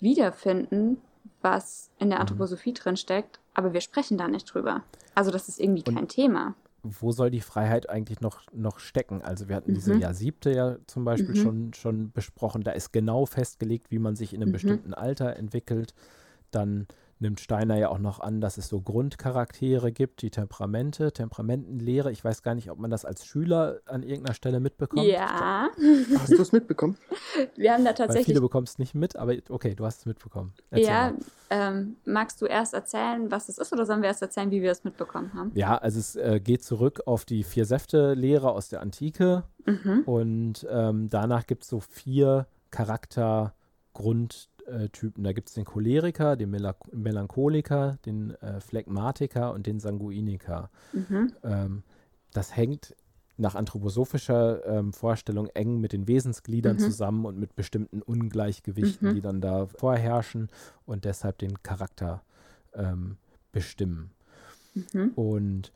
wiederfinden, 0.00 0.96
was 1.42 1.90
in 1.98 2.08
der 2.08 2.18
mhm. 2.18 2.22
Anthroposophie 2.22 2.72
drin 2.72 2.96
steckt, 2.96 3.38
aber 3.52 3.74
wir 3.74 3.82
sprechen 3.82 4.16
da 4.16 4.28
nicht 4.28 4.52
drüber. 4.52 4.82
Also 5.14 5.30
das 5.30 5.48
ist 5.48 5.60
irgendwie 5.60 5.84
Und 5.86 5.94
kein 5.94 6.08
Thema. 6.08 6.54
Wo 6.82 7.12
soll 7.12 7.30
die 7.30 7.42
Freiheit 7.42 7.90
eigentlich 7.90 8.22
noch, 8.22 8.40
noch 8.52 8.78
stecken? 8.78 9.20
Also 9.20 9.50
wir 9.50 9.56
hatten 9.56 9.72
mhm. 9.72 9.74
diese 9.74 9.94
Jahr 9.96 10.14
siebte 10.14 10.50
ja 10.50 10.76
zum 10.86 11.04
Beispiel 11.04 11.34
mhm. 11.34 11.42
schon, 11.42 11.74
schon 11.74 12.12
besprochen. 12.12 12.62
Da 12.62 12.70
ist 12.70 12.92
genau 12.92 13.26
festgelegt, 13.26 13.90
wie 13.90 13.98
man 13.98 14.16
sich 14.16 14.32
in 14.32 14.40
einem 14.40 14.50
mhm. 14.50 14.54
bestimmten 14.54 14.94
Alter 14.94 15.36
entwickelt. 15.36 15.92
Dann 16.50 16.86
nimmt 17.20 17.40
Steiner 17.40 17.76
ja 17.76 17.88
auch 17.88 17.98
noch 17.98 18.20
an, 18.20 18.40
dass 18.40 18.58
es 18.58 18.68
so 18.68 18.80
Grundcharaktere 18.80 19.92
gibt, 19.92 20.22
die 20.22 20.30
Temperamente, 20.30 21.12
Temperamentenlehre. 21.12 22.12
Ich 22.12 22.24
weiß 22.24 22.42
gar 22.42 22.54
nicht, 22.54 22.70
ob 22.70 22.78
man 22.78 22.90
das 22.90 23.04
als 23.04 23.26
Schüler 23.26 23.80
an 23.86 24.02
irgendeiner 24.02 24.34
Stelle 24.34 24.60
mitbekommt. 24.60 25.04
Ja. 25.04 25.68
Hast 26.18 26.32
du 26.32 26.42
es 26.42 26.52
mitbekommen? 26.52 26.96
Wir 27.56 27.72
haben 27.72 27.84
da 27.84 27.92
tatsächlich. 27.92 28.28
Weil 28.28 28.34
viele 28.34 28.40
bekommen 28.40 28.66
es 28.66 28.78
nicht 28.78 28.94
mit, 28.94 29.16
aber 29.16 29.34
okay, 29.48 29.74
du 29.74 29.84
hast 29.84 30.00
es 30.00 30.06
mitbekommen. 30.06 30.52
Erzähl 30.70 30.86
ja, 30.86 31.14
ähm, 31.50 31.96
magst 32.04 32.40
du 32.42 32.46
erst 32.46 32.74
erzählen, 32.74 33.30
was 33.30 33.48
es 33.48 33.58
ist, 33.58 33.72
oder 33.72 33.86
sollen 33.86 34.02
wir 34.02 34.08
erst 34.08 34.22
erzählen, 34.22 34.50
wie 34.50 34.62
wir 34.62 34.70
es 34.70 34.84
mitbekommen 34.84 35.32
haben? 35.34 35.50
Ja, 35.54 35.76
also 35.76 35.98
es 35.98 36.16
äh, 36.16 36.40
geht 36.42 36.62
zurück 36.62 37.02
auf 37.06 37.24
die 37.24 37.42
vier 37.42 37.64
Säfte-Lehre 37.64 38.50
aus 38.50 38.68
der 38.68 38.80
Antike 38.80 39.44
mhm. 39.64 40.02
und 40.06 40.66
ähm, 40.70 41.08
danach 41.08 41.46
gibt 41.46 41.62
es 41.62 41.70
so 41.70 41.80
vier 41.80 42.46
Charaktergrund 42.70 44.48
äh, 44.68 44.88
Typen. 44.88 45.24
Da 45.24 45.32
gibt 45.32 45.48
es 45.48 45.54
den 45.54 45.64
Choleriker, 45.64 46.36
den 46.36 46.50
Mel 46.50 46.72
Melancholiker, 46.92 47.98
den 48.04 48.34
äh, 48.36 48.60
Phlegmatiker 48.60 49.52
und 49.52 49.66
den 49.66 49.80
Sanguiniker. 49.80 50.70
Mhm. 50.92 51.32
Ähm, 51.42 51.82
das 52.32 52.54
hängt 52.56 52.94
nach 53.38 53.54
anthroposophischer 53.54 54.66
ähm, 54.66 54.92
Vorstellung 54.92 55.46
eng 55.54 55.80
mit 55.80 55.92
den 55.92 56.08
Wesensgliedern 56.08 56.76
mhm. 56.76 56.80
zusammen 56.80 57.24
und 57.24 57.38
mit 57.38 57.54
bestimmten 57.54 58.02
Ungleichgewichten, 58.02 59.10
mhm. 59.10 59.14
die 59.14 59.20
dann 59.20 59.40
da 59.40 59.66
vorherrschen 59.66 60.48
und 60.84 61.04
deshalb 61.04 61.38
den 61.38 61.62
Charakter 61.62 62.22
ähm, 62.74 63.16
bestimmen. 63.52 64.10
Mhm. 64.92 65.12
Und 65.14 65.72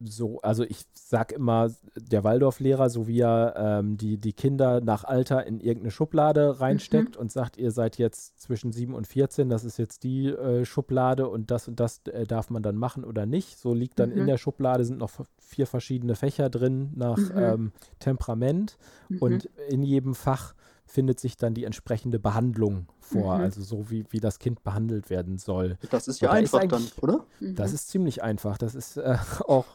so, 0.00 0.40
also 0.42 0.64
ich 0.64 0.84
sag 0.92 1.32
immer, 1.32 1.70
der 1.96 2.24
Waldorflehrer, 2.24 2.90
so 2.90 3.08
wie 3.08 3.20
er 3.20 3.54
ähm, 3.56 3.96
die, 3.96 4.18
die 4.18 4.32
Kinder 4.32 4.80
nach 4.80 5.04
Alter 5.04 5.46
in 5.46 5.60
irgendeine 5.60 5.90
Schublade 5.90 6.60
reinsteckt 6.60 7.16
mhm. 7.16 7.20
und 7.22 7.32
sagt, 7.32 7.56
ihr 7.56 7.70
seid 7.70 7.96
jetzt 7.96 8.38
zwischen 8.40 8.72
7 8.72 8.94
und 8.94 9.06
14, 9.06 9.48
das 9.48 9.64
ist 9.64 9.78
jetzt 9.78 10.02
die 10.02 10.26
äh, 10.26 10.64
Schublade 10.64 11.28
und 11.28 11.50
das 11.50 11.68
und 11.68 11.80
das 11.80 12.00
äh, 12.06 12.24
darf 12.24 12.50
man 12.50 12.62
dann 12.62 12.76
machen 12.76 13.04
oder 13.04 13.24
nicht. 13.24 13.58
So 13.58 13.72
liegt 13.72 13.98
dann 13.98 14.10
mhm. 14.10 14.18
in 14.18 14.26
der 14.26 14.38
Schublade, 14.38 14.84
sind 14.84 14.98
noch 14.98 15.10
vier 15.38 15.66
verschiedene 15.66 16.14
Fächer 16.14 16.50
drin 16.50 16.92
nach 16.94 17.18
mhm. 17.18 17.32
ähm, 17.36 17.72
Temperament 17.98 18.76
mhm. 19.08 19.18
und 19.18 19.44
in 19.68 19.82
jedem 19.82 20.14
Fach 20.14 20.54
findet 20.86 21.20
sich 21.20 21.36
dann 21.36 21.54
die 21.54 21.64
entsprechende 21.64 22.18
Behandlung 22.18 22.86
vor, 23.00 23.36
mhm. 23.36 23.44
also 23.44 23.62
so 23.62 23.90
wie, 23.90 24.04
wie 24.10 24.20
das 24.20 24.38
Kind 24.38 24.62
behandelt 24.64 25.10
werden 25.10 25.38
soll. 25.38 25.76
Das 25.90 26.08
ist 26.08 26.20
ja 26.20 26.28
Wobei 26.28 26.38
einfach 26.38 26.64
dann, 26.66 26.86
oder? 27.00 27.24
Das 27.40 27.72
ist 27.72 27.88
ziemlich 27.88 28.22
einfach. 28.22 28.56
Das 28.58 28.74
ist 28.74 28.96
äh, 28.96 29.16
auch. 29.46 29.66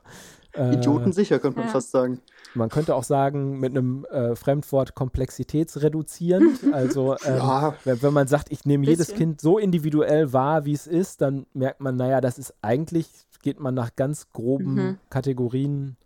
Äh, 0.53 0.75
Idiotensicher, 0.75 1.39
könnte 1.39 1.59
man 1.59 1.67
ja. 1.67 1.71
fast 1.71 1.91
sagen. 1.91 2.19
Man 2.55 2.69
könnte 2.69 2.95
auch 2.95 3.03
sagen, 3.03 3.59
mit 3.59 3.71
einem 3.71 4.05
äh, 4.05 4.35
Fremdwort 4.35 4.95
komplexitätsreduzierend. 4.95 6.59
Also, 6.73 7.15
ähm, 7.25 7.37
ja. 7.37 7.75
wenn, 7.83 8.01
wenn, 8.01 8.13
man 8.13 8.27
sagt, 8.27 8.51
ich 8.51 8.65
nehme 8.65 8.85
jedes 8.85 9.13
Kind 9.13 9.41
so 9.41 9.57
individuell 9.57 10.31
wahr, 10.33 10.65
wie 10.65 10.73
es 10.73 10.87
ist, 10.87 11.21
dann 11.21 11.45
merkt 11.53 11.81
man, 11.81 11.95
naja, 11.95 12.21
das 12.21 12.39
ist 12.39 12.53
eigentlich, 12.61 13.07
geht 13.43 13.59
man 13.59 13.73
nach 13.73 13.95
ganz 13.95 14.29
groben 14.31 14.73
mhm. 14.73 14.97
Kategorien 15.09 15.97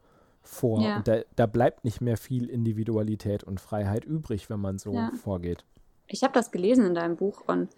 vor. 0.48 0.82
Ja. 0.82 0.98
Und 0.98 1.08
da, 1.08 1.22
da, 1.36 1.46
bleibt 1.46 1.84
nicht 1.84 2.02
mehr 2.02 2.18
viel 2.18 2.50
Individualität 2.50 3.44
und 3.44 3.60
Freiheit 3.60 4.06
übrig, 4.06 4.50
wenn 4.50 4.60
man 4.60 4.78
so 4.78 4.94
ja. 4.94 5.12
vorgeht. 5.22 5.66
Ich 6.08 6.24
habe 6.24 6.34
das 6.34 6.52
gelesen 6.52 6.86
in 6.86 6.96
deinem 6.96 7.16
Buch 7.16 7.42
und 7.48 7.70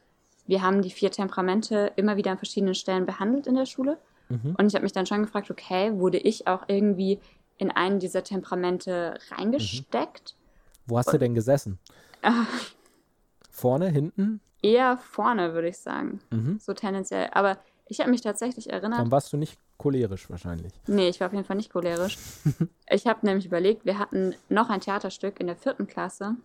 wir 0.45 0.61
haben 0.61 0.81
die 0.81 0.89
vier 0.89 1.11
Temperamente 1.11 1.91
immer 1.95 2.17
wieder 2.17 2.31
an 2.31 2.37
verschiedenen 2.37 2.75
Stellen 2.75 3.05
behandelt 3.05 3.47
in 3.47 3.55
der 3.55 3.65
Schule. 3.65 3.97
Mhm. 4.29 4.55
Und 4.57 4.67
ich 4.67 4.75
habe 4.75 4.83
mich 4.83 4.91
dann 4.91 5.05
schon 5.05 5.23
gefragt, 5.23 5.49
okay, 5.49 5.97
wurde 5.97 6.17
ich 6.17 6.47
auch 6.47 6.63
irgendwie 6.67 7.19
in 7.57 7.71
einen 7.71 7.99
dieser 7.99 8.23
Temperamente 8.23 9.17
reingesteckt? 9.31 10.35
Mhm. 10.35 10.91
Wo 10.91 10.97
hast 10.97 11.07
und, 11.07 11.13
du 11.13 11.19
denn 11.19 11.35
gesessen? 11.35 11.79
Äh, 12.21 12.31
vorne, 13.49 13.89
hinten? 13.89 14.41
Eher 14.61 14.97
vorne, 14.97 15.53
würde 15.53 15.69
ich 15.69 15.77
sagen. 15.77 16.19
Mhm. 16.31 16.59
So 16.59 16.73
tendenziell. 16.73 17.29
Aber 17.31 17.57
ich 17.87 17.99
habe 17.99 18.09
mich 18.09 18.21
tatsächlich 18.21 18.69
erinnert. 18.69 18.99
Dann 18.99 19.11
warst 19.11 19.31
du 19.31 19.37
nicht 19.37 19.57
cholerisch 19.77 20.29
wahrscheinlich. 20.29 20.73
Nee, 20.87 21.09
ich 21.09 21.19
war 21.19 21.27
auf 21.27 21.33
jeden 21.33 21.45
Fall 21.45 21.57
nicht 21.57 21.71
cholerisch. 21.71 22.17
ich 22.89 23.07
habe 23.07 23.25
nämlich 23.25 23.45
überlegt, 23.45 23.85
wir 23.85 23.99
hatten 23.99 24.35
noch 24.49 24.69
ein 24.69 24.81
Theaterstück 24.81 25.39
in 25.39 25.47
der 25.47 25.55
vierten 25.55 25.87
Klasse, 25.87 26.35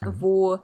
mhm. 0.00 0.20
wo 0.20 0.58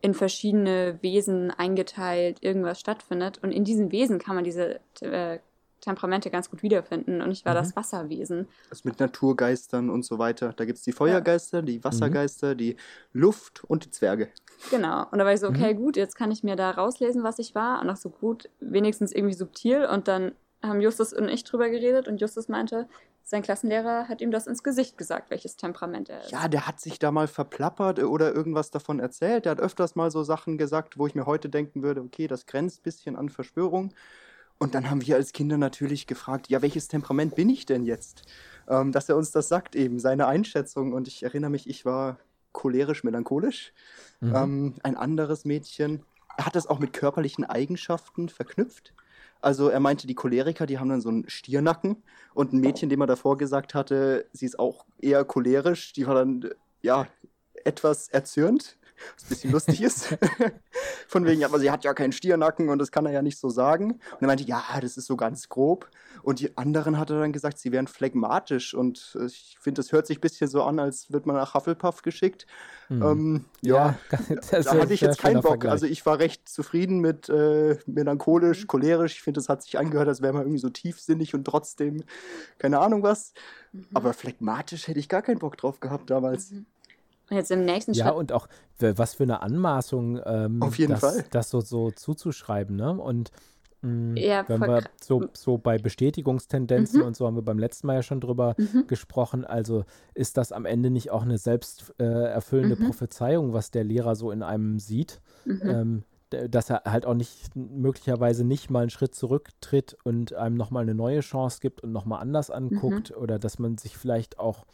in 0.00 0.14
verschiedene 0.14 0.98
Wesen 1.00 1.50
eingeteilt 1.50 2.42
irgendwas 2.42 2.78
stattfindet. 2.78 3.38
Und 3.42 3.52
in 3.52 3.64
diesen 3.64 3.90
Wesen 3.90 4.18
kann 4.18 4.34
man 4.34 4.44
diese 4.44 4.80
äh, 5.00 5.38
Temperamente 5.84 6.30
ganz 6.30 6.50
gut 6.50 6.62
wiederfinden. 6.62 7.20
Und 7.20 7.30
ich 7.30 7.44
war 7.44 7.52
mhm. 7.52 7.58
das 7.58 7.76
Wasserwesen. 7.76 8.48
Das 8.70 8.84
mit 8.84 9.00
Naturgeistern 9.00 9.90
und 9.90 10.02
so 10.02 10.18
weiter. 10.18 10.54
Da 10.54 10.64
gibt 10.64 10.78
es 10.78 10.84
die 10.84 10.92
Feuergeister, 10.92 11.60
die 11.60 11.84
Wassergeister, 11.84 12.54
mhm. 12.54 12.58
die 12.58 12.76
Luft 13.12 13.64
und 13.64 13.84
die 13.84 13.90
Zwerge. 13.90 14.28
Genau. 14.70 15.06
Und 15.10 15.18
da 15.18 15.26
war 15.26 15.34
ich 15.34 15.40
so, 15.40 15.48
okay, 15.48 15.74
mhm. 15.74 15.78
gut, 15.78 15.96
jetzt 15.96 16.16
kann 16.16 16.30
ich 16.30 16.42
mir 16.42 16.56
da 16.56 16.70
rauslesen, 16.70 17.22
was 17.22 17.38
ich 17.38 17.54
war. 17.54 17.82
Und 17.82 17.90
auch 17.90 17.96
so 17.96 18.08
gut, 18.08 18.48
wenigstens 18.60 19.12
irgendwie 19.12 19.34
subtil. 19.34 19.84
Und 19.84 20.08
dann 20.08 20.32
haben 20.66 20.80
Justus 20.80 21.12
und 21.12 21.28
ich 21.28 21.44
drüber 21.44 21.68
geredet 21.68 22.08
und 22.08 22.20
Justus 22.20 22.48
meinte, 22.48 22.88
sein 23.22 23.42
Klassenlehrer 23.42 24.08
hat 24.08 24.20
ihm 24.20 24.30
das 24.30 24.46
ins 24.46 24.62
Gesicht 24.62 24.98
gesagt, 24.98 25.30
welches 25.30 25.56
Temperament 25.56 26.10
er 26.10 26.20
ist. 26.20 26.30
Ja, 26.30 26.46
der 26.46 26.66
hat 26.66 26.80
sich 26.80 26.98
da 26.98 27.10
mal 27.10 27.26
verplappert 27.26 27.98
oder 28.02 28.34
irgendwas 28.34 28.70
davon 28.70 29.00
erzählt. 29.00 29.46
Der 29.46 29.52
hat 29.52 29.60
öfters 29.60 29.96
mal 29.96 30.10
so 30.10 30.22
Sachen 30.22 30.58
gesagt, 30.58 30.98
wo 30.98 31.06
ich 31.06 31.14
mir 31.14 31.24
heute 31.24 31.48
denken 31.48 31.82
würde, 31.82 32.02
okay, 32.02 32.26
das 32.26 32.46
grenzt 32.46 32.80
ein 32.80 32.82
bisschen 32.82 33.16
an 33.16 33.30
Verschwörung. 33.30 33.94
Und 34.58 34.74
dann 34.74 34.90
haben 34.90 35.04
wir 35.04 35.16
als 35.16 35.32
Kinder 35.32 35.56
natürlich 35.56 36.06
gefragt, 36.06 36.48
ja, 36.48 36.62
welches 36.62 36.86
Temperament 36.88 37.34
bin 37.34 37.48
ich 37.48 37.66
denn 37.66 37.84
jetzt? 37.84 38.22
Ähm, 38.68 38.92
dass 38.92 39.08
er 39.08 39.16
uns 39.16 39.30
das 39.30 39.48
sagt, 39.48 39.74
eben 39.74 39.98
seine 39.98 40.26
Einschätzung. 40.26 40.92
Und 40.92 41.08
ich 41.08 41.22
erinnere 41.22 41.50
mich, 41.50 41.68
ich 41.68 41.84
war 41.84 42.18
cholerisch-melancholisch. 42.52 43.72
Mhm. 44.20 44.34
Ähm, 44.34 44.74
ein 44.82 44.96
anderes 44.96 45.44
Mädchen, 45.44 46.04
er 46.36 46.46
hat 46.46 46.56
das 46.56 46.66
auch 46.66 46.78
mit 46.78 46.92
körperlichen 46.92 47.44
Eigenschaften 47.44 48.28
verknüpft. 48.28 48.92
Also 49.44 49.68
er 49.68 49.78
meinte, 49.78 50.06
die 50.06 50.14
Choleriker, 50.14 50.64
die 50.64 50.78
haben 50.78 50.88
dann 50.88 51.02
so 51.02 51.10
einen 51.10 51.28
Stiernacken 51.28 52.02
und 52.32 52.54
ein 52.54 52.60
Mädchen, 52.60 52.88
dem 52.88 53.02
er 53.02 53.06
davor 53.06 53.36
gesagt 53.36 53.74
hatte, 53.74 54.26
sie 54.32 54.46
ist 54.46 54.58
auch 54.58 54.86
eher 54.98 55.22
cholerisch, 55.26 55.92
die 55.92 56.06
war 56.06 56.14
dann 56.14 56.48
ja 56.80 57.06
etwas 57.52 58.08
erzürnt 58.08 58.78
was 59.14 59.24
ein 59.24 59.28
bisschen 59.28 59.52
lustig 59.52 59.82
ist. 59.82 60.16
Von 61.08 61.24
wegen, 61.24 61.44
aber 61.44 61.58
sie 61.58 61.70
hat 61.70 61.84
ja 61.84 61.94
keinen 61.94 62.12
Stiernacken 62.12 62.68
und 62.68 62.78
das 62.78 62.90
kann 62.90 63.06
er 63.06 63.12
ja 63.12 63.22
nicht 63.22 63.38
so 63.38 63.48
sagen. 63.48 63.92
Und 63.92 64.20
er 64.20 64.26
meinte, 64.26 64.44
ja, 64.44 64.62
das 64.80 64.96
ist 64.96 65.06
so 65.06 65.16
ganz 65.16 65.48
grob. 65.48 65.88
Und 66.22 66.40
die 66.40 66.56
anderen 66.56 66.98
hat 66.98 67.10
er 67.10 67.20
dann 67.20 67.32
gesagt, 67.32 67.58
sie 67.58 67.72
wären 67.72 67.86
phlegmatisch. 67.86 68.74
Und 68.74 69.18
ich 69.26 69.56
finde, 69.60 69.80
das 69.80 69.92
hört 69.92 70.06
sich 70.06 70.18
ein 70.18 70.20
bisschen 70.20 70.48
so 70.48 70.62
an, 70.62 70.78
als 70.78 71.12
wird 71.12 71.26
man 71.26 71.36
nach 71.36 71.54
Hufflepuff 71.54 72.02
geschickt. 72.02 72.46
Hm. 72.88 73.02
Ähm, 73.02 73.44
ja, 73.60 73.98
ja 74.10 74.36
da 74.62 74.74
hatte 74.74 74.94
ich 74.94 75.00
jetzt 75.00 75.18
keinen 75.18 75.40
Bock. 75.40 75.52
Vergleich. 75.52 75.72
Also 75.72 75.86
ich 75.86 76.04
war 76.06 76.18
recht 76.18 76.48
zufrieden 76.48 77.00
mit 77.00 77.28
äh, 77.28 77.78
melancholisch, 77.86 78.66
cholerisch. 78.66 79.14
Ich 79.14 79.22
finde, 79.22 79.38
das 79.38 79.48
hat 79.48 79.62
sich 79.62 79.78
angehört, 79.78 80.08
als 80.08 80.22
wäre 80.22 80.32
man 80.32 80.42
irgendwie 80.42 80.60
so 80.60 80.70
tiefsinnig 80.70 81.34
und 81.34 81.44
trotzdem 81.44 82.04
keine 82.58 82.78
Ahnung 82.80 83.02
was. 83.02 83.32
Mhm. 83.72 83.86
Aber 83.94 84.12
phlegmatisch 84.12 84.88
hätte 84.88 84.98
ich 84.98 85.08
gar 85.08 85.22
keinen 85.22 85.38
Bock 85.38 85.56
drauf 85.56 85.80
gehabt 85.80 86.10
damals. 86.10 86.52
Mhm. 86.52 86.66
Und 87.34 87.38
jetzt 87.38 87.50
im 87.50 87.64
nächsten 87.64 87.94
Schritt. 87.94 88.06
Ja, 88.06 88.12
und 88.12 88.30
auch 88.30 88.46
was 88.78 89.14
für 89.14 89.24
eine 89.24 89.42
Anmaßung, 89.42 90.20
ähm, 90.24 90.62
Auf 90.62 90.78
jeden 90.78 90.92
das, 90.92 91.00
Fall. 91.00 91.24
das 91.32 91.50
so, 91.50 91.60
so 91.60 91.90
zuzuschreiben. 91.90 92.76
Ne? 92.76 92.92
Und 92.92 93.32
mh, 93.82 93.90
mm, 93.90 94.16
ja, 94.16 94.48
wenn 94.48 94.60
wir 94.60 94.84
so, 95.02 95.26
so 95.32 95.58
bei 95.58 95.78
Bestätigungstendenzen 95.78 97.00
mhm. 97.00 97.06
und 97.06 97.16
so 97.16 97.26
haben 97.26 97.34
wir 97.34 97.42
beim 97.42 97.58
letzten 97.58 97.88
Mal 97.88 97.94
ja 97.94 98.02
schon 98.02 98.20
drüber 98.20 98.54
mhm. 98.56 98.86
gesprochen. 98.86 99.44
Also 99.44 99.84
ist 100.14 100.36
das 100.36 100.52
am 100.52 100.64
Ende 100.64 100.90
nicht 100.90 101.10
auch 101.10 101.22
eine 101.22 101.38
selbsterfüllende 101.38 102.76
äh, 102.76 102.80
mhm. 102.80 102.86
Prophezeiung, 102.86 103.52
was 103.52 103.72
der 103.72 103.82
Lehrer 103.82 104.14
so 104.14 104.30
in 104.30 104.44
einem 104.44 104.78
sieht? 104.78 105.20
Mhm. 105.44 105.60
Ähm, 105.64 106.04
dass 106.30 106.70
er 106.70 106.82
halt 106.84 107.06
auch 107.06 107.14
nicht 107.14 107.54
möglicherweise 107.54 108.44
nicht 108.44 108.70
mal 108.70 108.80
einen 108.80 108.90
Schritt 108.90 109.14
zurücktritt 109.14 109.96
und 110.04 110.34
einem 110.34 110.56
nochmal 110.56 110.82
eine 110.82 110.94
neue 110.94 111.20
Chance 111.20 111.58
gibt 111.60 111.82
und 111.82 111.92
nochmal 111.92 112.20
anders 112.20 112.50
anguckt 112.50 113.10
mhm. 113.10 113.22
oder 113.22 113.38
dass 113.38 113.58
man 113.58 113.78
sich 113.78 113.96
vielleicht 113.96 114.38
auch 114.38 114.64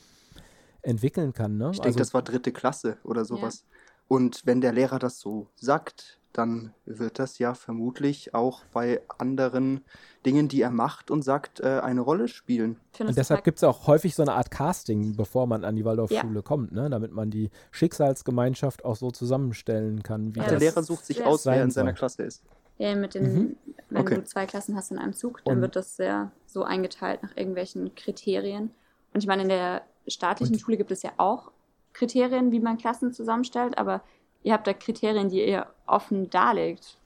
entwickeln 0.82 1.32
kann. 1.32 1.56
Ne? 1.56 1.70
Ich 1.72 1.78
denke, 1.78 1.88
also, 1.88 1.98
das 1.98 2.14
war 2.14 2.22
dritte 2.22 2.52
Klasse 2.52 2.98
oder 3.04 3.24
sowas. 3.24 3.64
Ja. 3.68 3.76
Und 4.08 4.44
wenn 4.44 4.60
der 4.60 4.72
Lehrer 4.72 4.98
das 4.98 5.20
so 5.20 5.48
sagt, 5.54 6.20
dann 6.32 6.72
wird 6.84 7.18
das 7.18 7.38
ja 7.38 7.54
vermutlich 7.54 8.34
auch 8.34 8.64
bei 8.72 9.00
anderen 9.18 9.82
Dingen, 10.24 10.48
die 10.48 10.62
er 10.62 10.70
macht 10.70 11.10
und 11.10 11.22
sagt, 11.22 11.60
äh, 11.60 11.80
eine 11.80 12.00
Rolle 12.00 12.28
spielen. 12.28 12.76
Und 12.98 13.16
deshalb 13.16 13.42
gibt 13.42 13.58
es 13.58 13.64
auch 13.64 13.86
häufig 13.86 14.14
so 14.14 14.22
eine 14.22 14.34
Art 14.34 14.50
Casting, 14.50 15.16
bevor 15.16 15.46
man 15.46 15.64
an 15.64 15.74
die 15.76 15.84
Waldorfschule 15.84 16.36
ja. 16.36 16.42
kommt, 16.42 16.72
ne? 16.72 16.88
damit 16.88 17.12
man 17.12 17.30
die 17.30 17.50
Schicksalsgemeinschaft 17.72 18.84
auch 18.84 18.96
so 18.96 19.10
zusammenstellen 19.10 20.02
kann. 20.02 20.34
Wie 20.34 20.40
ja, 20.40 20.48
der 20.48 20.58
Lehrer 20.58 20.82
sucht 20.82 21.06
sich 21.06 21.24
aus, 21.24 21.46
wer 21.46 21.62
in 21.62 21.70
seiner 21.70 21.92
Klasse 21.92 22.22
ist. 22.22 22.42
Ja, 22.78 22.94
mit 22.94 23.14
den, 23.14 23.34
mhm. 23.34 23.56
wenn 23.90 24.00
okay. 24.00 24.14
du 24.14 24.24
zwei 24.24 24.46
Klassen 24.46 24.76
hast 24.76 24.90
in 24.90 24.98
einem 24.98 25.12
Zug, 25.12 25.44
dann 25.44 25.56
und 25.56 25.62
wird 25.62 25.76
das 25.76 25.96
sehr 25.96 26.32
so 26.46 26.62
eingeteilt 26.62 27.22
nach 27.22 27.36
irgendwelchen 27.36 27.94
Kriterien. 27.94 28.70
Und 29.12 29.22
ich 29.22 29.26
meine, 29.26 29.42
in 29.42 29.48
der 29.48 29.82
staatlichen 30.10 30.54
und? 30.54 30.60
Schule 30.60 30.76
gibt 30.76 30.90
es 30.90 31.02
ja 31.02 31.10
auch 31.16 31.50
Kriterien, 31.92 32.52
wie 32.52 32.60
man 32.60 32.78
Klassen 32.78 33.12
zusammenstellt, 33.12 33.78
aber 33.78 34.02
ihr 34.42 34.52
habt 34.52 34.66
da 34.66 34.72
Kriterien, 34.72 35.28
die 35.28 35.46
ihr 35.46 35.66
offen 35.86 36.30
darlegt. 36.30 36.98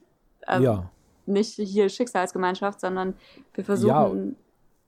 Also 0.47 0.65
ja. 0.65 0.91
Nicht 1.27 1.55
hier 1.55 1.89
Schicksalsgemeinschaft, 1.89 2.81
sondern 2.81 3.15
wir 3.55 3.65
versuchen 3.65 4.29
ja. 4.29 4.37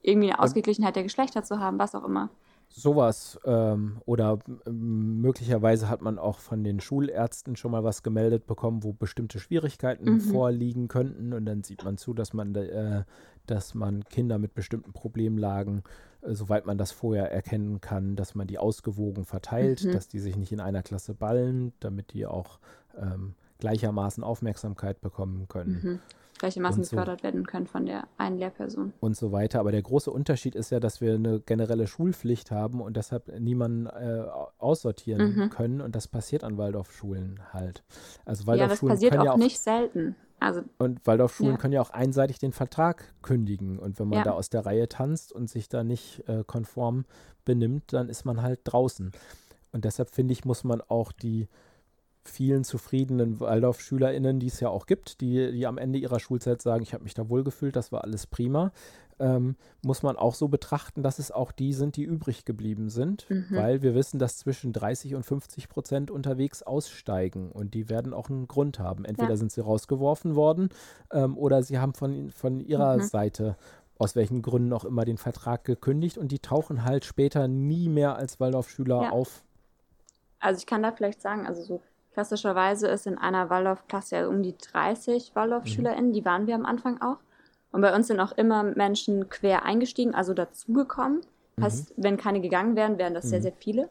irgendwie 0.03 0.31
eine 0.31 0.39
Ausgeglichenheit 0.39 0.97
der 0.97 1.05
Geschlechter 1.05 1.43
zu 1.43 1.61
haben, 1.61 1.79
was 1.79 1.95
auch 1.95 2.05
immer. 2.05 2.29
Sowas 2.69 3.39
ähm, 3.45 4.03
oder 4.05 4.39
ähm, 4.67 5.21
möglicherweise 5.23 5.89
hat 5.89 6.03
man 6.03 6.19
auch 6.19 6.41
von 6.41 6.63
den 6.63 6.81
Schulärzten 6.81 7.57
schon 7.57 7.71
mal 7.71 7.85
was 7.85 8.03
gemeldet 8.03 8.47
bekommen, 8.47 8.83
wo 8.83 8.93
bestimmte 8.93 9.39
Schwierigkeiten 9.39 10.15
mhm. 10.15 10.21
vorliegen 10.21 10.89
könnten 10.89 11.33
und 11.33 11.47
dann 11.47 11.63
sieht 11.63 11.85
man 11.85 11.97
zu, 11.97 12.13
dass 12.13 12.35
man, 12.35 12.55
äh, 12.55 13.05
dass 13.47 13.75
man 13.75 14.05
Kinder 14.05 14.39
mit 14.39 14.55
bestimmten 14.55 14.93
Problemlagen 14.93 15.83
äh, 16.23 16.35
soweit 16.35 16.67
man 16.67 16.79
das 16.79 16.93
vorher 16.93 17.31
erkennen 17.33 17.81
kann, 17.81 18.17
dass 18.17 18.35
man 18.35 18.47
die 18.47 18.59
ausgewogen 18.59 19.25
verteilt, 19.25 19.85
mhm. 19.85 19.93
dass 19.93 20.09
die 20.09 20.19
sich 20.19 20.37
nicht 20.37 20.53
in 20.53 20.61
einer 20.61 20.83
Klasse 20.83 21.15
ballen, 21.15 21.73
damit 21.81 22.13
die 22.13 22.27
auch 22.27 22.59
ähm, 22.97 23.35
gleichermaßen 23.59 24.23
Aufmerksamkeit 24.23 25.01
bekommen 25.01 25.49
können. 25.49 25.81
Mhm. 25.83 25.99
Gleichermaßen 26.39 26.85
so, 26.85 26.91
gefördert 26.91 27.23
werden 27.23 27.47
können 27.47 27.67
von 27.67 27.87
der 27.87 28.09
einen 28.19 28.37
Lehrperson. 28.37 28.93
Und 29.01 29.17
so 29.17 29.33
weiter. 29.33 29.59
Aber 29.59 29.73
der 29.73 29.81
große 29.81 30.11
Unterschied 30.11 30.55
ist 30.55 30.71
ja, 30.71 30.81
dass 30.81 31.01
wir 31.01 31.15
eine 31.15 31.41
generelle 31.41 31.87
Schulpflicht 31.87 32.51
haben 32.51 32.83
und 32.83 32.99
deshalb 32.99 33.41
niemanden 33.41 33.87
äh, 33.87 34.27
aussortieren 34.59 35.35
mhm. 35.35 35.51
können. 35.51 35.81
Und 35.81 35.97
das 35.97 36.09
passiert 36.09 36.45
an 36.45 36.59
Waldorfschulen 36.59 37.41
halt. 37.55 37.85
Also 38.27 38.47
Waldorfschulen 38.47 38.91
ja, 38.91 38.95
das 38.95 39.01
passiert 39.01 39.19
auch, 39.19 39.25
ja 39.25 39.33
auch 39.33 39.39
nicht 39.39 39.59
selten. 39.59 40.15
Also, 40.39 40.63
und 40.79 41.07
Waldorfschulen 41.07 41.55
ja. 41.55 41.59
können 41.59 41.73
ja 41.73 41.81
auch 41.81 41.91
einseitig 41.91 42.39
den 42.39 42.53
Vertrag 42.53 43.15
kündigen. 43.23 43.79
Und 43.79 43.99
wenn 43.99 44.09
man 44.09 44.19
ja. 44.19 44.25
da 44.25 44.33
aus 44.33 44.51
der 44.51 44.67
Reihe 44.67 44.89
tanzt 44.89 45.33
und 45.33 45.49
sich 45.49 45.69
da 45.69 45.83
nicht 45.83 46.29
äh, 46.29 46.45
konform 46.47 47.05
benimmt, 47.45 47.93
dann 47.93 48.09
ist 48.09 48.25
man 48.25 48.43
halt 48.43 48.61
draußen. 48.65 49.13
Und 49.73 49.85
deshalb 49.85 50.11
finde 50.11 50.33
ich, 50.33 50.45
muss 50.45 50.65
man 50.65 50.81
auch 50.83 51.13
die 51.13 51.49
vielen 52.29 52.65
zufriedenen 52.65 53.41
Waldorf-SchülerInnen, 53.41 54.41
die 54.41 54.47
es 54.47 54.61
ja 54.61 54.69
auch 54.69 54.87
gibt, 54.87 55.21
die, 55.21 55.53
die 55.53 55.67
am 55.67 55.79
Ende 55.79 55.99
ihrer 55.99 56.21
Schulzeit 56.21 56.63
sagen, 56.63 56.83
ich 56.83 56.95
habe 56.95 57.05
mich 57.05 57.15
da 57.15 57.29
wohlgefühlt, 57.29 57.77
das 57.77 57.93
war 57.93 58.05
alles 58.05 58.27
prima, 58.27 58.73
ähm, 59.19 59.57
muss 59.83 60.03
man 60.03 60.17
auch 60.17 60.35
so 60.35 60.49
betrachten, 60.49 61.03
dass 61.03 61.19
es 61.19 61.31
auch 61.31 61.53
die 61.53 61.73
sind, 61.73 61.97
die 61.97 62.05
übrig 62.05 62.45
geblieben 62.45 62.91
sind, 62.91 63.29
mhm. 63.31 63.47
weil 63.51 63.83
wir 63.83 63.95
wissen, 63.95 64.19
dass 64.19 64.39
zwischen 64.39 64.73
30 64.73 65.15
und 65.15 65.25
50 65.25 65.69
Prozent 65.69 66.11
unterwegs 66.11 66.63
aussteigen 66.63 67.51
und 67.51 67.75
die 67.75 67.89
werden 67.89 68.13
auch 68.13 68.29
einen 68.29 68.49
Grund 68.49 68.79
haben. 68.79 69.05
Entweder 69.05 69.31
ja. 69.31 69.37
sind 69.37 69.53
sie 69.53 69.63
rausgeworfen 69.63 70.35
worden 70.35 70.69
ähm, 71.13 71.39
oder 71.39 71.63
sie 71.63 71.79
haben 71.79 71.95
von, 71.95 72.31
von 72.31 72.61
ihrer 72.61 72.99
mhm. 72.99 73.03
Seite 73.03 73.57
aus 73.99 74.15
welchen 74.15 74.43
Gründen 74.43 74.73
auch 74.73 74.85
immer 74.85 75.05
den 75.05 75.17
Vertrag 75.17 75.65
gekündigt 75.65 76.19
und 76.19 76.31
die 76.31 76.39
tauchen 76.39 76.85
halt 76.85 77.05
später 77.05 77.49
nie 77.49 77.89
mehr 77.89 78.17
als 78.17 78.41
Waldorfschüler 78.41 79.05
ja. 79.05 79.11
auf. 79.11 79.43
Also 80.39 80.59
ich 80.59 80.67
kann 80.67 80.83
da 80.83 80.93
vielleicht 80.93 81.23
sagen, 81.23 81.47
also 81.47 81.63
so 81.63 81.81
klassischerweise 82.17 82.89
ist 82.89 83.07
in 83.07 83.19
einer 83.19 83.51
Waldorf-Klasse 83.51 84.17
ja 84.17 84.27
um 84.27 84.43
die 84.43 84.57
30 84.57 85.33
Waldorf-SchülerInnen, 85.35 86.09
mhm. 86.09 86.13
die 86.15 86.25
waren 86.25 86.47
wir 86.47 86.55
am 86.55 86.65
Anfang 86.65 87.03
auch. 87.03 87.19
Und 87.73 87.83
bei 87.83 87.95
uns 87.95 88.07
sind 88.07 88.21
auch 88.21 88.33
immer 88.33 88.63
Menschen 88.63 89.29
quer 89.29 89.67
eingestiegen, 89.67 90.15
also 90.15 90.33
dazugekommen. 90.33 91.21
Mhm. 91.57 91.63
Heißt, 91.63 91.93
wenn 91.99 92.17
keine 92.17 92.41
gegangen 92.41 92.75
wären, 92.75 92.97
wären 92.97 93.13
das 93.13 93.27
mhm. 93.27 93.29
sehr, 93.29 93.43
sehr 93.43 93.53
viele. 93.53 93.91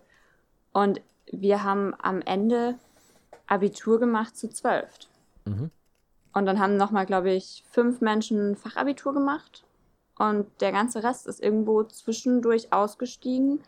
Und 0.74 1.02
wir 1.32 1.64
haben 1.64 1.94
am 2.02 2.20
Ende 2.22 2.80
Abitur 3.46 4.00
gemacht 4.00 4.36
zu 4.36 4.50
zwölf. 4.50 4.90
Mhm. 5.46 5.70
Und 6.34 6.48
dann 6.48 6.60
haben 6.60 6.78
nochmal, 6.78 7.06
glaube 7.06 7.30
ich, 7.30 7.64
fünf 7.70 8.02
Menschen 8.02 8.56
Fachabitur 8.56 9.14
gemacht. 9.14 9.66
Und 10.18 10.48
der 10.62 10.72
ganze 10.72 11.04
Rest 11.04 11.28
ist 11.28 11.44
irgendwo 11.44 11.84
zwischendurch 11.84 12.74
ausgestiegen 12.74 13.60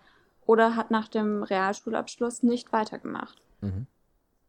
oder 0.48 0.76
hat 0.76 0.90
nach 0.90 1.10
dem 1.10 1.44
Realschulabschluss 1.44 2.42
nicht 2.42 2.74
weitergemacht. 2.74 3.40
Mhm. 3.62 3.86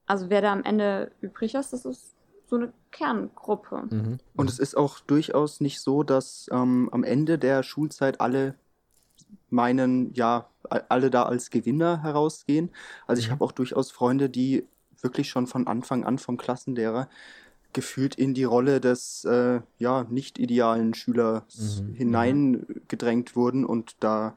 Also 0.08 0.30
wer 0.30 0.42
da 0.42 0.52
am 0.52 0.64
Ende 0.64 1.12
übrig 1.20 1.54
ist, 1.54 1.72
das 1.72 1.84
ist 1.84 2.14
so 2.46 2.56
eine 2.56 2.72
Kerngruppe. 2.90 3.84
Mhm. 3.90 4.18
Und 4.34 4.50
es 4.50 4.58
ist 4.58 4.76
auch 4.76 5.00
durchaus 5.00 5.60
nicht 5.60 5.80
so, 5.80 6.02
dass 6.02 6.48
ähm, 6.50 6.88
am 6.92 7.04
Ende 7.04 7.38
der 7.38 7.62
Schulzeit 7.62 8.20
alle 8.20 8.54
meinen, 9.50 10.12
ja, 10.14 10.48
alle 10.88 11.10
da 11.10 11.24
als 11.24 11.50
Gewinner 11.50 12.02
herausgehen. 12.02 12.70
Also 13.06 13.20
ich 13.20 13.28
mhm. 13.28 13.32
habe 13.32 13.44
auch 13.44 13.52
durchaus 13.52 13.90
Freunde, 13.90 14.30
die 14.30 14.66
wirklich 15.00 15.28
schon 15.28 15.46
von 15.46 15.66
Anfang 15.66 16.04
an 16.04 16.18
vom 16.18 16.36
Klassenlehrer 16.38 17.08
gefühlt 17.72 18.14
in 18.14 18.32
die 18.32 18.44
Rolle 18.44 18.80
des 18.80 19.24
äh, 19.24 19.60
ja 19.78 20.06
nicht 20.08 20.38
idealen 20.38 20.94
Schülers 20.94 21.82
mhm. 21.82 21.94
hineingedrängt 21.94 23.36
wurden 23.36 23.64
und 23.66 23.96
da 24.00 24.36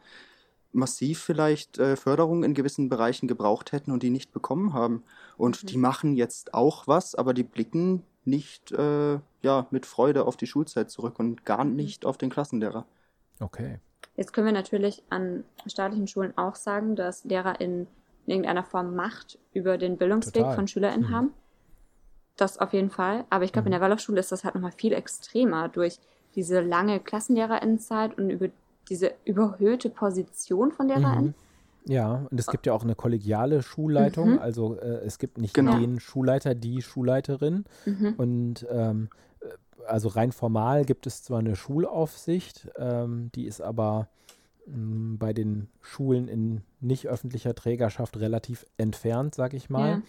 massiv 0.73 1.19
vielleicht 1.19 1.77
äh, 1.77 1.95
Förderung 1.95 2.43
in 2.43 2.53
gewissen 2.53 2.89
Bereichen 2.89 3.27
gebraucht 3.27 3.71
hätten 3.71 3.91
und 3.91 4.03
die 4.03 4.09
nicht 4.09 4.31
bekommen 4.31 4.73
haben. 4.73 5.03
Und 5.37 5.63
mhm. 5.63 5.67
die 5.67 5.77
machen 5.77 6.15
jetzt 6.15 6.53
auch 6.53 6.87
was, 6.87 7.15
aber 7.15 7.33
die 7.33 7.43
blicken 7.43 8.03
nicht 8.23 8.71
äh, 8.71 9.19
ja, 9.41 9.67
mit 9.71 9.85
Freude 9.85 10.25
auf 10.25 10.37
die 10.37 10.47
Schulzeit 10.47 10.89
zurück 10.89 11.19
und 11.19 11.45
gar 11.45 11.63
mhm. 11.63 11.75
nicht 11.75 12.05
auf 12.05 12.17
den 12.17 12.29
Klassenlehrer. 12.29 12.85
Okay. 13.39 13.79
Jetzt 14.15 14.33
können 14.33 14.47
wir 14.47 14.53
natürlich 14.53 15.03
an 15.09 15.43
staatlichen 15.65 16.07
Schulen 16.07 16.37
auch 16.37 16.55
sagen, 16.55 16.95
dass 16.95 17.23
Lehrer 17.23 17.59
in 17.59 17.87
irgendeiner 18.25 18.63
Form 18.63 18.95
Macht 18.95 19.39
über 19.53 19.77
den 19.77 19.97
Bildungsweg 19.97 20.43
Total. 20.43 20.55
von 20.55 20.67
SchülerInnen 20.67 21.09
mhm. 21.09 21.15
haben. 21.15 21.33
Das 22.37 22.57
auf 22.57 22.73
jeden 22.73 22.91
Fall. 22.91 23.25
Aber 23.29 23.43
ich 23.43 23.51
glaube, 23.51 23.67
in 23.67 23.71
mhm. 23.71 23.75
der 23.75 23.81
Waldorfschule 23.81 24.19
ist 24.19 24.31
das 24.31 24.43
halt 24.43 24.55
nochmal 24.55 24.71
viel 24.71 24.93
extremer 24.93 25.69
durch 25.69 25.99
diese 26.35 26.61
lange 26.61 26.99
Klassenlehrerinnenzeit 26.99 28.17
und 28.17 28.29
über 28.29 28.49
diese 28.89 29.13
überhöhte 29.25 29.89
Position 29.89 30.71
von 30.71 30.87
LehrerInnen. 30.87 31.27
Mhm. 31.27 31.33
Ja, 31.85 32.27
und 32.29 32.39
es 32.39 32.47
gibt 32.47 32.65
ja 32.65 32.73
auch 32.73 32.83
eine 32.83 32.95
kollegiale 32.95 33.63
Schulleitung. 33.63 34.33
Mhm. 34.33 34.39
Also 34.39 34.77
äh, 34.77 35.03
es 35.05 35.17
gibt 35.17 35.37
nicht 35.37 35.53
genau. 35.53 35.79
den 35.79 35.99
Schulleiter, 35.99 36.53
die 36.53 36.81
Schulleiterin. 36.81 37.65
Mhm. 37.85 38.13
Und 38.17 38.67
ähm, 38.69 39.09
äh, 39.41 39.47
also 39.87 40.09
rein 40.09 40.31
formal 40.31 40.85
gibt 40.85 41.07
es 41.07 41.23
zwar 41.23 41.39
eine 41.39 41.55
Schulaufsicht, 41.55 42.69
ähm, 42.77 43.31
die 43.33 43.45
ist 43.45 43.61
aber 43.61 44.09
mh, 44.67 44.75
mm, 44.77 45.17
bei 45.17 45.33
den 45.33 45.69
Schulen 45.81 46.27
in 46.27 46.61
nicht 46.79 47.07
öffentlicher 47.07 47.55
Trägerschaft 47.55 48.17
relativ 48.19 48.65
entfernt, 48.77 49.33
sag 49.33 49.53
ich 49.53 49.69
mal. 49.69 49.89
Ja. 49.89 50.01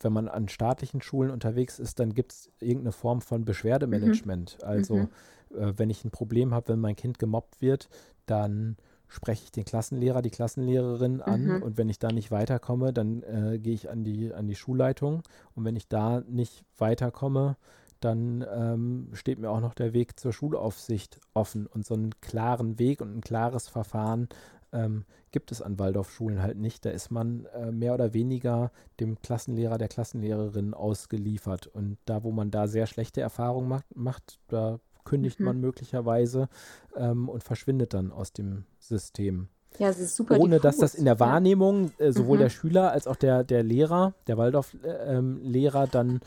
Wenn 0.00 0.12
man 0.12 0.28
an 0.28 0.48
staatlichen 0.48 1.00
Schulen 1.00 1.30
unterwegs 1.30 1.78
ist, 1.78 2.00
dann 2.00 2.14
gibt 2.14 2.32
es 2.32 2.50
irgendeine 2.60 2.92
Form 2.92 3.20
von 3.20 3.44
Beschwerdemanagement. 3.44 4.58
Mhm. 4.60 4.68
Also 4.68 4.96
mhm. 4.96 5.08
Äh, 5.56 5.78
wenn 5.78 5.90
ich 5.90 6.04
ein 6.04 6.10
Problem 6.10 6.54
habe, 6.54 6.68
wenn 6.68 6.80
mein 6.80 6.96
Kind 6.96 7.18
gemobbt 7.18 7.60
wird, 7.60 7.88
dann 8.26 8.76
spreche 9.08 9.44
ich 9.44 9.52
den 9.52 9.64
Klassenlehrer, 9.64 10.22
die 10.22 10.30
Klassenlehrerin 10.30 11.20
an 11.20 11.44
mhm. 11.44 11.62
und 11.62 11.76
wenn 11.76 11.88
ich 11.88 11.98
da 11.98 12.10
nicht 12.10 12.30
weiterkomme, 12.30 12.92
dann 12.92 13.22
äh, 13.22 13.58
gehe 13.58 13.74
ich 13.74 13.88
an 13.88 14.04
die, 14.04 14.32
an 14.32 14.48
die 14.48 14.56
Schulleitung 14.56 15.22
und 15.54 15.64
wenn 15.64 15.76
ich 15.76 15.88
da 15.88 16.22
nicht 16.28 16.64
weiterkomme, 16.76 17.56
dann 18.00 18.44
ähm, 18.54 19.08
steht 19.14 19.38
mir 19.38 19.50
auch 19.50 19.60
noch 19.60 19.74
der 19.74 19.92
Weg 19.92 20.18
zur 20.18 20.32
Schulaufsicht 20.32 21.20
offen 21.34 21.66
und 21.66 21.86
so 21.86 21.94
einen 21.94 22.20
klaren 22.20 22.78
Weg 22.78 23.00
und 23.00 23.16
ein 23.16 23.20
klares 23.20 23.68
Verfahren 23.68 24.28
ähm, 24.72 25.04
gibt 25.30 25.52
es 25.52 25.62
an 25.62 25.78
Waldorfschulen 25.78 26.42
halt 26.42 26.58
nicht. 26.58 26.84
Da 26.84 26.90
ist 26.90 27.10
man 27.10 27.46
äh, 27.46 27.70
mehr 27.70 27.94
oder 27.94 28.12
weniger 28.12 28.70
dem 29.00 29.20
Klassenlehrer, 29.22 29.78
der 29.78 29.88
Klassenlehrerin 29.88 30.74
ausgeliefert 30.74 31.66
und 31.66 31.98
da, 32.04 32.22
wo 32.22 32.32
man 32.32 32.50
da 32.50 32.68
sehr 32.68 32.86
schlechte 32.86 33.20
Erfahrungen 33.20 33.68
macht, 33.68 33.96
macht 33.96 34.38
da 34.48 34.78
kündigt 35.06 35.40
mhm. 35.40 35.46
man 35.46 35.60
möglicherweise 35.60 36.48
ähm, 36.94 37.30
und 37.30 37.42
verschwindet 37.42 37.94
dann 37.94 38.12
aus 38.12 38.34
dem 38.34 38.64
System. 38.78 39.48
Ja, 39.78 39.88
es 39.88 39.98
ist 39.98 40.16
super. 40.16 40.38
Ohne 40.38 40.56
diffus. 40.56 40.62
dass 40.62 40.76
das 40.78 40.94
in 40.94 41.04
der 41.04 41.20
Wahrnehmung 41.20 41.92
äh, 41.98 42.12
sowohl 42.12 42.36
mhm. 42.36 42.42
der 42.42 42.50
Schüler 42.50 42.92
als 42.92 43.06
auch 43.06 43.16
der, 43.16 43.44
der 43.44 43.62
Lehrer, 43.62 44.14
der 44.26 44.36
Waldorf-Lehrer 44.36 45.82
ähm, 45.84 45.90
dann 45.90 46.20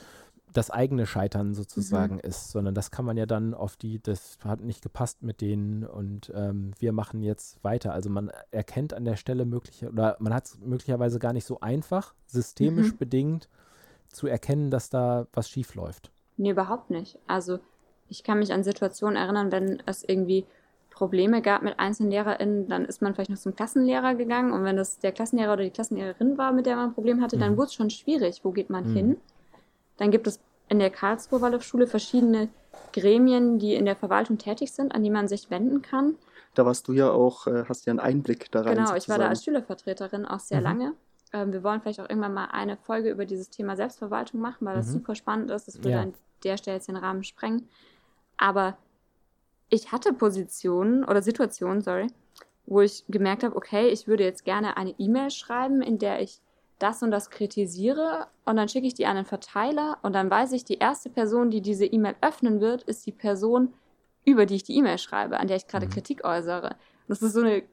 das 0.54 0.72
eigene 0.72 1.06
Scheitern 1.06 1.54
sozusagen 1.54 2.16
mhm. 2.16 2.22
ist, 2.22 2.52
sondern 2.52 2.74
das 2.74 2.92
kann 2.92 3.06
man 3.06 3.18
ja 3.18 3.26
dann 3.26 3.54
auf 3.54 3.76
die, 3.76 4.02
das 4.02 4.38
hat 4.44 4.62
nicht 4.62 4.82
gepasst 4.82 5.22
mit 5.22 5.42
denen 5.42 5.84
und 5.86 6.32
ähm, 6.36 6.72
wir 6.80 6.92
machen 6.92 7.22
jetzt 7.22 7.64
weiter. 7.64 7.94
Also 7.94 8.10
man 8.10 8.32
erkennt 8.52 8.94
an 8.94 9.06
der 9.06 9.16
Stelle 9.16 9.46
mögliche, 9.46 9.90
oder 9.90 10.18
man 10.20 10.34
hat 10.34 10.46
es 10.46 10.60
möglicherweise 10.60 11.20
gar 11.20 11.34
nicht 11.34 11.46
so 11.46 11.60
einfach, 11.60 12.16
systemisch 12.26 12.94
mhm. 12.94 12.98
bedingt 12.98 13.50
zu 14.08 14.28
erkennen, 14.28 14.72
dass 14.72 14.90
da 14.90 15.28
was 15.34 15.50
schief 15.50 15.76
läuft. 15.76 16.12
Nee, 16.38 16.52
überhaupt 16.52 16.90
nicht. 16.90 17.20
Also 17.28 17.60
ich 18.10 18.24
kann 18.24 18.40
mich 18.40 18.54
an 18.54 18.64
Situationen 18.64 19.16
erinnern, 19.16 19.52
wenn 19.52 19.82
es 19.86 20.04
irgendwie 20.04 20.46
Probleme 20.90 21.42
gab 21.42 21.62
mit 21.62 21.80
einzelnen 21.80 22.12
LehrerInnen, 22.12 22.68
dann 22.68 22.86
ist 22.86 23.02
man 23.02 23.14
vielleicht 23.14 23.30
noch 23.30 23.38
zum 23.38 23.56
Klassenlehrer 23.56 24.16
gegangen 24.16 24.52
und 24.52 24.64
wenn 24.66 24.76
das 24.76 25.00
der 25.00 25.12
Klassenlehrer 25.12 25.54
oder 25.54 25.64
die 25.64 25.70
Klassenlehrerin 25.70 26.38
war, 26.38 26.52
mit 26.52 26.66
der 26.66 26.76
man 26.76 26.90
ein 26.90 26.94
Problem 26.94 27.22
hatte, 27.22 27.38
mhm. 27.38 27.42
dann 27.42 27.58
wurde 27.58 27.68
es 27.68 27.74
schon 27.74 27.90
schwierig. 27.90 28.42
Wo 28.44 28.52
geht 28.52 28.70
man 28.70 28.90
mhm. 28.90 28.96
hin? 28.96 29.18
Dann 29.98 30.12
gibt 30.12 30.28
es 30.28 30.40
in 30.68 30.80
der 30.80 30.90
Karlsruher 30.90 31.42
Waldorfschule 31.42 31.88
verschiedene 31.88 32.50
Gremien, 32.94 33.60
die 33.60 33.76
in 33.76 33.86
der 33.86 33.96
Verwaltung 33.96 34.38
tätig 34.38 34.72
sind, 34.72 34.94
an 34.94 35.04
die 35.04 35.10
man 35.10 35.28
sich 35.28 35.50
wenden 35.50 35.82
kann. 35.82 36.16
Da 36.56 36.66
warst 36.66 36.88
du 36.88 36.94
ja 36.94 37.10
auch, 37.12 37.48
äh, 37.48 37.64
hast 37.70 37.86
ja 37.86 37.92
einen 37.92 38.00
Einblick 38.00 38.52
da 38.52 38.62
rein. 38.62 38.76
Genau, 38.76 38.96
ich 38.96 39.08
war 39.08 39.18
da 39.18 39.28
als 39.28 39.44
Schülervertreterin 39.44 40.26
auch 40.26 40.40
sehr 40.40 40.60
mhm. 40.60 40.64
lange. 40.64 40.94
Ähm, 41.32 41.54
wir 41.54 41.64
wollen 41.64 41.82
vielleicht 41.82 42.00
auch 42.02 42.10
irgendwann 42.10 42.34
mal 42.34 42.50
eine 42.52 42.76
Folge 42.76 43.10
über 43.10 43.26
dieses 43.26 43.50
Thema 43.50 43.76
Selbstverwaltung 43.76 44.40
machen, 44.42 44.66
weil 44.66 44.76
das 44.76 44.88
mhm. 44.88 44.94
super 44.94 45.16
spannend 45.16 45.52
ist. 45.52 45.68
Das 45.68 45.78
würde 45.78 45.92
ja. 45.92 46.02
an 46.02 46.14
der 46.44 46.58
Stelle 46.58 46.78
jetzt 46.78 46.88
den 46.88 46.98
Rahmen 46.98 47.24
sprengen. 47.24 47.70
Aber 48.40 48.78
ich 49.70 49.92
hatte 49.92 50.14
Positionen 50.14 51.04
oder 51.04 51.22
Situationen, 51.22 51.82
sorry, 51.82 52.08
wo 52.66 52.82
ich 52.82 53.04
gemerkt 53.10 53.44
habe, 53.44 53.56
okay, 53.56 53.90
ich 53.90 54.08
würde 54.08 54.24
jetzt 54.24 54.46
gerne 54.46 54.78
eine 54.78 54.96
E-Mail 54.98 55.30
schreiben, 55.30 55.82
in 55.82 56.00
der 56.00 56.22
ich 56.22 56.40
das 56.80 57.04
und 57.04 57.12
das 57.12 57.30
kritisiere 57.30 58.28
und 58.46 58.56
dann 58.56 58.70
schicke 58.70 58.88
ich 58.88 58.94
die 58.94 59.06
an 59.06 59.18
den 59.18 59.26
Verteiler 59.26 59.98
und 60.02 60.14
dann 60.14 60.32
weiß 60.32 60.54
ich, 60.54 60.64
die 60.64 60.78
erste 60.78 61.10
Person, 61.10 61.52
die 61.52 61.62
diese 61.62 61.86
E-Mail 61.86 62.16
öffnen 62.22 62.62
wird, 62.62 62.84
ist 62.84 63.06
die 63.06 63.12
Person, 63.12 63.74
über 64.24 64.46
die 64.46 64.56
ich 64.56 64.64
die 64.64 64.78
E-Mail 64.78 64.98
schreibe, 64.98 65.40
an 65.40 65.48
der 65.48 65.58
ich 65.58 65.68
gerade 65.68 65.88
mhm. 65.88 65.92
Kritik 65.92 66.24
äußere. 66.24 66.78
das 67.10 67.22
ist 67.22 67.34
so 67.34 67.42
eine 67.42 67.64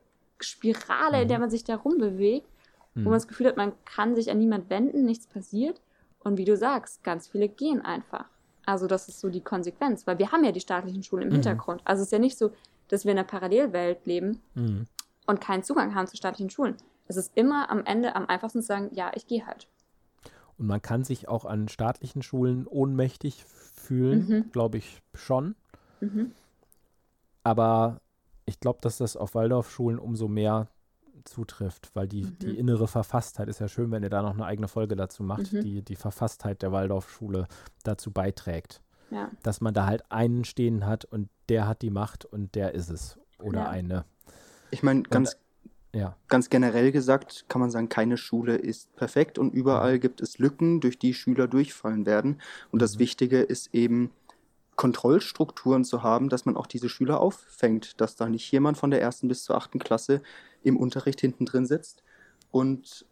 Spirale, 0.40 1.18
mhm. 1.18 1.22
in 1.22 1.28
der 1.28 1.38
man 1.38 1.50
sich 1.50 1.62
da 1.62 1.76
rumbewegt, 1.76 2.48
mhm. 2.94 3.04
wo 3.04 3.10
man 3.10 3.16
das 3.18 3.28
Gefühl 3.28 3.46
hat, 3.46 3.56
man 3.56 3.72
kann 3.84 4.16
sich 4.16 4.32
an 4.32 4.38
niemand 4.38 4.68
wenden, 4.70 5.04
nichts 5.04 5.28
passiert. 5.28 5.80
Und 6.18 6.38
wie 6.38 6.44
du 6.44 6.56
sagst, 6.56 7.04
ganz 7.04 7.28
viele 7.28 7.48
gehen 7.48 7.80
einfach. 7.82 8.28
Also 8.66 8.86
das 8.86 9.08
ist 9.08 9.20
so 9.20 9.30
die 9.30 9.40
Konsequenz, 9.40 10.06
weil 10.06 10.18
wir 10.18 10.32
haben 10.32 10.44
ja 10.44 10.52
die 10.52 10.60
staatlichen 10.60 11.02
Schulen 11.02 11.22
im 11.22 11.28
mhm. 11.28 11.34
Hintergrund. 11.34 11.80
Also 11.84 12.02
es 12.02 12.08
ist 12.08 12.12
ja 12.12 12.18
nicht 12.18 12.36
so, 12.36 12.50
dass 12.88 13.04
wir 13.04 13.12
in 13.12 13.18
einer 13.18 13.26
Parallelwelt 13.26 14.04
leben 14.06 14.42
mhm. 14.54 14.86
und 15.26 15.40
keinen 15.40 15.62
Zugang 15.62 15.94
haben 15.94 16.06
zu 16.06 16.16
staatlichen 16.16 16.50
Schulen. 16.50 16.76
Es 17.08 17.16
ist 17.16 17.32
immer 17.36 17.70
am 17.70 17.84
Ende 17.84 18.16
am 18.16 18.26
einfachsten 18.26 18.60
zu 18.60 18.66
sagen, 18.66 18.90
ja, 18.92 19.12
ich 19.14 19.26
gehe 19.26 19.46
halt. 19.46 19.68
Und 20.58 20.66
man 20.66 20.82
kann 20.82 21.04
sich 21.04 21.28
auch 21.28 21.44
an 21.44 21.68
staatlichen 21.68 22.22
Schulen 22.22 22.66
ohnmächtig 22.66 23.44
fühlen, 23.44 24.28
mhm. 24.28 24.52
glaube 24.52 24.78
ich 24.78 25.02
schon. 25.14 25.54
Mhm. 26.00 26.32
Aber 27.44 28.00
ich 28.46 28.58
glaube, 28.58 28.80
dass 28.82 28.98
das 28.98 29.16
auf 29.16 29.34
Waldorfschulen 29.34 29.98
umso 29.98 30.26
mehr 30.28 30.68
zutrifft, 31.26 31.90
weil 31.94 32.08
die, 32.08 32.24
mhm. 32.24 32.38
die 32.40 32.58
innere 32.58 32.88
Verfasstheit 32.88 33.48
ist 33.48 33.60
ja 33.60 33.68
schön, 33.68 33.90
wenn 33.90 34.02
ihr 34.02 34.10
da 34.10 34.22
noch 34.22 34.34
eine 34.34 34.44
eigene 34.44 34.68
Folge 34.68 34.96
dazu 34.96 35.22
macht, 35.22 35.52
mhm. 35.52 35.62
die, 35.62 35.82
die 35.82 35.96
Verfasstheit 35.96 36.62
der 36.62 36.72
Waldorfschule 36.72 37.46
dazu 37.82 38.10
beiträgt. 38.10 38.80
Ja. 39.10 39.30
Dass 39.42 39.60
man 39.60 39.74
da 39.74 39.86
halt 39.86 40.10
einen 40.10 40.44
stehen 40.44 40.86
hat 40.86 41.04
und 41.04 41.28
der 41.48 41.68
hat 41.68 41.82
die 41.82 41.90
Macht 41.90 42.24
und 42.24 42.54
der 42.54 42.74
ist 42.74 42.90
es. 42.90 43.18
Oder 43.38 43.60
ja. 43.60 43.68
eine. 43.68 44.04
Ich 44.70 44.82
meine, 44.82 45.02
ganz, 45.02 45.36
ja. 45.92 46.16
ganz 46.28 46.50
generell 46.50 46.90
gesagt 46.90 47.44
kann 47.48 47.60
man 47.60 47.70
sagen, 47.70 47.88
keine 47.88 48.16
Schule 48.16 48.56
ist 48.56 48.94
perfekt 48.96 49.38
und 49.38 49.52
überall 49.52 49.96
mhm. 49.96 50.00
gibt 50.00 50.20
es 50.20 50.38
Lücken, 50.38 50.80
durch 50.80 50.98
die 50.98 51.14
Schüler 51.14 51.46
durchfallen 51.46 52.06
werden. 52.06 52.40
Und 52.70 52.82
das 52.82 52.96
mhm. 52.96 53.00
Wichtige 53.00 53.40
ist 53.40 53.74
eben, 53.74 54.10
Kontrollstrukturen 54.76 55.84
zu 55.84 56.02
haben, 56.02 56.28
dass 56.28 56.44
man 56.44 56.56
auch 56.56 56.66
diese 56.66 56.88
Schüler 56.88 57.20
auffängt, 57.20 58.00
dass 58.00 58.14
da 58.14 58.28
nicht 58.28 58.50
jemand 58.52 58.76
von 58.76 58.90
der 58.90 59.00
ersten 59.00 59.26
bis 59.26 59.42
zur 59.42 59.56
achten 59.56 59.78
Klasse 59.78 60.22
im 60.62 60.76
Unterricht 60.76 61.20
hinten 61.20 61.46
drin 61.46 61.66
sitzt 61.66 62.02
und 62.50 63.06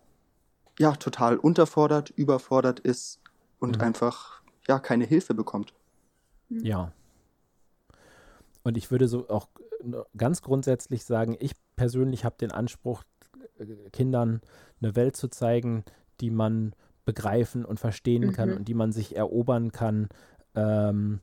ja, 0.79 0.93
total 0.93 1.37
unterfordert, 1.37 2.11
überfordert 2.11 2.81
ist 2.81 3.21
und 3.61 3.77
mhm. 3.77 3.83
einfach 3.83 4.43
ja 4.67 4.79
keine 4.79 5.05
Hilfe 5.05 5.35
bekommt. 5.35 5.73
Mhm. 6.49 6.65
Ja. 6.65 6.93
Und 8.63 8.77
ich 8.77 8.91
würde 8.91 9.09
so 9.09 9.29
auch 9.29 9.49
ganz 10.17 10.43
grundsätzlich 10.43 11.05
sagen, 11.05 11.37
ich 11.39 11.53
persönlich 11.77 12.25
habe 12.25 12.37
den 12.39 12.51
Anspruch, 12.51 13.05
äh, 13.59 13.67
Kindern 13.91 14.41
eine 14.83 14.97
Welt 14.97 15.17
zu 15.17 15.29
zeigen, 15.29 15.85
die 16.21 16.31
man 16.31 16.75
begreifen 17.05 17.65
und 17.65 17.79
verstehen 17.79 18.33
kann 18.33 18.51
mhm. 18.51 18.57
und 18.57 18.69
die 18.69 18.75
man 18.75 18.93
sich 18.93 19.17
erobern 19.17 19.73
kann. 19.73 20.09
Ähm, 20.55 21.21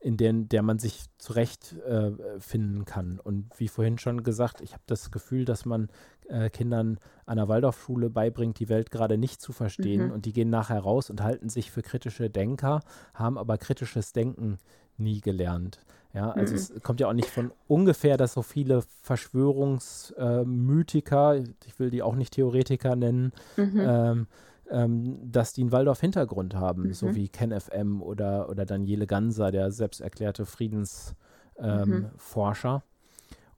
in 0.00 0.16
der, 0.16 0.32
der 0.32 0.62
man 0.62 0.78
sich 0.78 1.04
zurechtfinden 1.18 2.80
äh, 2.80 2.84
kann. 2.84 3.20
Und 3.20 3.50
wie 3.58 3.68
vorhin 3.68 3.98
schon 3.98 4.22
gesagt, 4.22 4.62
ich 4.62 4.72
habe 4.72 4.82
das 4.86 5.10
Gefühl, 5.10 5.44
dass 5.44 5.66
man 5.66 5.90
äh, 6.28 6.48
Kindern 6.48 6.98
an 7.26 7.36
der 7.36 7.48
Waldorfschule 7.48 8.08
beibringt, 8.08 8.58
die 8.58 8.70
Welt 8.70 8.90
gerade 8.90 9.18
nicht 9.18 9.42
zu 9.42 9.52
verstehen. 9.52 10.06
Mhm. 10.06 10.12
Und 10.12 10.24
die 10.24 10.32
gehen 10.32 10.48
nachher 10.48 10.80
raus 10.80 11.10
und 11.10 11.22
halten 11.22 11.50
sich 11.50 11.70
für 11.70 11.82
kritische 11.82 12.30
Denker, 12.30 12.80
haben 13.12 13.36
aber 13.36 13.58
kritisches 13.58 14.12
Denken 14.12 14.56
nie 14.96 15.20
gelernt. 15.20 15.80
Ja, 16.12 16.30
also 16.30 16.54
mhm. 16.54 16.58
es 16.58 16.72
kommt 16.82 16.98
ja 17.00 17.08
auch 17.08 17.12
nicht 17.12 17.28
von 17.28 17.52
ungefähr, 17.68 18.16
dass 18.16 18.32
so 18.32 18.42
viele 18.42 18.82
Verschwörungsmythiker, 19.02 21.36
äh, 21.36 21.44
ich 21.66 21.78
will 21.78 21.90
die 21.90 22.02
auch 22.02 22.16
nicht 22.16 22.34
Theoretiker 22.34 22.96
nennen, 22.96 23.30
mhm. 23.56 23.80
ähm, 23.80 24.26
ähm, 24.70 25.18
dass 25.30 25.52
die 25.52 25.60
einen 25.62 25.72
Waldorf-Hintergrund 25.72 26.54
haben, 26.54 26.84
mhm. 26.84 26.94
so 26.94 27.14
wie 27.14 27.28
Ken 27.28 27.52
FM 27.58 28.02
oder, 28.02 28.48
oder 28.48 28.64
Daniele 28.64 29.06
Ganser, 29.06 29.50
der 29.50 29.72
selbst 29.72 30.00
erklärte 30.00 30.46
Friedensforscher. 30.46 32.74
Ähm, 32.74 32.74
mhm. 32.74 32.82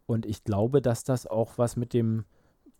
Und 0.06 0.26
ich 0.26 0.44
glaube, 0.44 0.82
dass 0.82 1.04
das 1.04 1.26
auch 1.26 1.58
was 1.58 1.76
mit 1.76 1.92
dem 1.92 2.24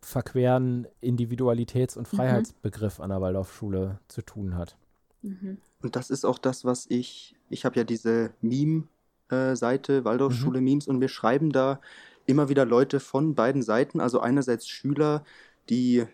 verqueren 0.01 0.87
Individualitäts- 1.03 1.97
und 1.97 2.13
mhm. 2.13 2.17
Freiheitsbegriff 2.17 3.01
an 3.01 3.11
der 3.11 3.21
Waldorfschule 3.21 3.99
zu 4.09 4.23
tun 4.23 4.57
hat. 4.57 4.77
Mhm. 5.23 5.59
Und 5.83 5.97
das 5.97 6.11
ist 6.11 6.25
auch 6.25 6.39
das, 6.39 6.65
was 6.65 6.87
ich, 6.89 7.37
ich 7.51 7.65
habe 7.65 7.77
ja 7.77 7.85
diese 7.85 8.31
Meme-Seite, 8.41 9.99
äh, 9.99 10.05
Waldorfschule 10.05 10.61
mhm. 10.61 10.65
Memes, 10.65 10.89
und 10.89 11.01
wir 11.01 11.09
schreiben 11.09 11.51
da 11.51 11.81
immer 12.27 12.49
wieder 12.49 12.65
Leute 12.65 13.01
von 13.01 13.35
beiden 13.35 13.63
Seiten, 13.63 14.01
also 14.01 14.21
einerseits 14.21 14.69
Schüler, 14.69 15.25
die 15.69 16.07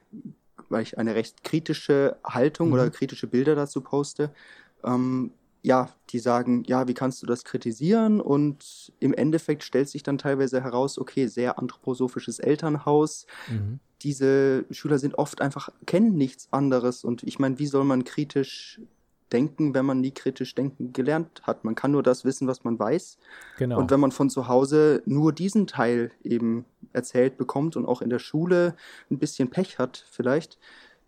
weil 0.69 0.83
ich 0.83 0.99
eine 0.99 1.15
recht 1.15 1.45
kritische 1.45 2.17
Haltung 2.25 2.69
mhm. 2.69 2.75
oder 2.75 2.91
kritische 2.91 3.27
Bilder 3.27 3.55
dazu 3.55 3.81
poste. 3.81 4.33
Ähm, 4.85 5.33
ja, 5.63 5.91
die 6.11 6.19
sagen, 6.19 6.63
ja, 6.67 6.87
wie 6.87 6.95
kannst 6.95 7.23
du 7.23 7.27
das 7.27 7.45
kritisieren? 7.45 8.21
Und 8.21 8.93
im 9.01 9.13
Endeffekt 9.13 9.65
stellt 9.65 9.89
sich 9.89 10.03
dann 10.03 10.19
teilweise 10.19 10.63
heraus, 10.63 10.99
okay, 10.99 11.27
sehr 11.27 11.59
anthroposophisches 11.59 12.39
Elternhaus. 12.39 13.27
Mhm. 13.49 13.81
Diese 14.03 14.65
Schüler 14.71 14.99
sind 14.99 15.19
oft 15.19 15.41
einfach, 15.41 15.71
kennen 15.85 16.17
nichts 16.17 16.49
anderes. 16.53 17.05
Und 17.05 17.25
ich 17.25 17.39
meine, 17.39 17.59
wie 17.59 17.67
soll 17.67 17.85
man 17.85 18.05
kritisch 18.05 18.81
denken, 19.33 19.75
wenn 19.75 19.85
man 19.85 20.01
nie 20.01 20.11
kritisch 20.11 20.55
denken 20.55 20.93
gelernt 20.93 21.43
hat. 21.43 21.65
Man 21.65 21.75
kann 21.75 21.91
nur 21.91 22.03
das 22.03 22.25
wissen, 22.25 22.49
was 22.49 22.65
man 22.65 22.79
weiß. 22.79 23.19
Genau. 23.59 23.79
Und 23.79 23.91
wenn 23.91 24.01
man 24.01 24.13
von 24.13 24.31
zu 24.31 24.49
Hause 24.49 25.03
nur 25.07 25.33
diesen 25.33 25.67
Teil 25.67 26.11
eben 26.25 26.65
erzählt 26.93 27.37
bekommt 27.37 27.77
und 27.77 27.87
auch 27.87 28.03
in 28.03 28.11
der 28.11 28.19
Schule 28.19 28.75
ein 29.11 29.19
bisschen 29.19 29.51
Pech 29.51 29.79
hat 29.79 30.05
vielleicht, 30.11 30.59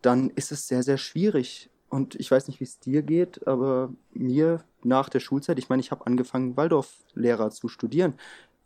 dann 0.03 0.31
ist 0.31 0.53
es 0.53 0.68
sehr, 0.68 0.83
sehr 0.83 0.99
schwierig. 0.99 1.71
Und 1.89 2.14
ich 2.14 2.31
weiß 2.31 2.49
nicht, 2.49 2.61
wie 2.61 2.64
es 2.64 2.79
dir 2.79 3.03
geht, 3.03 3.47
aber 3.47 3.93
mir 4.12 4.64
nach 4.83 5.09
der 5.09 5.21
Schulzeit, 5.21 5.59
ich 5.59 5.68
meine, 5.68 5.81
ich 5.81 5.91
habe 5.91 6.07
angefangen, 6.07 6.57
Waldorflehrer 6.57 7.51
zu 7.51 7.68
studieren, 7.68 8.14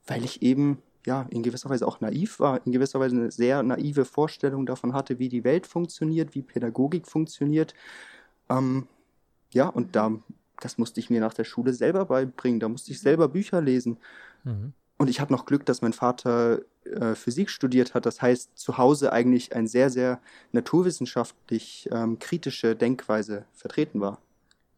weil 0.07 0.25
ich 0.25 0.43
eben 0.43 0.83
ja, 1.07 1.27
in 1.31 1.43
gewisser 1.43 1.71
Weise 1.71 1.87
auch 1.87 2.01
naiv 2.01 2.41
war, 2.41 2.65
in 2.67 2.73
gewisser 2.73 3.01
Weise 3.01 3.17
eine 3.17 3.31
sehr 3.31 3.63
naive 3.63 4.05
Vorstellung 4.05 4.67
davon 4.67 4.95
hatte, 4.95 5.19
wie 5.19 5.29
die 5.29 5.45
Welt 5.45 5.67
funktioniert, 5.67 6.35
wie 6.35 6.43
Pädagogik 6.43 7.07
funktioniert. 7.07 7.75
Ähm, 8.49 8.89
ja, 9.55 9.69
und 9.69 9.97
da, 9.97 10.13
das 10.61 10.79
musste 10.79 11.01
ich 11.01 11.11
mir 11.11 11.21
nach 11.21 11.35
der 11.35 11.45
Schule 11.45 11.73
selber 11.73 12.05
beibringen. 12.07 12.61
Da 12.61 12.69
musste 12.69 12.91
ich 12.91 13.01
selber 13.01 13.29
Bücher 13.29 13.61
lesen. 13.61 13.99
Mhm. 14.45 14.73
Und 14.99 15.09
ich 15.09 15.21
habe 15.21 15.33
noch 15.33 15.47
Glück, 15.47 15.65
dass 15.67 15.83
mein 15.83 15.93
Vater 15.93 16.61
äh, 16.85 17.15
Physik 17.15 17.51
studiert 17.51 17.95
hat. 17.95 18.07
Das 18.07 18.23
heißt, 18.23 18.57
zu 18.57 18.79
Hause 18.79 19.13
eigentlich 19.13 19.55
eine 19.55 19.69
sehr, 19.69 19.91
sehr 19.91 20.21
naturwissenschaftlich 20.53 21.89
ähm, 21.91 22.19
kritische 22.19 22.77
Denkweise 22.77 23.45
vertreten 23.53 24.01
war. 24.01 24.19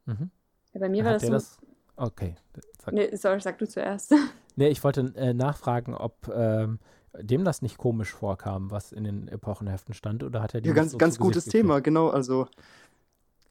Mhm. 0.06 0.30
Ja, 0.72 0.80
bei 0.80 0.88
mir 0.88 1.04
war 1.04 1.12
das 1.12 1.22
so. 1.22 1.32
Das? 1.32 1.58
Okay. 1.96 2.36
Sag. 2.82 2.94
Nee, 2.94 3.14
sorry, 3.16 3.40
sag 3.40 3.58
du 3.58 3.66
zuerst. 3.66 4.14
Nee, 4.58 4.68
ich 4.68 4.82
wollte 4.82 5.12
äh, 5.16 5.34
nachfragen, 5.34 5.92
ob 5.92 6.32
ähm, 6.34 6.78
dem 7.12 7.44
das 7.44 7.60
nicht 7.60 7.76
komisch 7.76 8.10
vorkam, 8.10 8.70
was 8.70 8.90
in 8.90 9.04
den 9.04 9.28
Epochenheften 9.28 9.92
stand, 9.92 10.22
oder 10.22 10.40
hat 10.40 10.54
er 10.54 10.64
Ja, 10.64 10.72
ganz, 10.72 10.92
so 10.92 10.98
ganz 10.98 11.18
gutes 11.18 11.44
Thema, 11.44 11.80
genau. 11.80 12.08
Also, 12.08 12.48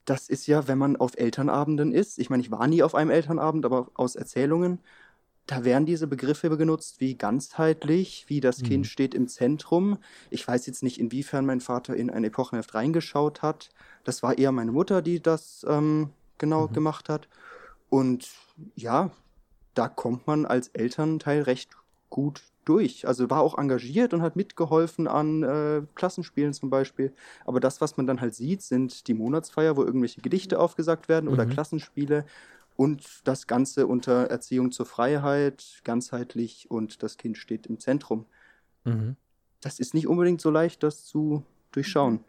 das 0.05 0.29
ist 0.29 0.47
ja, 0.47 0.67
wenn 0.67 0.77
man 0.77 0.95
auf 0.95 1.17
Elternabenden 1.17 1.91
ist, 1.91 2.19
ich 2.19 2.29
meine, 2.29 2.41
ich 2.41 2.51
war 2.51 2.67
nie 2.67 2.83
auf 2.83 2.95
einem 2.95 3.09
Elternabend, 3.09 3.65
aber 3.65 3.89
aus 3.95 4.15
Erzählungen, 4.15 4.79
da 5.47 5.63
werden 5.63 5.85
diese 5.85 6.07
Begriffe 6.07 6.57
genutzt 6.57 6.99
wie 6.99 7.15
ganzheitlich, 7.15 8.25
wie 8.27 8.39
das 8.39 8.61
mhm. 8.61 8.65
Kind 8.65 8.87
steht 8.87 9.13
im 9.13 9.27
Zentrum. 9.27 9.97
Ich 10.31 10.47
weiß 10.47 10.65
jetzt 10.65 10.81
nicht, 10.81 10.99
inwiefern 10.99 11.45
mein 11.45 11.61
Vater 11.61 11.95
in 11.95 12.09
ein 12.09 12.23
Epochenheft 12.23 12.73
reingeschaut 12.73 13.41
hat. 13.41 13.69
Das 14.03 14.23
war 14.23 14.37
eher 14.37 14.51
meine 14.51 14.71
Mutter, 14.71 15.01
die 15.01 15.21
das 15.21 15.65
ähm, 15.69 16.09
genau 16.37 16.67
mhm. 16.67 16.73
gemacht 16.73 17.09
hat. 17.09 17.27
Und 17.89 18.29
ja, 18.75 19.11
da 19.75 19.87
kommt 19.87 20.25
man 20.25 20.45
als 20.45 20.69
Elternteil 20.69 21.43
recht 21.43 21.69
gut 22.09 22.41
durch. 22.65 23.07
Also 23.07 23.29
war 23.29 23.41
auch 23.41 23.57
engagiert 23.57 24.13
und 24.13 24.21
hat 24.21 24.35
mitgeholfen 24.35 25.07
an 25.07 25.43
äh, 25.43 25.81
Klassenspielen 25.95 26.53
zum 26.53 26.69
Beispiel. 26.69 27.13
Aber 27.45 27.59
das, 27.59 27.81
was 27.81 27.97
man 27.97 28.07
dann 28.07 28.21
halt 28.21 28.35
sieht, 28.35 28.61
sind 28.61 29.07
die 29.07 29.13
Monatsfeier, 29.13 29.77
wo 29.77 29.83
irgendwelche 29.83 30.21
Gedichte 30.21 30.59
aufgesagt 30.59 31.07
werden 31.07 31.29
oder 31.29 31.45
mhm. 31.45 31.51
Klassenspiele 31.51 32.25
und 32.75 33.21
das 33.23 33.47
Ganze 33.47 33.87
unter 33.87 34.25
Erziehung 34.25 34.71
zur 34.71 34.85
Freiheit, 34.85 35.81
ganzheitlich 35.83 36.69
und 36.69 37.03
das 37.03 37.17
Kind 37.17 37.37
steht 37.37 37.67
im 37.67 37.79
Zentrum. 37.79 38.25
Mhm. 38.83 39.15
Das 39.61 39.79
ist 39.79 39.93
nicht 39.93 40.07
unbedingt 40.07 40.41
so 40.41 40.49
leicht, 40.49 40.83
das 40.83 41.05
zu 41.05 41.43
durchschauen. 41.71 42.19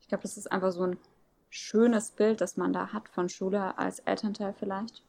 Ich 0.00 0.08
glaube, 0.08 0.22
das 0.22 0.36
ist 0.36 0.50
einfach 0.50 0.72
so 0.72 0.82
ein 0.82 0.96
schönes 1.50 2.10
Bild, 2.10 2.40
das 2.40 2.56
man 2.56 2.72
da 2.72 2.92
hat 2.92 3.08
von 3.08 3.28
Schule 3.28 3.78
als 3.78 4.00
Elternteil 4.00 4.54
vielleicht 4.58 5.02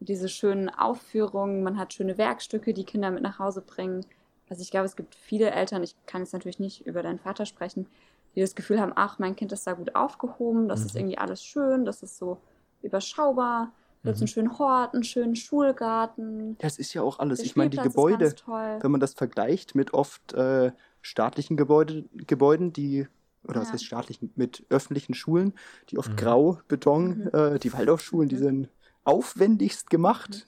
diese 0.00 0.28
schönen 0.28 0.68
Aufführungen, 0.68 1.62
man 1.62 1.78
hat 1.78 1.92
schöne 1.92 2.18
Werkstücke, 2.18 2.72
die 2.72 2.84
Kinder 2.84 3.10
mit 3.10 3.22
nach 3.22 3.38
Hause 3.38 3.60
bringen. 3.60 4.04
Also 4.48 4.62
ich 4.62 4.70
glaube, 4.70 4.86
es 4.86 4.96
gibt 4.96 5.14
viele 5.14 5.50
Eltern, 5.50 5.82
ich 5.82 5.94
kann 6.06 6.22
jetzt 6.22 6.32
natürlich 6.32 6.58
nicht 6.58 6.86
über 6.86 7.02
deinen 7.02 7.18
Vater 7.18 7.46
sprechen, 7.46 7.86
die 8.34 8.40
das 8.40 8.54
Gefühl 8.54 8.80
haben, 8.80 8.92
ach, 8.94 9.18
mein 9.18 9.36
Kind 9.36 9.52
ist 9.52 9.66
da 9.66 9.72
gut 9.72 9.94
aufgehoben, 9.94 10.68
das 10.68 10.80
mhm. 10.80 10.86
ist 10.86 10.96
irgendwie 10.96 11.18
alles 11.18 11.42
schön, 11.42 11.84
das 11.84 12.02
ist 12.02 12.18
so 12.18 12.38
überschaubar. 12.82 13.72
Du 14.02 14.10
hast 14.10 14.18
einen 14.18 14.24
mhm. 14.24 14.28
schönen 14.28 14.58
Hort, 14.58 14.94
einen 14.94 15.02
schönen 15.02 15.36
Schulgarten. 15.36 16.56
Das 16.58 16.78
ist 16.78 16.94
ja 16.94 17.02
auch 17.02 17.18
alles. 17.18 17.40
Ich 17.40 17.56
meine, 17.56 17.70
die 17.70 17.78
Gebäude, 17.78 18.32
wenn 18.46 18.90
man 18.90 19.00
das 19.00 19.14
vergleicht 19.14 19.74
mit 19.74 19.92
oft 19.92 20.32
äh, 20.34 20.70
staatlichen 21.02 21.56
Gebäude, 21.56 22.04
Gebäuden, 22.14 22.72
die, 22.72 23.08
oder 23.42 23.56
ja. 23.56 23.62
was 23.62 23.72
heißt 23.72 23.84
staatlichen, 23.84 24.30
mit 24.36 24.64
öffentlichen 24.70 25.14
Schulen, 25.14 25.52
die 25.90 25.98
oft 25.98 26.12
mhm. 26.12 26.16
grau, 26.16 26.60
Beton, 26.68 27.08
mhm. 27.08 27.30
äh, 27.32 27.58
die 27.58 27.72
Waldorfschulen, 27.72 28.28
die 28.28 28.36
mhm. 28.36 28.42
sind 28.42 28.68
aufwendigst 29.08 29.88
gemacht. 29.88 30.46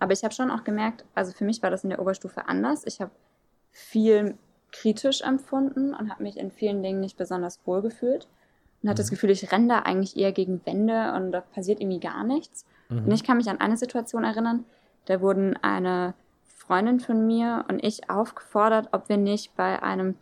Aber 0.00 0.12
ich 0.12 0.24
habe 0.24 0.34
schon 0.34 0.50
auch 0.50 0.64
gemerkt, 0.64 1.04
also 1.14 1.32
für 1.32 1.44
mich 1.44 1.62
war 1.62 1.70
das 1.70 1.84
in 1.84 1.90
der 1.90 2.00
Oberstufe 2.00 2.48
anders. 2.48 2.82
Ich 2.84 3.00
habe 3.00 3.12
viel 3.70 4.36
kritisch 4.72 5.22
empfunden 5.22 5.94
und 5.94 6.10
habe 6.10 6.24
mich 6.24 6.36
in 6.36 6.50
vielen 6.50 6.82
Dingen 6.82 7.00
nicht 7.00 7.16
besonders 7.16 7.60
wohl 7.64 7.80
gefühlt. 7.80 8.26
Und 8.82 8.88
hatte 8.88 9.00
mhm. 9.00 9.04
das 9.04 9.10
Gefühl, 9.10 9.30
ich 9.30 9.50
renne 9.50 9.68
da 9.68 9.78
eigentlich 9.80 10.16
eher 10.16 10.32
gegen 10.32 10.64
Wände 10.66 11.12
und 11.14 11.32
da 11.32 11.40
passiert 11.40 11.80
irgendwie 11.80 12.00
gar 12.00 12.24
nichts. 12.24 12.66
Mhm. 12.88 13.04
Und 13.06 13.12
ich 13.12 13.24
kann 13.24 13.36
mich 13.36 13.48
an 13.48 13.60
eine 13.60 13.76
Situation 13.76 14.24
erinnern, 14.24 14.64
da 15.06 15.20
wurden 15.20 15.56
eine 15.62 16.14
Freundin 16.44 17.00
von 17.00 17.26
mir 17.26 17.64
und 17.68 17.82
ich 17.82 18.10
aufgefordert, 18.10 18.88
ob 18.92 19.08
wir 19.08 19.16
nicht 19.16 19.56
bei 19.56 19.82
einem 19.82 20.16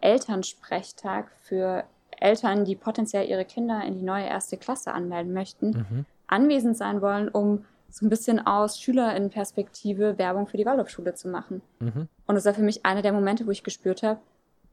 Elternsprechtag 0.00 1.30
für 1.42 1.84
Eltern, 2.10 2.64
die 2.64 2.76
potenziell 2.76 3.28
ihre 3.28 3.44
Kinder 3.44 3.82
in 3.84 3.94
die 3.94 4.02
neue 4.02 4.26
erste 4.26 4.56
Klasse 4.56 4.92
anmelden 4.92 5.32
möchten, 5.32 5.70
mhm 5.70 6.06
anwesend 6.26 6.76
sein 6.76 7.00
wollen, 7.02 7.28
um 7.28 7.64
so 7.88 8.04
ein 8.04 8.10
bisschen 8.10 8.46
aus 8.46 8.80
Schülerinnenperspektive 8.80 10.18
Werbung 10.18 10.46
für 10.46 10.56
die 10.56 10.66
Waldorfschule 10.66 11.14
zu 11.14 11.28
machen. 11.28 11.62
Mhm. 11.78 12.08
Und 12.26 12.34
das 12.34 12.44
war 12.44 12.54
für 12.54 12.62
mich 12.62 12.84
einer 12.84 13.02
der 13.02 13.12
Momente, 13.12 13.46
wo 13.46 13.50
ich 13.50 13.62
gespürt 13.62 14.02
habe, 14.02 14.20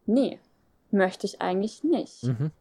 nee, 0.05 0.39
möchte 0.91 1.25
ich 1.25 1.41
eigentlich 1.41 1.83
nicht. 1.83 2.23
Mhm. 2.23 2.51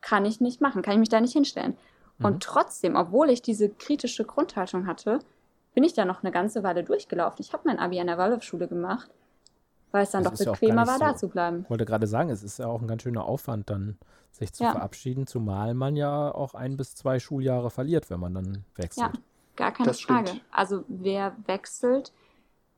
Kann 0.00 0.24
ich 0.24 0.40
nicht 0.40 0.60
machen, 0.60 0.82
kann 0.82 0.94
ich 0.94 1.00
mich 1.00 1.08
da 1.08 1.20
nicht 1.20 1.32
hinstellen. 1.32 1.76
Mhm. 2.18 2.24
Und 2.24 2.42
trotzdem, 2.42 2.96
obwohl 2.96 3.30
ich 3.30 3.42
diese 3.42 3.68
kritische 3.68 4.24
Grundhaltung 4.24 4.86
hatte, 4.86 5.18
bin 5.74 5.84
ich 5.84 5.92
da 5.92 6.04
noch 6.04 6.22
eine 6.22 6.32
ganze 6.32 6.62
Weile 6.62 6.84
durchgelaufen. 6.84 7.38
Ich 7.40 7.52
habe 7.52 7.64
mein 7.66 7.78
Abi 7.78 8.00
an 8.00 8.06
der 8.06 8.16
Waldorfschule 8.16 8.68
gemacht, 8.68 9.10
weil 9.96 10.04
es 10.04 10.10
dann 10.10 10.24
das 10.24 10.38
doch 10.38 10.52
bequemer 10.52 10.86
war, 10.86 10.98
so, 10.98 11.04
da 11.04 11.16
zu 11.16 11.28
bleiben. 11.28 11.62
Ich 11.64 11.70
wollte 11.70 11.86
gerade 11.86 12.06
sagen, 12.06 12.28
es 12.28 12.42
ist 12.42 12.58
ja 12.58 12.66
auch 12.66 12.82
ein 12.82 12.86
ganz 12.86 13.02
schöner 13.02 13.24
Aufwand, 13.24 13.70
dann 13.70 13.96
sich 14.30 14.52
zu 14.52 14.62
ja. 14.62 14.72
verabschieden, 14.72 15.26
zumal 15.26 15.72
man 15.72 15.96
ja 15.96 16.32
auch 16.34 16.54
ein 16.54 16.76
bis 16.76 16.94
zwei 16.94 17.18
Schuljahre 17.18 17.70
verliert, 17.70 18.10
wenn 18.10 18.20
man 18.20 18.34
dann 18.34 18.64
wechselt. 18.74 19.14
Ja, 19.14 19.20
gar 19.56 19.72
keine 19.72 19.88
das 19.88 20.02
Frage. 20.02 20.28
Stimmt. 20.28 20.44
Also 20.50 20.84
wer 20.88 21.34
wechselt, 21.46 22.12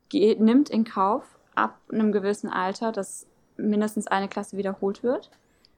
geht, 0.07 0.39
nimmt 0.39 0.69
in 0.69 0.85
Kauf 0.85 1.37
ab 1.55 1.77
einem 1.91 2.13
gewissen 2.13 2.49
Alter, 2.49 2.93
dass 2.93 3.27
mindestens 3.57 4.07
eine 4.07 4.29
Klasse 4.29 4.55
wiederholt 4.55 5.03
wird. 5.03 5.29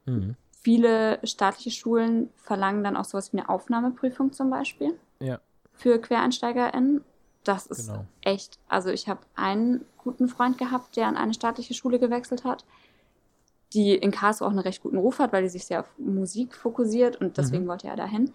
Mhm. 0.05 0.35
Viele 0.51 1.19
staatliche 1.23 1.71
Schulen 1.71 2.29
verlangen 2.35 2.83
dann 2.83 2.95
auch 2.95 3.05
sowas 3.05 3.33
wie 3.33 3.39
eine 3.39 3.49
Aufnahmeprüfung 3.49 4.31
zum 4.31 4.51
Beispiel. 4.51 4.93
Ja. 5.19 5.39
Für 5.73 5.99
QuereinsteigerInnen. 5.99 7.03
Das 7.43 7.65
ist 7.65 7.87
genau. 7.87 8.05
echt. 8.21 8.59
Also 8.67 8.89
ich 8.89 9.07
habe 9.07 9.21
einen 9.35 9.85
guten 9.97 10.27
Freund 10.27 10.57
gehabt, 10.57 10.95
der 10.95 11.07
an 11.07 11.17
eine 11.17 11.33
staatliche 11.33 11.73
Schule 11.73 11.99
gewechselt 11.99 12.43
hat 12.43 12.65
die 13.73 13.95
in 13.95 14.11
Karlsruhe 14.11 14.47
auch 14.47 14.51
einen 14.51 14.59
recht 14.59 14.83
guten 14.83 14.97
Ruf 14.97 15.19
hat, 15.19 15.31
weil 15.31 15.43
die 15.43 15.49
sich 15.49 15.65
sehr 15.65 15.81
auf 15.81 15.89
Musik 15.97 16.55
fokussiert 16.55 17.17
und 17.17 17.37
deswegen 17.37 17.63
mhm. 17.63 17.69
wollte 17.69 17.87
er 17.87 17.95
dahin. 17.95 18.31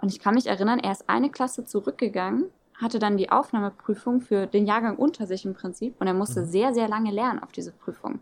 Und 0.00 0.08
ich 0.08 0.20
kann 0.20 0.34
mich 0.34 0.46
erinnern, 0.46 0.78
er 0.78 0.92
ist 0.92 1.08
eine 1.08 1.30
Klasse 1.30 1.64
zurückgegangen, 1.64 2.46
hatte 2.74 2.98
dann 2.98 3.16
die 3.16 3.30
Aufnahmeprüfung 3.30 4.20
für 4.20 4.46
den 4.46 4.66
Jahrgang 4.66 4.96
unter 4.96 5.26
sich 5.26 5.44
im 5.44 5.54
Prinzip 5.54 5.94
und 5.98 6.06
er 6.06 6.14
musste 6.14 6.42
mhm. 6.42 6.46
sehr, 6.46 6.74
sehr 6.74 6.88
lange 6.88 7.10
lernen 7.10 7.42
auf 7.42 7.52
diese 7.52 7.72
Prüfung 7.72 8.20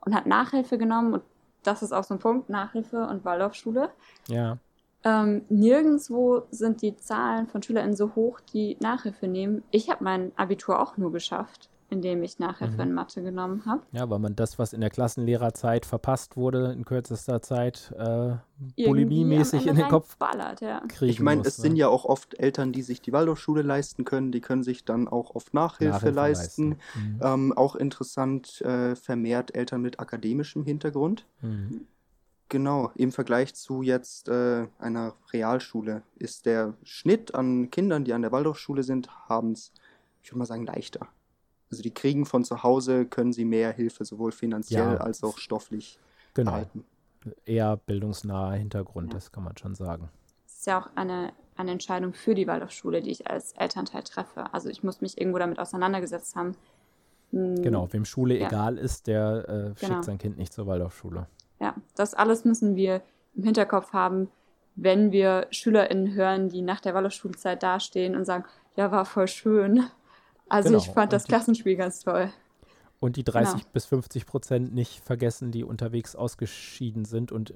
und 0.00 0.14
hat 0.14 0.26
Nachhilfe 0.26 0.78
genommen 0.78 1.14
und 1.14 1.22
das 1.62 1.82
ist 1.82 1.92
auch 1.92 2.04
so 2.04 2.14
ein 2.14 2.20
Punkt, 2.20 2.50
Nachhilfe 2.50 3.06
und 3.06 3.24
Waldorfschule. 3.24 3.90
Ja. 4.28 4.58
Ähm, 5.04 5.42
nirgendwo 5.48 6.44
sind 6.50 6.80
die 6.82 6.96
Zahlen 6.96 7.46
von 7.46 7.62
SchülerInnen 7.62 7.96
so 7.96 8.14
hoch, 8.14 8.40
die 8.40 8.76
Nachhilfe 8.80 9.28
nehmen. 9.28 9.62
Ich 9.70 9.90
habe 9.90 10.02
mein 10.02 10.32
Abitur 10.36 10.80
auch 10.80 10.96
nur 10.96 11.12
geschafft 11.12 11.68
indem 11.94 12.22
ich 12.22 12.38
Nachhilfe 12.38 12.74
mhm. 12.74 12.80
in 12.80 12.92
Mathe 12.92 13.22
genommen 13.22 13.64
habe. 13.66 13.82
Ja, 13.92 14.08
weil 14.10 14.18
man 14.18 14.34
das, 14.34 14.58
was 14.58 14.72
in 14.72 14.80
der 14.80 14.90
Klassenlehrerzeit 14.90 15.86
verpasst 15.86 16.36
wurde, 16.36 16.72
in 16.72 16.84
kürzester 16.84 17.40
Zeit 17.40 17.94
äh, 17.96 18.34
bulimiemäßig 18.84 19.66
in 19.66 19.76
den 19.76 19.88
Kopf 19.88 20.16
ballert, 20.16 20.60
ja. 20.60 20.80
kriegen 20.88 21.10
Ich 21.10 21.20
meine, 21.20 21.42
es 21.42 21.58
ne? 21.58 21.62
sind 21.62 21.76
ja 21.76 21.88
auch 21.88 22.04
oft 22.04 22.38
Eltern, 22.38 22.72
die 22.72 22.82
sich 22.82 23.00
die 23.00 23.12
Waldorfschule 23.12 23.62
leisten 23.62 24.04
können, 24.04 24.32
die 24.32 24.40
können 24.40 24.62
sich 24.62 24.84
dann 24.84 25.08
auch 25.08 25.34
oft 25.34 25.54
Nachhilfe, 25.54 25.94
Nachhilfe 25.94 26.14
leisten. 26.14 26.70
leisten. 26.70 27.16
Mhm. 27.16 27.20
Ähm, 27.22 27.52
auch 27.52 27.76
interessant, 27.76 28.60
äh, 28.62 28.96
vermehrt 28.96 29.54
Eltern 29.54 29.82
mit 29.82 30.00
akademischem 30.00 30.64
Hintergrund. 30.64 31.26
Mhm. 31.42 31.86
Genau, 32.48 32.92
im 32.94 33.10
Vergleich 33.10 33.54
zu 33.54 33.82
jetzt 33.82 34.28
äh, 34.28 34.66
einer 34.78 35.14
Realschule 35.32 36.02
ist 36.16 36.46
der 36.46 36.74
Schnitt 36.82 37.34
an 37.34 37.70
Kindern, 37.70 38.04
die 38.04 38.12
an 38.12 38.22
der 38.22 38.32
Waldorfschule 38.32 38.82
sind, 38.82 39.08
haben 39.28 39.52
es, 39.52 39.72
ich 40.22 40.30
würde 40.30 40.40
mal 40.40 40.44
sagen, 40.44 40.66
leichter. 40.66 41.08
Also 41.70 41.82
die 41.82 41.92
kriegen 41.92 42.26
von 42.26 42.44
zu 42.44 42.62
Hause, 42.62 43.06
können 43.06 43.32
sie 43.32 43.44
mehr 43.44 43.72
Hilfe, 43.72 44.04
sowohl 44.04 44.30
finanziell 44.30 44.94
ja. 44.94 44.96
als 44.98 45.24
auch 45.24 45.38
stofflich 45.38 45.98
genau. 46.34 46.52
erhalten. 46.52 46.84
Eher 47.46 47.78
bildungsnaher 47.78 48.58
Hintergrund, 48.58 49.08
ja. 49.08 49.14
das 49.14 49.32
kann 49.32 49.44
man 49.44 49.56
schon 49.56 49.74
sagen. 49.74 50.10
Das 50.44 50.58
ist 50.58 50.66
ja 50.66 50.80
auch 50.82 50.90
eine, 50.94 51.32
eine 51.56 51.72
Entscheidung 51.72 52.12
für 52.12 52.34
die 52.34 52.46
Waldorfschule, 52.46 53.00
die 53.00 53.10
ich 53.10 53.28
als 53.28 53.52
Elternteil 53.52 54.02
treffe. 54.02 54.52
Also 54.52 54.68
ich 54.68 54.84
muss 54.84 55.00
mich 55.00 55.18
irgendwo 55.18 55.38
damit 55.38 55.58
auseinandergesetzt 55.58 56.36
haben. 56.36 56.54
Hm, 57.30 57.62
genau, 57.62 57.90
wem 57.92 58.04
Schule 58.04 58.38
ja. 58.38 58.46
egal 58.46 58.76
ist, 58.76 59.06
der 59.06 59.48
äh, 59.48 59.66
schickt 59.78 59.90
genau. 59.90 60.02
sein 60.02 60.18
Kind 60.18 60.36
nicht 60.36 60.52
zur 60.52 60.66
Waldorfschule. 60.66 61.26
Ja, 61.60 61.74
das 61.94 62.14
alles 62.14 62.44
müssen 62.44 62.76
wir 62.76 63.02
im 63.34 63.44
Hinterkopf 63.44 63.92
haben, 63.92 64.28
wenn 64.76 65.12
wir 65.12 65.46
SchülerInnen 65.50 66.14
hören, 66.14 66.48
die 66.48 66.62
nach 66.62 66.80
der 66.80 66.94
Waldorfschulzeit 66.94 67.62
dastehen 67.62 68.16
und 68.16 68.24
sagen, 68.24 68.44
ja, 68.76 68.90
war 68.90 69.04
voll 69.04 69.28
schön. 69.28 69.84
Also 70.48 70.70
genau. 70.70 70.80
ich 70.80 70.90
fand 70.90 71.12
das 71.12 71.24
Klassenspiel 71.24 71.76
ganz 71.76 72.00
toll. 72.00 72.30
Und 73.00 73.16
die 73.16 73.24
30 73.24 73.54
genau. 73.54 73.64
bis 73.72 73.86
50 73.86 74.26
Prozent 74.26 74.74
nicht 74.74 75.00
vergessen, 75.00 75.52
die 75.52 75.64
unterwegs 75.64 76.16
ausgeschieden 76.16 77.04
sind 77.04 77.32
und 77.32 77.50
äh, 77.50 77.54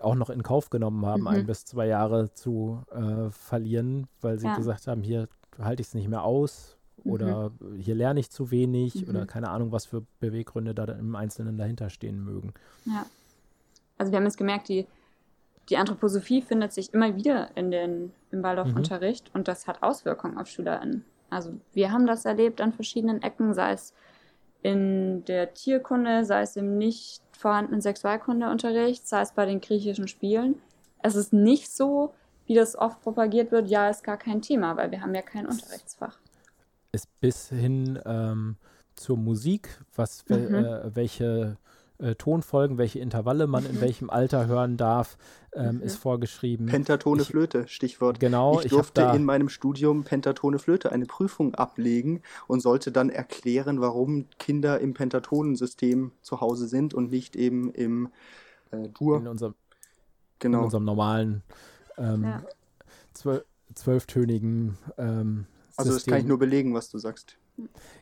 auch 0.00 0.14
noch 0.14 0.30
in 0.30 0.42
Kauf 0.42 0.70
genommen 0.70 1.04
haben, 1.04 1.22
mhm. 1.22 1.28
ein 1.28 1.46
bis 1.46 1.64
zwei 1.64 1.86
Jahre 1.86 2.32
zu 2.32 2.82
äh, 2.92 3.30
verlieren, 3.30 4.06
weil 4.20 4.38
sie 4.38 4.46
ja. 4.46 4.56
gesagt 4.56 4.86
haben, 4.86 5.02
hier 5.02 5.28
halte 5.58 5.80
ich 5.80 5.88
es 5.88 5.94
nicht 5.94 6.08
mehr 6.08 6.22
aus 6.22 6.76
oder 7.04 7.50
mhm. 7.60 7.76
hier 7.76 7.94
lerne 7.94 8.20
ich 8.20 8.30
zu 8.30 8.50
wenig 8.50 9.06
mhm. 9.06 9.10
oder 9.10 9.26
keine 9.26 9.50
Ahnung, 9.50 9.72
was 9.72 9.86
für 9.86 10.04
Beweggründe 10.20 10.74
da 10.74 10.84
im 10.84 11.14
Einzelnen 11.16 11.58
dahinter 11.58 11.90
stehen 11.90 12.24
mögen. 12.24 12.54
Ja. 12.84 13.06
Also 13.98 14.12
wir 14.12 14.18
haben 14.18 14.24
jetzt 14.24 14.38
gemerkt, 14.38 14.68
die, 14.68 14.86
die 15.68 15.76
Anthroposophie 15.76 16.42
findet 16.42 16.72
sich 16.72 16.94
immer 16.94 17.16
wieder 17.16 17.50
in 17.56 17.70
den, 17.70 18.12
im 18.30 18.42
Waldorf-Unterricht 18.42 19.28
mhm. 19.28 19.40
und 19.40 19.48
das 19.48 19.66
hat 19.66 19.82
Auswirkungen 19.82 20.38
auf 20.38 20.48
SchülerInnen. 20.48 21.04
Also 21.30 21.54
wir 21.72 21.92
haben 21.92 22.06
das 22.06 22.24
erlebt 22.24 22.60
an 22.60 22.72
verschiedenen 22.72 23.22
Ecken, 23.22 23.52
sei 23.52 23.72
es 23.72 23.92
in 24.62 25.24
der 25.26 25.54
Tierkunde, 25.54 26.24
sei 26.24 26.42
es 26.42 26.56
im 26.56 26.78
nicht 26.78 27.22
vorhandenen 27.32 27.80
Sexualkundeunterricht, 27.80 29.06
sei 29.06 29.20
es 29.20 29.32
bei 29.32 29.46
den 29.46 29.60
griechischen 29.60 30.08
Spielen. 30.08 30.56
Es 31.02 31.14
ist 31.14 31.32
nicht 31.32 31.70
so, 31.70 32.14
wie 32.46 32.54
das 32.54 32.76
oft 32.76 33.00
propagiert 33.02 33.52
wird, 33.52 33.68
ja, 33.68 33.88
ist 33.88 34.02
gar 34.02 34.16
kein 34.16 34.42
Thema, 34.42 34.76
weil 34.76 34.90
wir 34.90 35.02
haben 35.02 35.14
ja 35.14 35.22
kein 35.22 35.46
Unterrichtsfach. 35.46 36.18
Ist 36.92 37.08
bis 37.20 37.50
hin 37.50 38.00
ähm, 38.04 38.56
zur 38.94 39.16
Musik, 39.16 39.68
was 39.94 40.24
mhm. 40.28 40.54
äh, 40.54 40.96
welche 40.96 41.56
äh, 41.98 42.14
Tonfolgen, 42.14 42.78
welche 42.78 42.98
Intervalle 42.98 43.46
man 43.46 43.66
in 43.66 43.76
mhm. 43.76 43.80
welchem 43.80 44.10
Alter 44.10 44.46
hören 44.46 44.76
darf, 44.76 45.18
ähm, 45.52 45.76
mhm. 45.76 45.82
ist 45.82 45.96
vorgeschrieben. 45.96 46.66
Pentatone 46.66 47.22
ich, 47.22 47.28
Flöte, 47.28 47.66
Stichwort. 47.68 48.20
Genau. 48.20 48.60
Ich 48.60 48.68
durfte 48.68 49.08
ich 49.08 49.14
in 49.14 49.24
meinem 49.24 49.48
Studium 49.48 50.04
Pentatone 50.04 50.58
Flöte 50.58 50.92
eine 50.92 51.06
Prüfung 51.06 51.54
ablegen 51.54 52.22
und 52.46 52.60
sollte 52.60 52.92
dann 52.92 53.10
erklären, 53.10 53.80
warum 53.80 54.26
Kinder 54.38 54.80
im 54.80 54.94
Pentatonensystem 54.94 56.12
zu 56.22 56.40
Hause 56.40 56.68
sind 56.68 56.94
und 56.94 57.10
nicht 57.10 57.36
eben 57.36 57.72
im 57.72 58.08
äh, 58.70 58.88
Dur. 58.88 59.18
In 59.18 59.26
unserem, 59.26 59.54
genau. 60.38 60.58
in 60.58 60.64
unserem 60.64 60.84
normalen 60.84 61.42
ähm, 61.96 62.24
ja. 62.24 62.42
zwölf, 63.12 63.44
zwölftönigen 63.74 64.78
ähm, 64.96 65.46
also 65.78 65.92
das 65.92 66.06
kann 66.06 66.18
ich 66.18 66.26
nur 66.26 66.40
belegen, 66.40 66.74
was 66.74 66.90
du 66.90 66.98
sagst. 66.98 67.38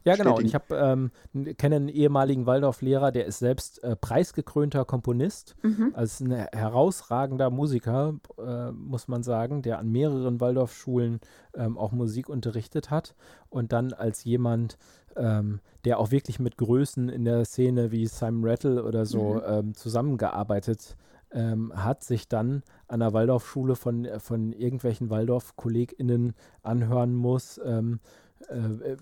Ja, 0.05 0.17
genau. 0.17 0.37
Und 0.37 0.45
ich 0.45 0.55
habe 0.55 0.75
ähm, 0.75 1.11
kenne 1.57 1.77
einen 1.77 1.89
ehemaligen 1.89 2.47
Waldorf-Lehrer, 2.47 3.11
der 3.13 3.27
ist 3.27 3.39
selbst 3.39 3.83
äh, 3.83 3.97
preisgekrönter 3.97 4.85
Komponist, 4.85 5.57
mhm. 5.63 5.93
also 5.95 6.25
ein 6.25 6.33
herausragender 6.33 7.51
Musiker, 7.51 8.15
äh, 8.39 8.71
muss 8.73 9.09
man 9.09 9.23
sagen, 9.23 9.63
der 9.63 9.79
an 9.79 9.91
mehreren 9.91 10.41
Waldorfschulen 10.41 11.21
ähm, 11.55 11.79
auch 11.79 11.93
Musik 11.93 12.29
unterrichtet 12.29 12.91
hat 12.91 13.15
und 13.49 13.73
dann 13.73 13.93
als 13.93 14.25
jemand, 14.25 14.79
ähm, 15.17 15.61
der 15.85 15.99
auch 15.99 16.11
wirklich 16.11 16.39
mit 16.39 16.57
Größen 16.57 17.09
in 17.09 17.25
der 17.25 17.45
Szene 17.45 17.91
wie 17.91 18.07
Simon 18.07 18.49
Rattle 18.49 18.85
oder 18.85 19.07
so 19.07 19.35
mhm. 19.35 19.43
Ähm, 19.47 19.75
zusammengearbeitet 19.75 20.97
ähm, 21.33 21.73
hat, 21.75 22.05
sich 22.05 22.29
dann 22.29 22.63
an 22.89 23.01
der 23.01 23.13
Waldorfschule 23.13 23.77
von, 23.77 24.07
von 24.19 24.53
irgendwelchen 24.53 25.11
Waldorf-KollegInnen 25.11 26.35
anhören 26.63 27.15
muss, 27.15 27.61
ähm, 27.65 28.01
äh, 28.49 28.97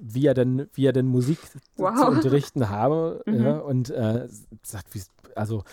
wie 0.00 0.26
er 0.26 0.34
denn, 0.34 0.68
wie 0.74 0.86
er 0.86 0.92
denn 0.92 1.06
Musik 1.06 1.38
wow. 1.76 1.94
zu 1.96 2.06
unterrichten 2.06 2.68
habe 2.68 3.22
mhm. 3.26 3.44
ja, 3.44 3.58
und 3.58 3.90
äh, 3.90 4.28
sagt, 4.62 4.94
wie, 4.94 5.02
also 5.34 5.64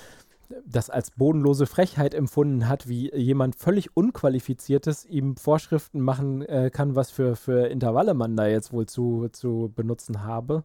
das 0.66 0.90
als 0.90 1.12
bodenlose 1.12 1.66
Frechheit 1.66 2.14
empfunden 2.14 2.68
hat, 2.68 2.88
wie 2.88 3.14
jemand 3.16 3.56
völlig 3.56 3.96
Unqualifiziertes 3.96 5.06
ihm 5.06 5.36
Vorschriften 5.36 6.02
machen 6.02 6.42
äh, 6.44 6.70
kann, 6.72 6.96
was 6.96 7.12
für, 7.12 7.36
für 7.36 7.68
Intervalle 7.68 8.14
man 8.14 8.36
da 8.36 8.48
jetzt 8.48 8.72
wohl 8.72 8.86
zu, 8.86 9.30
zu 9.32 9.72
benutzen 9.76 10.24
habe. 10.24 10.64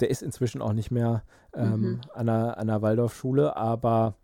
Der 0.00 0.10
ist 0.10 0.22
inzwischen 0.22 0.60
auch 0.60 0.72
nicht 0.72 0.90
mehr 0.90 1.22
ähm, 1.54 1.80
mhm. 1.80 2.00
an, 2.12 2.26
der, 2.26 2.58
an 2.58 2.66
der 2.66 2.82
Waldorfschule, 2.82 3.56
aber 3.56 4.14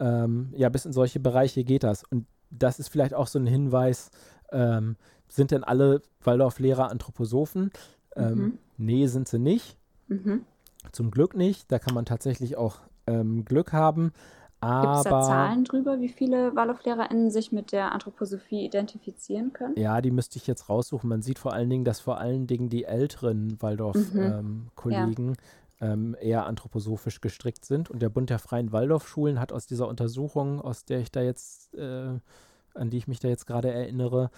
ähm, 0.00 0.52
ja, 0.56 0.68
bis 0.68 0.84
in 0.84 0.92
solche 0.92 1.20
Bereiche 1.20 1.64
geht 1.64 1.84
das. 1.84 2.04
Und 2.04 2.26
das 2.50 2.78
ist 2.78 2.88
vielleicht 2.88 3.14
auch 3.14 3.26
so 3.26 3.38
ein 3.38 3.46
Hinweis, 3.46 4.10
ähm, 4.52 4.96
sind 5.28 5.50
denn 5.50 5.64
alle 5.64 6.02
Waldorf-Lehrer 6.22 6.90
Anthroposophen? 6.90 7.70
Ähm, 8.16 8.34
mhm. 8.34 8.58
Nee, 8.76 9.06
sind 9.06 9.28
sie 9.28 9.38
nicht. 9.38 9.76
Mhm. 10.08 10.44
Zum 10.92 11.10
Glück 11.10 11.36
nicht. 11.36 11.70
Da 11.70 11.78
kann 11.78 11.94
man 11.94 12.04
tatsächlich 12.04 12.56
auch 12.56 12.78
ähm, 13.06 13.44
Glück 13.44 13.72
haben. 13.72 14.12
Gibt 14.60 14.96
es 14.96 15.04
da 15.04 15.22
Zahlen 15.22 15.62
drüber, 15.62 16.00
wie 16.00 16.08
viele 16.08 16.56
WaldorflehrerInnen 16.56 17.30
sich 17.30 17.52
mit 17.52 17.70
der 17.70 17.92
Anthroposophie 17.92 18.64
identifizieren 18.64 19.52
können? 19.52 19.74
Ja, 19.76 20.00
die 20.00 20.10
müsste 20.10 20.36
ich 20.38 20.48
jetzt 20.48 20.68
raussuchen. 20.68 21.08
Man 21.08 21.22
sieht 21.22 21.38
vor 21.38 21.52
allen 21.52 21.70
Dingen, 21.70 21.84
dass 21.84 22.00
vor 22.00 22.18
allen 22.18 22.48
Dingen 22.48 22.68
die 22.68 22.82
älteren 22.82 23.62
Waldorf-Kollegen 23.62 25.26
mhm. 25.26 25.28
ähm, 25.28 25.34
ja. 25.36 25.42
Ähm, 25.80 26.16
eher 26.20 26.46
anthroposophisch 26.46 27.20
gestrickt 27.20 27.64
sind. 27.64 27.90
Und 27.90 28.00
der 28.00 28.08
Bund 28.08 28.30
der 28.30 28.38
Freien 28.38 28.72
Waldorfschulen 28.72 29.40
hat 29.40 29.52
aus 29.52 29.66
dieser 29.66 29.88
Untersuchung, 29.88 30.60
aus 30.60 30.84
der 30.84 31.00
ich 31.00 31.10
da 31.10 31.22
jetzt, 31.22 31.74
äh, 31.74 32.18
an 32.74 32.90
die 32.90 32.96
ich 32.96 33.08
mich 33.08 33.20
da 33.20 33.28
jetzt 33.28 33.46
gerade 33.46 33.72
erinnere, 33.72 34.30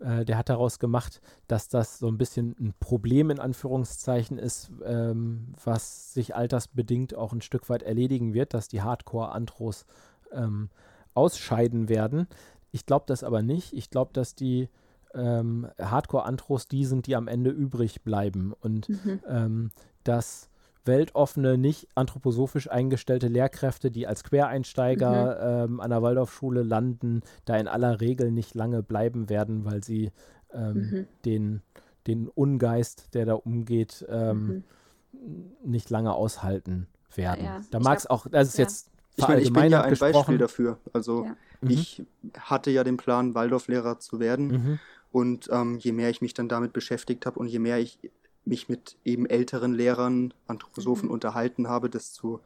äh, 0.00 0.24
der 0.24 0.38
hat 0.38 0.48
daraus 0.48 0.78
gemacht, 0.78 1.20
dass 1.46 1.68
das 1.68 1.98
so 1.98 2.08
ein 2.08 2.18
bisschen 2.18 2.56
ein 2.58 2.74
Problem 2.80 3.30
in 3.30 3.40
Anführungszeichen 3.40 4.38
ist, 4.38 4.70
ähm, 4.84 5.54
was 5.62 6.14
sich 6.14 6.34
altersbedingt 6.34 7.14
auch 7.14 7.32
ein 7.32 7.42
Stück 7.42 7.68
weit 7.68 7.82
erledigen 7.82 8.34
wird, 8.34 8.54
dass 8.54 8.68
die 8.68 8.82
Hardcore-Antros 8.82 9.86
ähm, 10.32 10.70
ausscheiden 11.14 11.88
werden. 11.88 12.26
Ich 12.72 12.86
glaube 12.86 13.04
das 13.06 13.22
aber 13.22 13.42
nicht. 13.42 13.72
Ich 13.72 13.90
glaube, 13.90 14.12
dass 14.12 14.34
die 14.34 14.68
ähm, 15.14 15.68
Hardcore-Antros 15.80 16.66
die 16.66 16.84
sind, 16.84 17.06
die 17.06 17.14
am 17.14 17.28
Ende 17.28 17.50
übrig 17.50 18.02
bleiben 18.02 18.52
und 18.60 18.88
mhm. 18.88 19.20
Ähm, 19.28 19.70
dass 20.02 20.50
weltoffene, 20.84 21.58
nicht 21.58 21.88
anthroposophisch 21.94 22.70
eingestellte 22.70 23.28
Lehrkräfte, 23.28 23.90
die 23.90 24.06
als 24.06 24.24
Quereinsteiger 24.24 25.66
mhm. 25.66 25.74
ähm, 25.74 25.80
an 25.80 25.90
der 25.90 26.02
Waldorfschule 26.02 26.62
landen, 26.62 27.22
da 27.44 27.56
in 27.56 27.68
aller 27.68 28.00
Regel 28.00 28.30
nicht 28.30 28.54
lange 28.54 28.82
bleiben 28.82 29.28
werden, 29.28 29.64
weil 29.64 29.82
sie 29.82 30.12
ähm, 30.52 30.74
mhm. 30.74 31.06
den, 31.24 31.62
den 32.06 32.28
Ungeist, 32.28 33.14
der 33.14 33.26
da 33.26 33.34
umgeht, 33.34 34.04
ähm, 34.08 34.64
mhm. 35.12 35.52
nicht 35.64 35.90
lange 35.90 36.14
aushalten 36.14 36.86
werden. 37.14 37.44
Ja, 37.44 37.60
da 37.70 37.80
mag 37.80 37.98
es 37.98 38.06
auch, 38.06 38.26
das 38.26 38.48
ist 38.48 38.58
ja. 38.58 38.64
jetzt 38.64 38.90
ich 39.16 39.28
meine, 39.28 39.40
ich 39.40 39.52
bin 39.52 39.70
ja 39.70 39.82
ein 39.82 39.96
Beispiel 39.96 40.38
dafür. 40.38 40.78
Also 40.92 41.24
ja. 41.24 41.36
Mhm. 41.60 41.70
ich 41.70 42.02
hatte 42.38 42.70
ja 42.70 42.84
den 42.84 42.96
Plan, 42.96 43.34
Waldorflehrer 43.34 44.00
zu 44.00 44.18
werden. 44.18 44.48
Mhm. 44.48 44.78
Und 45.12 45.48
ähm, 45.52 45.78
je 45.78 45.92
mehr 45.92 46.10
ich 46.10 46.20
mich 46.20 46.34
dann 46.34 46.48
damit 46.48 46.72
beschäftigt 46.72 47.24
habe 47.24 47.38
und 47.38 47.46
je 47.46 47.60
mehr 47.60 47.78
ich 47.78 47.98
mich 48.44 48.68
mit 48.68 48.96
eben 49.04 49.26
älteren 49.26 49.74
Lehrern, 49.74 50.34
Anthroposophen 50.46 51.08
mhm. 51.08 51.14
unterhalten 51.14 51.68
habe, 51.68 51.88
desto 51.88 52.40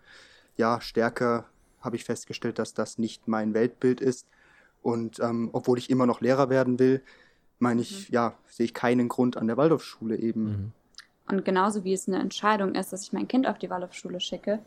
ja, 0.56 0.80
stärker 0.80 1.46
habe 1.80 1.96
ich 1.96 2.04
festgestellt, 2.04 2.58
dass 2.58 2.74
das 2.74 2.98
nicht 2.98 3.28
mein 3.28 3.54
Weltbild 3.54 4.00
ist. 4.00 4.26
Und 4.82 5.20
ähm, 5.20 5.50
obwohl 5.52 5.78
ich 5.78 5.90
immer 5.90 6.06
noch 6.06 6.20
Lehrer 6.20 6.50
werden 6.50 6.78
will, 6.78 7.02
meine 7.58 7.80
ich, 7.80 8.08
mhm. 8.08 8.14
ja, 8.14 8.34
sehe 8.48 8.66
ich 8.66 8.74
keinen 8.74 9.08
Grund 9.08 9.36
an 9.36 9.46
der 9.46 9.56
Waldorfschule 9.56 10.16
eben. 10.16 10.44
Mhm. 10.44 10.72
Und 11.28 11.44
genauso 11.44 11.84
wie 11.84 11.92
es 11.92 12.08
eine 12.08 12.20
Entscheidung 12.20 12.74
ist, 12.74 12.92
dass 12.92 13.02
ich 13.02 13.12
mein 13.12 13.28
Kind 13.28 13.46
auf 13.46 13.58
die 13.58 13.70
Waldorfschule 13.70 14.20
schicke, 14.20 14.60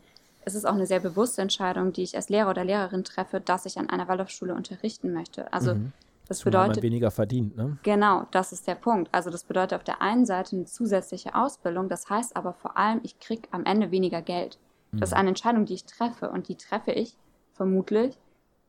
ist 0.44 0.54
es 0.54 0.64
auch 0.64 0.74
eine 0.74 0.86
sehr 0.86 1.00
bewusste 1.00 1.42
Entscheidung, 1.42 1.92
die 1.92 2.02
ich 2.02 2.16
als 2.16 2.28
Lehrer 2.28 2.50
oder 2.50 2.64
Lehrerin 2.64 3.04
treffe, 3.04 3.40
dass 3.40 3.66
ich 3.66 3.78
an 3.78 3.90
einer 3.90 4.08
Waldorfschule 4.08 4.54
unterrichten 4.54 5.12
möchte. 5.12 5.52
Also 5.52 5.74
mhm. 5.74 5.92
Das 6.28 6.42
bedeutet 6.42 6.76
man 6.76 6.82
weniger 6.82 7.10
verdient, 7.10 7.56
ne? 7.56 7.78
Genau, 7.82 8.26
das 8.30 8.52
ist 8.52 8.66
der 8.66 8.74
Punkt. 8.74 9.08
Also 9.12 9.30
das 9.30 9.44
bedeutet 9.44 9.74
auf 9.74 9.84
der 9.84 10.00
einen 10.00 10.24
Seite 10.24 10.56
eine 10.56 10.64
zusätzliche 10.64 11.34
Ausbildung, 11.34 11.88
das 11.88 12.08
heißt 12.08 12.36
aber 12.36 12.52
vor 12.52 12.76
allem, 12.76 13.00
ich 13.02 13.18
kriege 13.18 13.48
am 13.50 13.64
Ende 13.64 13.90
weniger 13.90 14.22
Geld. 14.22 14.58
Das 14.92 14.98
mhm. 14.98 15.02
ist 15.02 15.12
eine 15.14 15.28
Entscheidung, 15.30 15.64
die 15.64 15.74
ich 15.74 15.84
treffe 15.84 16.30
und 16.30 16.48
die 16.48 16.56
treffe 16.56 16.92
ich 16.92 17.16
vermutlich, 17.54 18.18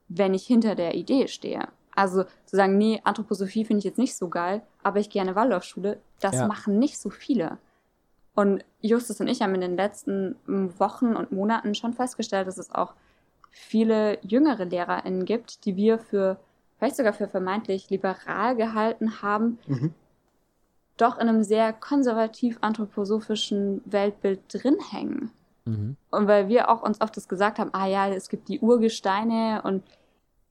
wenn 0.07 0.33
ich 0.33 0.45
hinter 0.45 0.75
der 0.75 0.95
Idee 0.95 1.27
stehe. 1.27 1.67
Also 1.95 2.23
zu 2.45 2.55
sagen, 2.55 2.77
nee, 2.77 3.01
Anthroposophie 3.03 3.65
finde 3.65 3.79
ich 3.79 3.85
jetzt 3.85 3.99
nicht 3.99 4.15
so 4.15 4.29
geil, 4.29 4.63
aber 4.81 4.99
ich 4.99 5.09
gehe 5.09 5.21
an 5.21 5.27
eine 5.27 5.35
Waldorfschule, 5.35 5.99
das 6.19 6.35
ja. 6.35 6.47
machen 6.47 6.79
nicht 6.79 6.99
so 6.99 7.09
viele. 7.09 7.57
Und 8.35 8.65
Justus 8.81 9.19
und 9.21 9.27
ich 9.27 9.41
haben 9.41 9.53
in 9.53 9.61
den 9.61 9.75
letzten 9.75 10.35
Wochen 10.47 11.15
und 11.15 11.31
Monaten 11.31 11.75
schon 11.75 11.93
festgestellt, 11.93 12.47
dass 12.47 12.57
es 12.57 12.71
auch 12.71 12.95
viele 13.51 14.17
jüngere 14.23 14.65
LehrerInnen 14.65 15.25
gibt, 15.25 15.65
die 15.65 15.75
wir 15.75 15.99
für 15.99 16.39
vielleicht 16.83 16.97
sogar 16.97 17.13
für 17.13 17.29
vermeintlich 17.29 17.89
liberal 17.89 18.57
gehalten 18.57 19.21
haben, 19.21 19.57
mhm. 19.67 19.93
doch 20.97 21.17
in 21.17 21.29
einem 21.29 21.43
sehr 21.43 21.71
konservativ 21.71 22.57
anthroposophischen 22.59 23.81
Weltbild 23.85 24.41
drin 24.49 24.75
hängen. 24.91 25.31
Mhm. 25.63 25.95
Und 26.11 26.27
weil 26.27 26.49
wir 26.49 26.69
auch 26.69 26.83
uns 26.83 26.99
oft 26.99 27.15
das 27.15 27.29
gesagt 27.29 27.57
haben, 27.57 27.69
ah 27.73 27.87
ja, 27.87 28.09
es 28.09 28.27
gibt 28.27 28.49
die 28.49 28.59
Urgesteine 28.59 29.61
und 29.63 29.81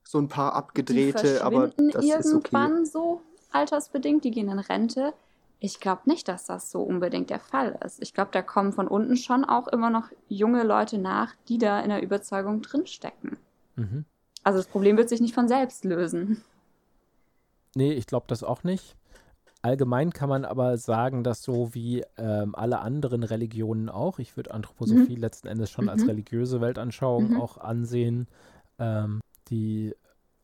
so 0.05 0.19
ein 0.19 0.29
paar 0.29 0.55
abgedrehte, 0.55 1.45
aber 1.45 1.69
das 1.69 2.03
irgendwann 2.03 2.83
ist 2.83 2.97
okay. 2.97 3.05
so 3.05 3.21
altersbedingt, 3.51 4.25
die 4.25 4.31
gehen 4.31 4.49
in 4.49 4.59
Rente. 4.59 5.13
Ich 5.61 5.81
glaube 5.81 6.03
nicht, 6.07 6.29
dass 6.29 6.47
das 6.47 6.71
so 6.71 6.81
unbedingt 6.81 7.29
der 7.29 7.41
Fall 7.41 7.79
ist. 7.85 8.03
Ich 8.03 8.15
glaube, 8.15 8.31
da 8.33 8.41
kommen 8.41 8.73
von 8.73 8.89
unten 8.89 9.19
schon 9.19 9.45
auch 9.45 9.69
immer 9.69 9.91
noch 9.91 10.09
junge 10.29 10.63
Leute 10.63 10.97
nach, 10.97 11.35
die 11.49 11.59
da 11.59 11.81
in 11.81 11.91
der 11.91 12.03
Überzeugung 12.03 12.63
drinstecken. 12.63 13.37
Mhm. 13.77 14.07
Also 14.45 14.59
das 14.59 14.67
Problem 14.67 14.97
wird 14.97 15.09
sich 15.09 15.21
nicht 15.21 15.35
von 15.35 15.49
selbst 15.49 15.85
lösen. 15.85 16.43
Nee, 17.75 17.93
ich 17.93 18.07
glaube 18.07 18.27
das 18.29 18.43
auch 18.43 18.65
nicht. 18.65 18.97
Allgemein 19.63 20.13
kann 20.13 20.29
man 20.29 20.45
aber 20.45 20.77
sagen, 20.77 21.23
dass 21.23 21.43
so 21.43 21.73
wie 21.73 22.05
ähm, 22.19 22.55
alle 22.57 22.81
anderen 22.81 23.23
Religionen 23.23 23.89
auch, 23.89 24.19
ich 24.19 24.37
würde 24.37 24.53
Anthroposophie 24.53 25.15
mhm. 25.15 25.21
letzten 25.21 25.47
Endes 25.47 25.71
schon 25.71 25.85
mhm. 25.85 25.91
als 25.91 26.07
religiöse 26.07 26.61
Weltanschauung 26.61 27.31
mhm. 27.31 27.41
auch 27.41 27.59
ansehen, 27.59 28.27
ähm, 28.81 29.21
die 29.49 29.95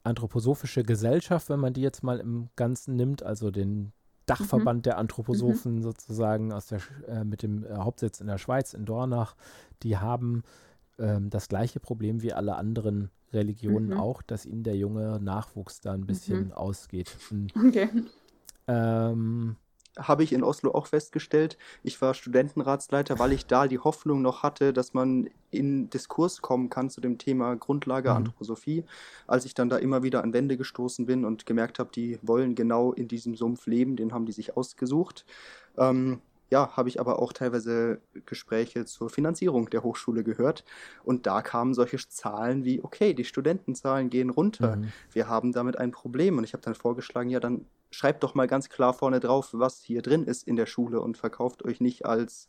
anthroposophische 0.05 0.85
Gesellschaft, 0.85 1.51
wenn 1.51 1.59
man 1.59 1.73
die 1.73 1.83
jetzt 1.83 2.05
mal 2.05 2.21
im 2.21 2.49
Ganzen 2.55 2.95
nimmt, 2.95 3.25
also 3.25 3.51
den 3.51 3.93
Dachverband 4.27 4.79
mhm. 4.79 4.83
der 4.83 4.99
Anthroposophen 4.99 5.77
mhm. 5.77 5.83
sozusagen 5.83 6.53
aus 6.53 6.67
der, 6.67 6.81
äh, 7.09 7.25
mit 7.25 7.43
dem 7.43 7.65
äh, 7.65 7.75
Hauptsitz 7.75 8.21
in 8.21 8.29
der 8.29 8.39
Schweiz, 8.39 8.73
in 8.73 8.85
Dornach, 8.85 9.35
die 9.83 9.99
haben 9.99 10.45
ähm, 10.99 11.29
das 11.29 11.49
gleiche 11.49 11.81
Problem 11.81 12.23
wie 12.23 12.33
alle 12.33 12.55
anderen 12.55 13.11
Religionen 13.33 13.89
mhm. 13.89 13.99
auch, 13.99 14.23
dass 14.23 14.47
ihnen 14.47 14.63
der 14.63 14.77
junge 14.77 15.21
Nachwuchs 15.21 15.81
da 15.81 15.93
ein 15.93 16.07
bisschen 16.07 16.47
mhm. 16.47 16.53
ausgeht. 16.53 17.17
Und, 17.31 17.55
okay. 17.57 17.89
Ähm, 18.67 19.57
habe 19.99 20.23
ich 20.23 20.33
in 20.33 20.45
Oslo 20.45 20.73
auch 20.73 20.87
festgestellt. 20.87 21.59
Ich 21.83 22.01
war 22.01 22.15
Studentenratsleiter, 22.15 23.19
weil 23.19 23.33
ich 23.33 23.47
da 23.47 23.67
die 23.67 23.79
Hoffnung 23.79 24.23
noch 24.23 24.43
hatte, 24.43 24.73
dass 24.73 24.95
man 24.95 25.29
in 25.51 25.91
Diskurs 25.91 26.41
kommen 26.43 26.69
kann 26.69 26.91
zu 26.91 27.01
dem 27.01 27.19
Thema 27.19 27.57
Grundlage 27.57 28.11
mhm. 28.11 28.17
Anthroposophie. 28.17 28.85
Als 29.27 29.45
ich 29.45 29.55
dann 29.55 29.69
da 29.69 29.77
immer 29.77 30.03
wieder 30.03 30.23
an 30.23 30.33
Wände 30.33 30.57
gestoßen 30.57 31.07
bin 31.07 31.25
und 31.25 31.47
gemerkt 31.47 31.79
habe, 31.79 31.91
die 31.93 32.19
wollen 32.23 32.55
genau 32.55 32.93
in 32.93 33.09
diesem 33.09 33.35
Sumpf 33.35 33.67
leben, 33.67 33.97
den 33.97 34.13
haben 34.13 34.27
die 34.27 34.33
sich 34.33 34.57
ausgesucht. 34.57 35.25
Ähm, 35.77 36.21
ja, 36.51 36.77
habe 36.77 36.89
ich 36.89 37.01
aber 37.01 37.21
auch 37.21 37.33
teilweise 37.33 38.01
Gespräche 38.27 38.85
zur 38.87 39.11
Finanzierung 39.11 39.69
der 39.71 39.83
Hochschule 39.83 40.25
gehört. 40.25 40.65
Und 41.05 41.27
da 41.27 41.43
kamen 41.43 41.75
solche 41.75 41.99
Zahlen 41.99 42.65
wie, 42.65 42.83
okay, 42.83 43.13
die 43.15 43.25
Studentenzahlen 43.25 44.09
gehen 44.09 44.31
runter. 44.31 44.77
Mhm. 44.77 44.93
Wir 45.13 45.29
haben 45.29 45.53
damit 45.53 45.79
ein 45.79 45.91
Problem. 45.91 46.39
Und 46.39 46.45
ich 46.45 46.55
habe 46.55 46.63
dann 46.63 46.75
vorgeschlagen, 46.75 47.29
ja, 47.29 47.41
dann 47.41 47.67
schreibt 47.91 48.23
doch 48.23 48.35
mal 48.35 48.47
ganz 48.47 48.69
klar 48.69 48.95
vorne 48.95 49.21
drauf, 49.21 49.51
was 49.53 49.81
hier 49.81 50.03
drin 50.03 50.25
ist 50.25 50.47
in 50.47 50.57
der 50.57 50.67
Schule 50.67 51.01
und 51.01 51.17
verkauft 51.17 51.65
euch 51.65 51.81
nicht 51.81 52.07
als 52.07 52.49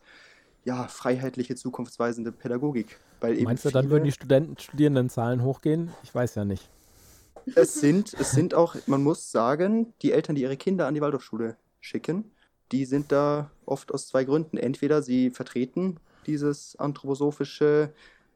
ja, 0.63 0.87
freiheitliche, 0.87 1.55
zukunftsweisende 1.55 2.31
Pädagogik. 2.31 2.99
Meinst 3.21 3.65
du, 3.65 3.69
dann 3.69 3.89
würden 3.89 4.05
die 4.05 4.11
Studenten, 4.11 4.57
Studierendenzahlen 4.57 5.43
hochgehen? 5.43 5.91
Ich 6.03 6.13
weiß 6.13 6.35
ja 6.35 6.45
nicht. 6.45 6.69
Es 7.55 7.75
sind, 7.75 8.13
es 8.13 8.31
sind 8.31 8.53
auch, 8.53 8.75
man 8.85 9.01
muss 9.01 9.31
sagen, 9.31 9.93
die 10.01 10.11
Eltern, 10.11 10.35
die 10.35 10.43
ihre 10.43 10.57
Kinder 10.57 10.87
an 10.87 10.93
die 10.93 11.01
Waldorfschule 11.01 11.57
schicken, 11.79 12.31
die 12.71 12.85
sind 12.85 13.11
da 13.11 13.51
oft 13.65 13.93
aus 13.93 14.07
zwei 14.07 14.23
Gründen. 14.23 14.57
Entweder 14.57 15.01
sie 15.01 15.29
vertreten 15.29 15.97
dieses 16.25 16.75
anthroposophische 16.77 17.93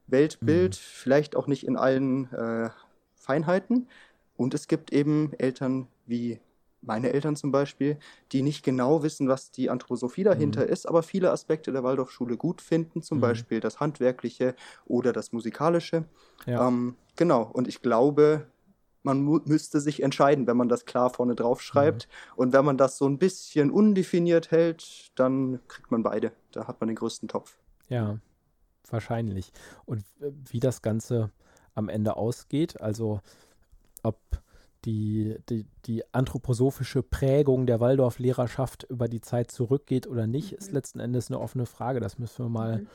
Weltbild, 0.07 0.71
mhm. 0.73 0.79
vielleicht 0.79 1.35
auch 1.35 1.47
nicht 1.47 1.65
in 1.65 1.77
allen 1.77 2.31
äh, 2.33 2.69
Feinheiten. 3.15 3.87
Und 4.35 4.53
es 4.53 4.67
gibt 4.67 4.91
eben 4.91 5.33
Eltern 5.37 5.87
wie 6.05 6.39
meine 6.85 7.13
Eltern 7.13 7.35
zum 7.35 7.51
Beispiel, 7.51 7.97
die 8.31 8.41
nicht 8.41 8.63
genau 8.63 9.03
wissen, 9.03 9.27
was 9.27 9.51
die 9.51 9.69
Anthroposophie 9.69 10.23
dahinter 10.23 10.65
mhm. 10.65 10.69
ist, 10.69 10.85
aber 10.85 11.01
viele 11.01 11.31
Aspekte 11.31 11.71
der 11.71 11.83
Waldorfschule 11.83 12.35
gut 12.35 12.61
finden, 12.61 13.01
zum 13.01 13.19
mhm. 13.19 13.21
Beispiel 13.21 13.59
das 13.59 13.79
Handwerkliche 13.79 14.55
oder 14.85 15.13
das 15.13 15.31
Musikalische. 15.31 16.03
Ja. 16.45 16.67
Ähm, 16.67 16.95
genau, 17.15 17.49
und 17.53 17.67
ich 17.67 17.81
glaube, 17.81 18.47
man 19.03 19.23
müsste 19.45 19.79
sich 19.79 20.01
entscheiden, 20.01 20.47
wenn 20.47 20.57
man 20.57 20.69
das 20.69 20.85
klar 20.85 21.09
vorne 21.09 21.35
drauf 21.35 21.61
schreibt. 21.61 22.07
Mhm. 22.07 22.37
Und 22.37 22.53
wenn 22.53 22.65
man 22.65 22.77
das 22.77 22.97
so 22.97 23.05
ein 23.05 23.17
bisschen 23.17 23.69
undefiniert 23.69 24.51
hält, 24.51 25.11
dann 25.15 25.59
kriegt 25.67 25.91
man 25.91 26.03
beide. 26.03 26.31
Da 26.51 26.67
hat 26.67 26.79
man 26.79 26.87
den 26.87 26.95
größten 26.95 27.27
Topf. 27.27 27.57
Ja, 27.89 28.17
wahrscheinlich. 28.89 29.51
Und 29.85 30.03
wie 30.49 30.59
das 30.59 30.81
Ganze 30.81 31.31
am 31.75 31.89
Ende 31.89 32.15
ausgeht, 32.15 32.79
also 32.81 33.21
ob 34.03 34.17
die, 34.85 35.37
die, 35.49 35.65
die 35.85 36.03
anthroposophische 36.13 37.03
Prägung 37.03 37.65
der 37.65 37.79
Waldorf-Lehrerschaft 37.79 38.83
über 38.89 39.07
die 39.07 39.21
Zeit 39.21 39.51
zurückgeht 39.51 40.07
oder 40.07 40.27
nicht, 40.27 40.51
mhm. 40.51 40.57
ist 40.57 40.71
letzten 40.71 40.99
Endes 40.99 41.29
eine 41.29 41.39
offene 41.39 41.65
Frage. 41.65 41.99
Das 41.99 42.19
müssen 42.19 42.45
wir 42.45 42.49
mal, 42.49 42.79
mhm. 42.79 42.87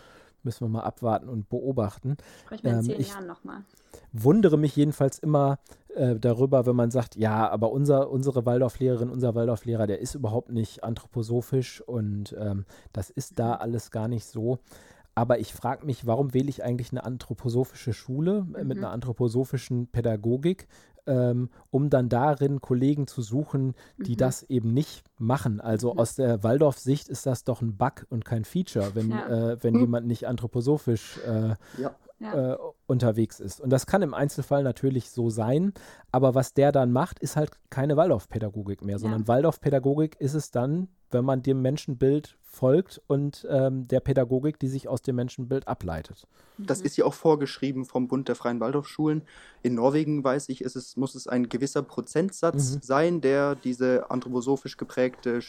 müssen 0.42 0.64
wir 0.66 0.68
mal 0.68 0.82
abwarten 0.82 1.28
und 1.28 1.48
beobachten. 1.48 2.16
Sprechen 2.44 2.64
wir 2.64 2.70
in 2.72 2.78
ähm, 2.78 2.84
zehn 2.84 3.00
ich 3.00 3.08
Jahren 3.08 3.26
nochmal. 3.26 3.64
Wundere 4.12 4.58
mich 4.58 4.76
jedenfalls 4.76 5.18
immer 5.18 5.58
äh, 5.98 6.18
darüber, 6.18 6.64
wenn 6.66 6.76
man 6.76 6.90
sagt, 6.90 7.16
ja, 7.16 7.50
aber 7.50 7.72
unser, 7.72 8.10
unsere 8.10 8.46
Waldorflehrerin, 8.46 9.10
unser 9.10 9.34
Waldorflehrer, 9.34 9.86
der 9.86 10.00
ist 10.00 10.14
überhaupt 10.14 10.50
nicht 10.50 10.84
anthroposophisch 10.84 11.80
und 11.80 12.36
ähm, 12.38 12.64
das 12.92 13.10
ist 13.10 13.38
da 13.38 13.56
mhm. 13.56 13.60
alles 13.62 13.90
gar 13.90 14.08
nicht 14.08 14.24
so. 14.24 14.58
Aber 15.14 15.40
ich 15.40 15.52
frage 15.52 15.84
mich, 15.84 16.06
warum 16.06 16.32
wähle 16.32 16.48
ich 16.48 16.62
eigentlich 16.62 16.92
eine 16.92 17.04
anthroposophische 17.04 17.92
Schule 17.92 18.46
äh, 18.54 18.62
mit 18.62 18.78
einer 18.78 18.92
anthroposophischen 18.92 19.88
Pädagogik, 19.88 20.68
ähm, 21.06 21.48
um 21.70 21.90
dann 21.90 22.08
darin 22.08 22.60
Kollegen 22.60 23.08
zu 23.08 23.22
suchen, 23.22 23.74
die 23.96 24.12
mhm. 24.12 24.18
das 24.18 24.44
eben 24.44 24.72
nicht 24.72 25.02
machen. 25.18 25.60
Also 25.60 25.92
mhm. 25.92 25.98
aus 25.98 26.14
der 26.14 26.44
Waldorf-Sicht 26.44 27.08
ist 27.08 27.26
das 27.26 27.42
doch 27.42 27.60
ein 27.60 27.76
Bug 27.76 28.06
und 28.10 28.24
kein 28.24 28.44
Feature, 28.44 28.94
wenn, 28.94 29.10
ja. 29.10 29.52
äh, 29.52 29.62
wenn 29.64 29.74
mhm. 29.74 29.80
jemand 29.80 30.06
nicht 30.06 30.28
anthroposophisch 30.28 31.18
äh, 31.26 31.56
ja. 31.82 31.96
Ja. 32.20 32.54
Äh, 32.54 32.58
unterwegs 32.88 33.38
ist. 33.38 33.60
Und 33.60 33.70
das 33.70 33.86
kann 33.86 34.02
im 34.02 34.12
Einzelfall 34.12 34.64
natürlich 34.64 35.10
so 35.10 35.30
sein, 35.30 35.72
aber 36.10 36.34
was 36.34 36.52
der 36.52 36.72
dann 36.72 36.90
macht, 36.90 37.20
ist 37.20 37.36
halt 37.36 37.52
keine 37.70 37.96
Waldorf-Pädagogik 37.96 38.82
mehr, 38.82 38.98
sondern 38.98 39.28
Waldorf-Pädagogik 39.28 40.16
ist 40.18 40.34
es 40.34 40.50
dann, 40.50 40.88
wenn 41.10 41.24
man 41.24 41.42
dem 41.42 41.62
Menschenbild 41.62 42.36
folgt 42.42 43.00
und 43.06 43.46
ähm, 43.48 43.86
der 43.88 44.00
Pädagogik, 44.00 44.58
die 44.58 44.68
sich 44.68 44.88
aus 44.88 45.02
dem 45.02 45.16
Menschenbild 45.16 45.68
ableitet. 45.68 46.26
Das 46.56 46.80
ist 46.80 46.96
ja 46.96 47.04
auch 47.04 47.14
vorgeschrieben 47.14 47.84
vom 47.84 48.08
Bund 48.08 48.28
der 48.28 48.34
Freien 48.34 48.58
Waldorfschulen. 48.58 49.22
In 49.62 49.74
Norwegen, 49.74 50.24
weiß 50.24 50.48
ich, 50.48 50.62
ist 50.62 50.74
es, 50.74 50.96
muss 50.96 51.14
es 51.14 51.28
ein 51.28 51.48
gewisser 51.48 51.82
Prozentsatz 51.82 52.74
mhm. 52.74 52.80
sein, 52.82 53.20
der 53.20 53.54
diese 53.54 54.10
anthroposophisch 54.10 54.76
geprägte 54.76 55.40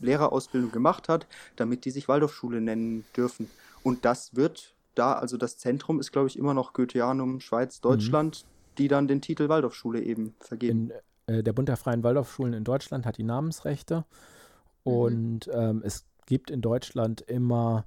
Lehrerausbildung 0.00 0.72
gemacht 0.72 1.08
hat, 1.08 1.26
damit 1.56 1.84
die 1.84 1.90
sich 1.90 2.08
Waldorfschule 2.08 2.60
nennen 2.60 3.04
dürfen. 3.16 3.50
Und 3.82 4.04
das 4.04 4.34
wird 4.36 4.73
da, 4.94 5.14
also 5.14 5.36
das 5.36 5.58
Zentrum 5.58 6.00
ist, 6.00 6.12
glaube 6.12 6.28
ich, 6.28 6.38
immer 6.38 6.54
noch 6.54 6.72
Goetheanum 6.72 7.40
Schweiz, 7.40 7.78
mhm. 7.78 7.82
Deutschland, 7.82 8.44
mhm. 8.44 8.74
die 8.78 8.88
dann 8.88 9.08
den 9.08 9.20
Titel 9.20 9.48
Waldorfschule 9.48 10.00
eben 10.00 10.34
vergeben. 10.40 10.92
In, 11.26 11.34
äh, 11.34 11.42
der 11.42 11.52
Bund 11.52 11.68
der 11.68 11.76
Freien 11.76 12.02
Waldorfschulen 12.02 12.52
in 12.52 12.64
Deutschland 12.64 13.06
hat 13.06 13.18
die 13.18 13.24
Namensrechte. 13.24 14.04
Mhm. 14.84 14.92
Und 14.92 15.50
ähm, 15.52 15.82
es 15.84 16.04
gibt 16.26 16.50
in 16.50 16.60
Deutschland 16.60 17.20
immer 17.22 17.84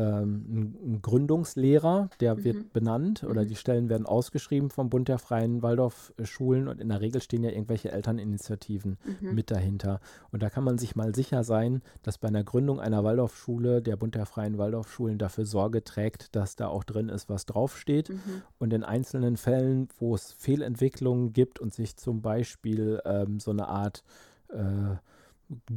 ähm, 0.00 0.76
einen 0.82 1.02
Gründungslehrer, 1.02 2.08
der 2.20 2.36
mhm. 2.36 2.44
wird 2.44 2.72
benannt 2.72 3.24
oder 3.24 3.42
mhm. 3.42 3.48
die 3.48 3.54
Stellen 3.54 3.88
werden 3.88 4.06
ausgeschrieben 4.06 4.70
vom 4.70 4.88
Bund 4.88 5.08
der 5.08 5.18
Freien 5.18 5.62
Waldorfschulen 5.62 6.68
und 6.68 6.80
in 6.80 6.88
der 6.88 7.00
Regel 7.00 7.20
stehen 7.20 7.44
ja 7.44 7.50
irgendwelche 7.50 7.92
Elterninitiativen 7.92 8.96
mhm. 9.20 9.34
mit 9.34 9.50
dahinter. 9.50 10.00
Und 10.32 10.42
da 10.42 10.48
kann 10.48 10.64
man 10.64 10.78
sich 10.78 10.96
mal 10.96 11.14
sicher 11.14 11.44
sein, 11.44 11.82
dass 12.02 12.18
bei 12.18 12.28
einer 12.28 12.44
Gründung 12.44 12.80
einer 12.80 13.04
Waldorfschule 13.04 13.82
der 13.82 13.96
Bund 13.96 14.14
der 14.14 14.26
Freien 14.26 14.56
Waldorfschulen 14.56 15.18
dafür 15.18 15.44
Sorge 15.44 15.84
trägt, 15.84 16.34
dass 16.34 16.56
da 16.56 16.68
auch 16.68 16.84
drin 16.84 17.08
ist, 17.08 17.28
was 17.28 17.44
draufsteht. 17.44 18.08
Mhm. 18.08 18.42
Und 18.58 18.72
in 18.72 18.84
einzelnen 18.84 19.36
Fällen, 19.36 19.88
wo 19.98 20.14
es 20.14 20.32
Fehlentwicklungen 20.32 21.32
gibt 21.32 21.58
und 21.58 21.74
sich 21.74 21.96
zum 21.96 22.22
Beispiel 22.22 23.00
ähm, 23.04 23.38
so 23.40 23.50
eine 23.50 23.68
Art 23.68 24.02
äh, 24.48 24.96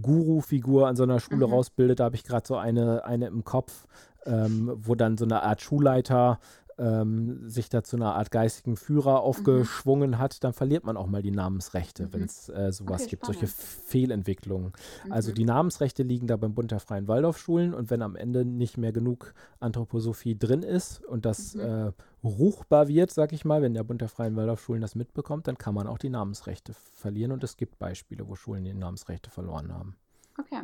Guru-Figur 0.01 0.87
an 0.87 0.95
so 0.95 1.03
einer 1.03 1.19
Schule 1.19 1.47
mhm. 1.47 1.53
rausbildet. 1.53 1.99
Da 1.99 2.05
habe 2.05 2.15
ich 2.15 2.23
gerade 2.23 2.47
so 2.47 2.55
eine, 2.55 3.05
eine 3.05 3.27
im 3.27 3.43
Kopf, 3.43 3.87
ähm, 4.25 4.71
wo 4.75 4.95
dann 4.95 5.17
so 5.17 5.25
eine 5.25 5.43
Art 5.43 5.61
Schulleiter 5.61 6.39
ähm, 6.77 7.49
sich 7.49 7.69
da 7.69 7.83
zu 7.83 7.95
einer 7.95 8.15
Art 8.15 8.31
geistigen 8.31 8.77
Führer 8.77 9.21
aufgeschwungen 9.21 10.11
mhm. 10.11 10.17
hat, 10.17 10.43
dann 10.43 10.53
verliert 10.53 10.83
man 10.83 10.97
auch 10.97 11.07
mal 11.07 11.21
die 11.21 11.31
Namensrechte, 11.31 12.03
mhm. 12.03 12.13
wenn 12.13 12.23
es 12.23 12.49
äh, 12.49 12.71
sowas 12.71 13.01
okay, 13.01 13.11
gibt, 13.11 13.25
solche 13.25 13.47
Fehlentwicklungen. 13.47 14.73
Also 14.73 15.07
mhm. 15.07 15.13
Also 15.23 15.31
die 15.31 15.45
Namensrechte 15.45 16.03
liegen 16.03 16.27
da 16.27 16.35
beim 16.35 16.53
Bund 16.53 16.71
der 16.71 16.81
Freien 16.81 17.07
Waldorfschulen 17.07 17.73
und 17.73 17.89
wenn 17.89 18.01
am 18.01 18.17
Ende 18.17 18.43
nicht 18.43 18.77
mehr 18.77 18.91
genug 18.91 19.33
Anthroposophie 19.61 20.37
drin 20.37 20.63
ist 20.63 21.03
und 21.05 21.25
das 21.25 21.55
mhm. 21.55 21.61
äh, 21.61 21.91
ruchbar 22.23 22.87
wird, 22.87 23.11
sag 23.11 23.31
ich 23.31 23.45
mal, 23.45 23.61
wenn 23.61 23.73
der 23.73 23.83
Bund 23.83 24.01
der 24.01 24.09
Freien 24.09 24.35
Waldorfschulen 24.35 24.81
das 24.81 24.95
mitbekommt, 24.95 25.47
dann 25.47 25.57
kann 25.57 25.73
man 25.73 25.87
auch 25.87 25.97
die 25.97 26.09
Namensrechte 26.09 26.73
verlieren 26.73 27.31
und 27.31 27.43
es 27.43 27.55
gibt 27.55 27.79
Beispiele, 27.79 28.27
wo 28.27 28.35
Schulen 28.35 28.65
die 28.65 28.73
Namensrechte 28.73 29.29
verloren 29.29 29.73
haben. 29.73 29.95
Okay. 30.37 30.63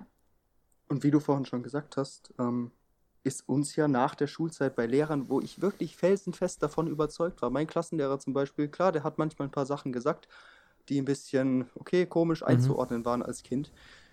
Und 0.90 1.04
wie 1.04 1.12
du 1.12 1.20
vorhin 1.20 1.46
schon 1.46 1.62
gesagt 1.62 1.98
hast, 1.98 2.34
ähm, 2.40 2.72
ist 3.24 3.48
uns 3.48 3.76
ja 3.76 3.88
nach 3.88 4.16
der 4.16 4.28
Schulzeit 4.28 4.76
bei 4.76 4.86
Lehrern, 4.86 5.30
wo 5.30 5.42
ich 5.42 5.62
wirklich 5.62 5.96
felsenfest 5.98 6.64
davon 6.64 6.88
überzeugt 6.88 7.42
war. 7.42 7.50
Mein 7.50 7.68
Klassenlehrer 7.68 8.20
zum 8.20 8.34
Beispiel, 8.34 8.68
klar, 8.68 8.92
der 8.92 9.04
hat 9.04 9.18
manchmal 9.18 9.48
ein 9.48 9.52
paar 9.52 9.66
Sachen 9.66 9.92
gesagt, 9.92 10.28
die 10.88 11.00
ein 11.02 11.06
bisschen, 11.06 11.70
okay, 11.76 12.06
komisch 12.06 12.42
mhm. 12.42 12.48
einzuordnen 12.48 13.06
waren 13.06 13.22
als 13.22 13.44
Kind. 13.44 13.72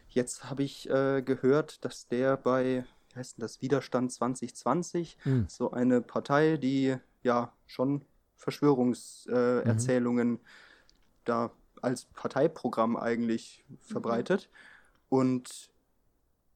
Jetzt 0.08 0.48
habe 0.50 0.62
ich 0.62 0.88
äh, 0.90 1.22
gehört, 1.22 1.84
dass 1.84 2.08
der 2.08 2.36
bei, 2.36 2.84
wie 3.12 3.18
heißt 3.18 3.38
denn 3.38 3.42
das, 3.42 3.62
Widerstand 3.62 4.12
2020, 4.12 5.18
mhm. 5.24 5.46
so 5.48 5.70
eine 5.70 6.00
Partei, 6.00 6.56
die 6.56 6.96
ja 7.22 7.52
schon 7.66 8.04
Verschwörungserzählungen 8.36 10.28
äh, 10.28 10.38
mhm. 10.38 10.40
da 11.24 11.50
als 11.82 12.06
Parteiprogramm 12.06 12.96
eigentlich 12.96 13.64
mhm. 13.68 13.78
verbreitet. 13.82 14.48
Und 15.08 15.70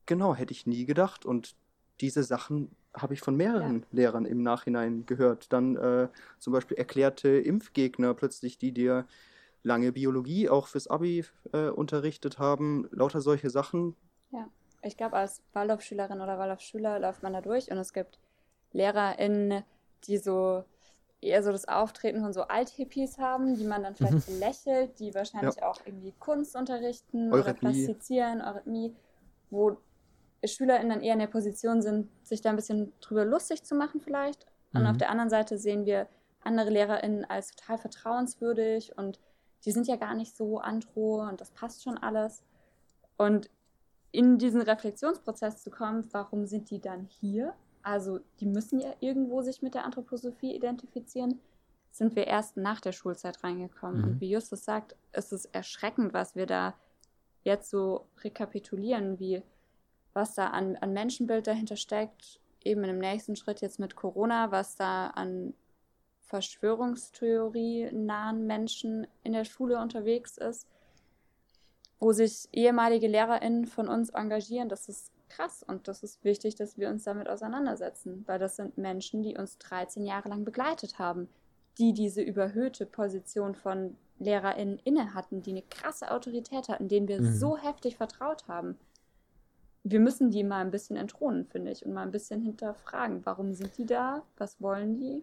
genau, 0.06 0.34
hätte 0.34 0.52
ich 0.52 0.66
nie 0.66 0.84
gedacht. 0.84 1.24
Und 1.24 1.54
diese 2.00 2.22
Sachen 2.22 2.74
habe 2.94 3.14
ich 3.14 3.20
von 3.20 3.36
mehreren 3.36 3.80
ja. 3.80 3.86
Lehrern 3.92 4.24
im 4.24 4.42
Nachhinein 4.42 5.06
gehört. 5.06 5.52
Dann 5.52 5.76
äh, 5.76 6.08
zum 6.38 6.52
Beispiel 6.52 6.76
erklärte 6.76 7.28
Impfgegner 7.28 8.14
plötzlich, 8.14 8.58
die 8.58 8.72
dir 8.72 9.06
lange 9.62 9.92
Biologie 9.92 10.48
auch 10.48 10.66
fürs 10.66 10.88
Abi 10.88 11.24
äh, 11.52 11.68
unterrichtet 11.68 12.38
haben, 12.38 12.88
lauter 12.90 13.20
solche 13.20 13.50
Sachen. 13.50 13.94
Ja, 14.30 14.48
ich 14.82 14.96
glaube, 14.96 15.16
als 15.16 15.42
Waldorfschülerin 15.52 16.20
oder 16.20 16.38
Waldorfschüler 16.38 16.98
läuft 16.98 17.22
man 17.22 17.32
da 17.32 17.40
durch 17.40 17.70
und 17.70 17.78
es 17.78 17.92
gibt 17.92 18.18
LehrerInnen, 18.72 19.62
die 20.04 20.18
so 20.18 20.64
eher 21.20 21.42
so 21.42 21.52
das 21.52 21.68
Auftreten 21.68 22.22
von 22.22 22.32
so 22.32 22.42
Althippies 22.42 23.18
haben, 23.18 23.54
die 23.54 23.64
man 23.64 23.82
dann 23.82 23.94
vielleicht 23.94 24.28
mhm. 24.30 24.38
lächelt, 24.38 24.98
die 24.98 25.14
wahrscheinlich 25.14 25.56
ja. 25.56 25.68
auch 25.68 25.80
irgendwie 25.84 26.14
Kunst 26.18 26.56
unterrichten 26.56 27.32
Eurythmie. 27.32 27.42
oder 27.42 27.54
plastizieren, 27.54 28.40
Eurythmie, 28.40 28.96
wo 29.50 29.76
SchülerInnen 30.44 30.90
dann 30.90 31.02
eher 31.02 31.14
in 31.14 31.18
der 31.20 31.26
Position 31.26 31.82
sind, 31.82 32.08
sich 32.22 32.40
da 32.40 32.50
ein 32.50 32.56
bisschen 32.56 32.92
drüber 33.00 33.24
lustig 33.24 33.64
zu 33.64 33.74
machen 33.74 34.00
vielleicht. 34.00 34.46
Und 34.72 34.86
auf 34.86 34.94
mhm. 34.94 34.98
der 34.98 35.10
anderen 35.10 35.30
Seite 35.30 35.58
sehen 35.58 35.84
wir 35.84 36.08
andere 36.42 36.70
LehrerInnen 36.70 37.24
als 37.24 37.54
total 37.54 37.78
vertrauenswürdig 37.78 38.96
und 38.96 39.18
die 39.64 39.72
sind 39.72 39.86
ja 39.86 39.96
gar 39.96 40.14
nicht 40.14 40.36
so 40.36 40.58
andro 40.58 41.28
und 41.28 41.40
das 41.40 41.50
passt 41.50 41.82
schon 41.82 41.98
alles. 41.98 42.42
Und 43.18 43.50
in 44.12 44.38
diesen 44.38 44.62
Reflexionsprozess 44.62 45.62
zu 45.62 45.70
kommen, 45.70 46.08
warum 46.12 46.46
sind 46.46 46.70
die 46.70 46.80
dann 46.80 47.04
hier? 47.04 47.54
Also 47.82 48.20
die 48.40 48.46
müssen 48.46 48.80
ja 48.80 48.92
irgendwo 49.00 49.42
sich 49.42 49.62
mit 49.62 49.74
der 49.74 49.84
Anthroposophie 49.84 50.54
identifizieren, 50.54 51.40
sind 51.90 52.16
wir 52.16 52.26
erst 52.26 52.56
nach 52.56 52.80
der 52.80 52.92
Schulzeit 52.92 53.42
reingekommen. 53.44 53.98
Mhm. 53.98 54.04
Und 54.04 54.20
wie 54.20 54.30
Justus 54.30 54.64
sagt, 54.64 54.96
ist 55.12 55.32
es 55.32 55.44
erschreckend, 55.46 56.12
was 56.12 56.34
wir 56.34 56.46
da 56.46 56.74
jetzt 57.42 57.70
so 57.70 58.06
rekapitulieren, 58.22 59.18
wie 59.18 59.42
was 60.12 60.34
da 60.34 60.48
an, 60.48 60.76
an 60.76 60.92
Menschenbild 60.92 61.46
dahinter 61.46 61.76
steckt, 61.76 62.40
eben 62.64 62.82
dem 62.82 62.98
nächsten 62.98 63.36
Schritt 63.36 63.60
jetzt 63.60 63.78
mit 63.78 63.96
Corona, 63.96 64.50
was 64.50 64.76
da 64.76 65.08
an 65.08 65.54
Verschwörungstheorie 66.22 67.90
nahen 67.92 68.46
Menschen 68.46 69.06
in 69.24 69.32
der 69.32 69.44
Schule 69.44 69.80
unterwegs 69.80 70.36
ist, 70.36 70.68
wo 71.98 72.12
sich 72.12 72.48
ehemalige 72.52 73.08
LehrerInnen 73.08 73.66
von 73.66 73.88
uns 73.88 74.10
engagieren. 74.10 74.68
Das 74.68 74.88
ist 74.88 75.10
krass 75.28 75.62
und 75.62 75.88
das 75.88 76.02
ist 76.02 76.22
wichtig, 76.24 76.54
dass 76.54 76.78
wir 76.78 76.88
uns 76.88 77.04
damit 77.04 77.28
auseinandersetzen, 77.28 78.24
weil 78.26 78.38
das 78.38 78.56
sind 78.56 78.78
Menschen, 78.78 79.22
die 79.22 79.36
uns 79.36 79.58
13 79.58 80.04
Jahre 80.04 80.28
lang 80.28 80.44
begleitet 80.44 80.98
haben, 80.98 81.28
die 81.78 81.92
diese 81.92 82.22
überhöhte 82.22 82.86
Position 82.86 83.54
von 83.54 83.96
LehrerInnen 84.18 84.78
inne 84.84 85.14
hatten, 85.14 85.42
die 85.42 85.50
eine 85.50 85.62
krasse 85.62 86.10
Autorität 86.10 86.68
hatten, 86.68 86.88
denen 86.88 87.08
wir 87.08 87.20
mhm. 87.20 87.34
so 87.34 87.56
heftig 87.56 87.96
vertraut 87.96 88.46
haben. 88.48 88.78
Wir 89.82 90.00
müssen 90.00 90.30
die 90.30 90.44
mal 90.44 90.60
ein 90.60 90.70
bisschen 90.70 90.96
entthronen, 90.96 91.46
finde 91.46 91.70
ich, 91.70 91.86
und 91.86 91.92
mal 91.92 92.02
ein 92.02 92.10
bisschen 92.10 92.42
hinterfragen. 92.42 93.24
Warum 93.24 93.54
sind 93.54 93.76
die 93.78 93.86
da? 93.86 94.22
Was 94.36 94.60
wollen 94.60 94.98
die? 94.98 95.22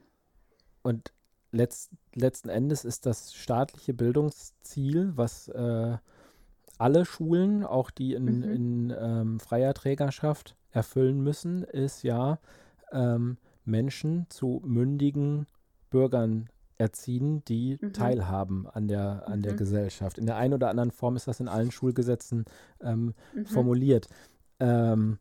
Und 0.81 1.13
letzt, 1.51 1.91
letzten 2.15 2.49
Endes 2.49 2.85
ist 2.85 3.05
das 3.05 3.33
staatliche 3.33 3.93
Bildungsziel, 3.93 5.11
was 5.15 5.47
äh, 5.49 5.97
alle 6.77 7.05
Schulen, 7.05 7.63
auch 7.63 7.91
die 7.91 8.13
in, 8.13 8.25
mhm. 8.25 8.43
in 8.43 8.93
ähm, 8.97 9.39
freier 9.39 9.73
Trägerschaft, 9.73 10.55
erfüllen 10.71 11.21
müssen, 11.21 11.63
ist 11.63 12.03
ja 12.03 12.39
ähm, 12.91 13.37
Menschen 13.65 14.25
zu 14.29 14.61
mündigen 14.63 15.47
Bürgern 15.89 16.49
erziehen, 16.77 17.43
die 17.45 17.77
mhm. 17.81 17.93
teilhaben 17.93 18.67
an 18.67 18.87
der, 18.87 19.27
an 19.27 19.39
mhm. 19.39 19.43
der 19.43 19.53
Gesellschaft. 19.55 20.17
In 20.17 20.25
der 20.25 20.37
einen 20.37 20.53
oder 20.53 20.69
anderen 20.69 20.91
Form 20.91 21.15
ist 21.15 21.27
das 21.27 21.39
in 21.39 21.47
allen 21.47 21.71
Schulgesetzen 21.71 22.45
ähm, 22.81 23.13
mhm. 23.33 23.45
formuliert. 23.45 24.07
Ähm, 24.59 25.19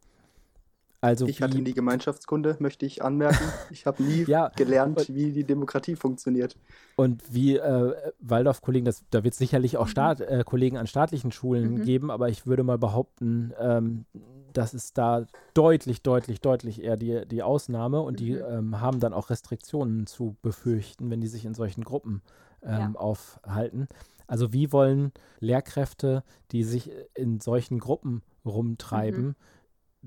also 1.01 1.26
ich 1.26 1.43
hatte 1.43 1.59
nie 1.59 1.72
Gemeinschaftskunde, 1.72 2.57
möchte 2.59 2.87
ich 2.87 3.05
anmerken. 3.05 3.45
Ich 3.70 3.87
habe 3.87 4.03
nie 4.03 4.24
ja, 4.26 4.49
gelernt, 4.57 4.99
und, 4.99 5.14
wie 5.14 5.30
die 5.30 5.45
Demokratie 5.45 5.95
funktioniert. 5.95 6.57
Und 6.97 7.22
wie 7.32 7.57
äh, 7.57 7.95
Waldorf-Kollegen, 8.20 8.93
da 9.11 9.24
wird 9.24 9.32
es 9.32 9.39
sicherlich 9.39 9.76
auch 9.76 9.87
mhm. 9.87 9.91
Staat, 9.91 10.20
äh, 10.20 10.43
Kollegen 10.45 10.78
an 10.78 10.87
staatlichen 10.87 11.32
Schulen 11.32 11.74
mhm. 11.74 11.82
geben, 11.84 12.11
aber 12.11 12.28
ich 12.28 12.47
würde 12.47 12.64
mal 12.64 12.78
behaupten, 12.78 13.53
ähm, 13.61 14.07
das 14.53 14.72
ist 14.72 14.97
da 14.97 15.26
deutlich, 15.55 16.03
deutlich, 16.03 16.41
deutlich 16.41 16.82
eher 16.82 16.97
die, 16.97 17.26
die 17.26 17.43
Ausnahme 17.43 18.01
und 18.01 18.14
mhm. 18.14 18.24
die 18.24 18.32
ähm, 18.32 18.80
haben 18.80 18.99
dann 18.99 19.12
auch 19.12 19.30
Restriktionen 19.30 20.07
zu 20.07 20.37
befürchten, 20.43 21.11
wenn 21.11 21.20
die 21.20 21.28
sich 21.28 21.45
in 21.45 21.55
solchen 21.55 21.84
Gruppen 21.84 22.22
ähm, 22.62 22.95
ja. 22.95 23.01
aufhalten. 23.01 23.89
Also 24.26 24.53
wie 24.53 24.72
wollen 24.72 25.12
Lehrkräfte, 25.39 26.24
die 26.51 26.64
sich 26.64 26.91
in 27.14 27.41
solchen 27.41 27.78
Gruppen 27.78 28.22
rumtreiben, 28.47 29.28
mhm 29.28 29.36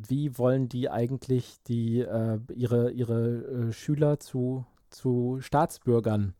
wie 0.07 0.37
wollen 0.37 0.69
die 0.69 0.89
eigentlich 0.89 1.61
die, 1.63 1.99
äh, 1.99 2.39
ihre, 2.53 2.91
ihre 2.91 3.69
äh, 3.69 3.71
Schüler 3.73 4.19
zu, 4.19 4.65
zu 4.89 5.39
Staatsbürgern, 5.41 6.33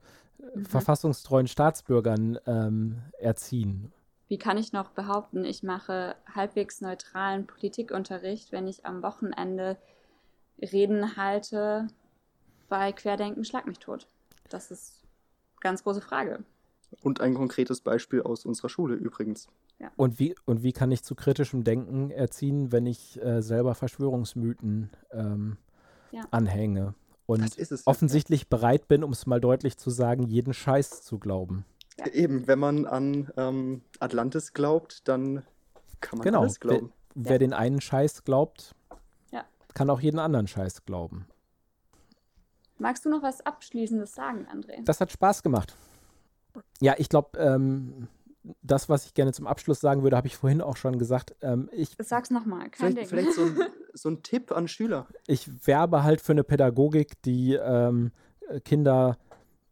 mhm. 0.56 0.66
verfassungstreuen 0.66 1.48
Staatsbürgern 1.48 2.40
ähm, 2.46 3.02
erziehen? 3.20 3.92
Wie 4.28 4.38
kann 4.38 4.58
ich 4.58 4.74
noch 4.74 4.92
behaupten, 4.92 5.44
ich 5.44 5.64
mache 5.64 6.16
halbwegs 6.34 6.82
neutralen 6.82 7.48
Politikunterricht, 7.48 8.52
wenn 8.52 8.68
ich 8.68 8.86
am 8.86 9.02
Wochenende 9.02 9.78
Reden 10.62 11.18
halte 11.18 11.88
bei 12.70 12.92
Querdenken 12.92 13.44
Schlag 13.44 13.66
mich 13.66 13.80
tot? 13.80 14.08
Das 14.50 14.72
ist 14.72 15.02
eine 15.54 15.62
ganz 15.62 15.84
große 15.84 16.02
Frage. 16.02 16.44
Und 17.02 17.22
ein 17.22 17.34
konkretes 17.34 17.82
Beispiel 17.82 18.22
aus 18.22 18.46
unserer 18.46 18.70
Schule 18.70 18.96
übrigens. 18.96 19.48
Ja. 19.80 19.92
Und, 19.96 20.20
wie, 20.20 20.36
und 20.46 20.64
wie 20.64 20.74
kann 20.74 20.92
ich 20.92 21.04
zu 21.04 21.16
kritischem 21.16 21.64
Denken 21.64 22.12
erziehen, 22.12 22.72
wenn 22.72 22.86
ich 22.86 23.22
äh, 23.22 23.42
selber 23.42 23.76
Verschwörungsmythen 23.76 24.90
ähm, 25.12 25.58
ja. 26.12 26.24
anhänge? 26.32 26.96
Und 27.26 27.58
es, 27.58 27.88
offensichtlich 27.88 28.42
ja. 28.42 28.48
bereit 28.50 28.88
bin, 28.88 29.04
um 29.04 29.12
es 29.12 29.26
mal 29.26 29.40
deutlich 29.40 29.78
zu 29.78 29.90
sagen, 29.90 30.24
jeden 30.24 30.54
Scheiß 30.54 31.04
zu 31.04 31.20
glauben. 31.20 31.64
Eben, 32.12 32.48
wenn 32.48 32.60
man 32.60 32.86
an 32.86 33.32
ähm, 33.38 33.82
Atlantis 34.00 34.54
glaubt, 34.54 35.08
dann 35.08 35.44
kann 36.02 36.18
man 36.18 36.26
genau. 36.26 36.42
alles 36.42 36.60
glauben. 36.60 36.92
Wer, 37.14 37.32
wer 37.32 37.40
den 37.40 37.54
einen 37.54 37.82
Scheiß 37.82 38.24
glaubt, 38.24 38.74
kann 39.74 39.90
auch 39.90 40.02
jeden 40.02 40.20
anderen 40.20 40.48
Scheiß 40.48 40.86
glauben. 40.86 41.26
Magst 42.78 43.06
du 43.06 43.10
noch 43.10 43.24
was 43.24 43.40
Abschließendes 43.46 44.14
sagen, 44.14 44.48
André? 44.52 44.84
Das 44.84 45.02
hat 45.02 45.12
Spaß 45.12 45.44
gemacht. 45.44 45.76
Ja, 46.82 46.96
ich 46.98 47.10
glaube, 47.10 47.38
ähm, 47.38 48.08
das, 48.62 48.90
was 48.90 49.06
ich 49.06 49.14
gerne 49.14 49.34
zum 49.34 49.48
Abschluss 49.48 49.80
sagen 49.80 50.04
würde, 50.04 50.18
habe 50.18 50.28
ich 50.28 50.38
vorhin 50.38 50.62
auch 50.62 50.78
schon 50.78 50.98
gesagt. 50.98 51.36
Ähm, 51.42 51.70
ich, 51.72 51.96
Sag's 52.00 52.30
nochmal, 52.30 52.70
kein 52.70 52.94
vielleicht, 52.94 53.10
Vielleicht 53.10 53.34
so 53.34 53.44
ein, 53.44 53.58
so 53.94 54.10
ein, 54.10 54.24
Tipp 54.24 54.52
an 54.52 54.68
Schüler. 54.68 55.08
Ich 55.28 55.68
werbe 55.68 56.04
halt 56.04 56.22
für 56.22 56.34
eine 56.34 56.44
Pädagogik, 56.44 57.22
die 57.24 57.54
ähm, 57.54 58.12
Kinder 58.66 59.18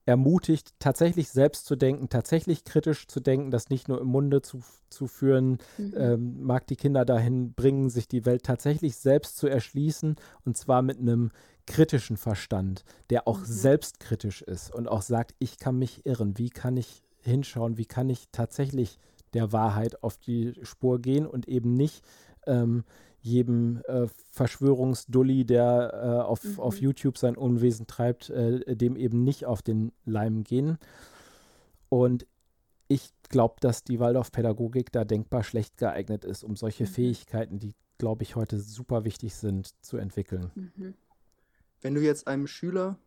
ermutigt, 0.07 0.73
tatsächlich 0.79 1.29
selbst 1.29 1.65
zu 1.65 1.75
denken, 1.75 2.07
tatsächlich 2.07 2.63
kritisch 2.63 3.07
zu 3.07 3.19
denken, 3.19 3.51
das 3.51 3.69
nicht 3.69 3.89
nur 3.89 3.99
im 3.99 4.07
Munde 4.07 4.41
zu, 4.41 4.61
zu 4.89 5.07
führen, 5.07 5.57
mhm. 5.77 5.93
ähm, 5.97 6.43
mag 6.43 6.65
die 6.67 6.77
Kinder 6.77 7.03
dahin 7.03 7.53
bringen, 7.53 7.89
sich 7.89 8.07
die 8.07 8.25
Welt 8.25 8.43
tatsächlich 8.43 8.95
selbst 8.95 9.37
zu 9.37 9.47
erschließen 9.47 10.15
und 10.45 10.57
zwar 10.57 10.81
mit 10.81 10.97
einem 10.97 11.31
kritischen 11.65 12.15
Verstand, 12.15 12.85
der 13.09 13.27
auch 13.27 13.39
mhm. 13.39 13.45
selbstkritisch 13.45 14.41
ist 14.41 14.73
und 14.73 14.87
auch 14.87 15.01
sagt, 15.01 15.35
ich 15.39 15.59
kann 15.59 15.77
mich 15.77 16.05
irren, 16.05 16.37
wie 16.37 16.49
kann 16.49 16.77
ich 16.77 17.03
hinschauen, 17.27 17.77
wie 17.77 17.85
kann 17.85 18.09
ich 18.09 18.27
tatsächlich 18.31 18.97
der 19.33 19.51
Wahrheit 19.51 20.03
auf 20.03 20.17
die 20.17 20.53
Spur 20.63 20.99
gehen 20.99 21.27
und 21.27 21.47
eben 21.47 21.73
nicht 21.73 22.03
ähm, 22.45 22.83
jedem 23.21 23.81
äh, 23.87 24.07
Verschwörungsdulli, 24.31 25.45
der 25.45 25.91
äh, 25.93 26.21
auf, 26.23 26.43
mhm. 26.43 26.59
auf 26.59 26.79
YouTube 26.79 27.17
sein 27.17 27.35
Unwesen 27.35 27.87
treibt, 27.87 28.29
äh, 28.29 28.75
dem 28.75 28.95
eben 28.95 29.23
nicht 29.23 29.45
auf 29.45 29.61
den 29.61 29.91
Leim 30.05 30.43
gehen. 30.43 30.77
Und 31.89 32.25
ich 32.87 33.11
glaube, 33.29 33.55
dass 33.59 33.83
die 33.83 33.99
Waldorfpädagogik 33.99 34.91
da 34.91 35.03
denkbar 35.03 35.43
schlecht 35.43 35.77
geeignet 35.77 36.23
ist, 36.23 36.43
um 36.43 36.55
solche 36.55 36.83
mhm. 36.83 36.87
Fähigkeiten, 36.87 37.59
die, 37.59 37.73
glaube 37.97 38.23
ich, 38.23 38.35
heute 38.35 38.59
super 38.59 39.03
wichtig 39.03 39.35
sind, 39.35 39.71
zu 39.83 39.97
entwickeln. 39.97 40.51
Mhm. 40.55 40.93
Wenn 41.81 41.95
du 41.95 42.01
jetzt 42.01 42.27
einem 42.27 42.47
Schüler 42.47 42.97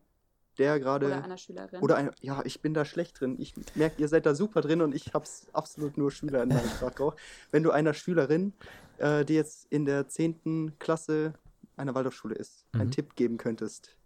der 0.57 0.79
gerade. 0.79 1.07
Oder 1.07 1.23
einer 1.23 1.37
Schülerin. 1.37 1.81
Oder 1.81 1.95
eine, 1.95 2.11
ja, 2.21 2.41
ich 2.45 2.61
bin 2.61 2.73
da 2.73 2.85
schlecht 2.85 3.19
drin. 3.19 3.35
Ich 3.39 3.53
merke, 3.75 4.01
ihr 4.01 4.07
seid 4.07 4.25
da 4.25 4.35
super 4.35 4.61
drin 4.61 4.81
und 4.81 4.95
ich 4.95 5.13
habe 5.13 5.25
absolut 5.53 5.97
nur 5.97 6.11
Schüler 6.11 6.43
in 6.43 6.49
meinem 6.49 6.69
Sprachgebrauch. 6.69 7.15
Wenn 7.51 7.63
du 7.63 7.71
einer 7.71 7.93
Schülerin, 7.93 8.53
äh, 8.97 9.25
die 9.25 9.35
jetzt 9.35 9.67
in 9.69 9.85
der 9.85 10.07
10. 10.07 10.73
Klasse 10.79 11.33
einer 11.77 11.95
Waldorfschule 11.95 12.35
ist, 12.35 12.65
mhm. 12.73 12.81
einen 12.81 12.91
Tipp 12.91 13.15
geben 13.15 13.37
könntest, 13.37 13.97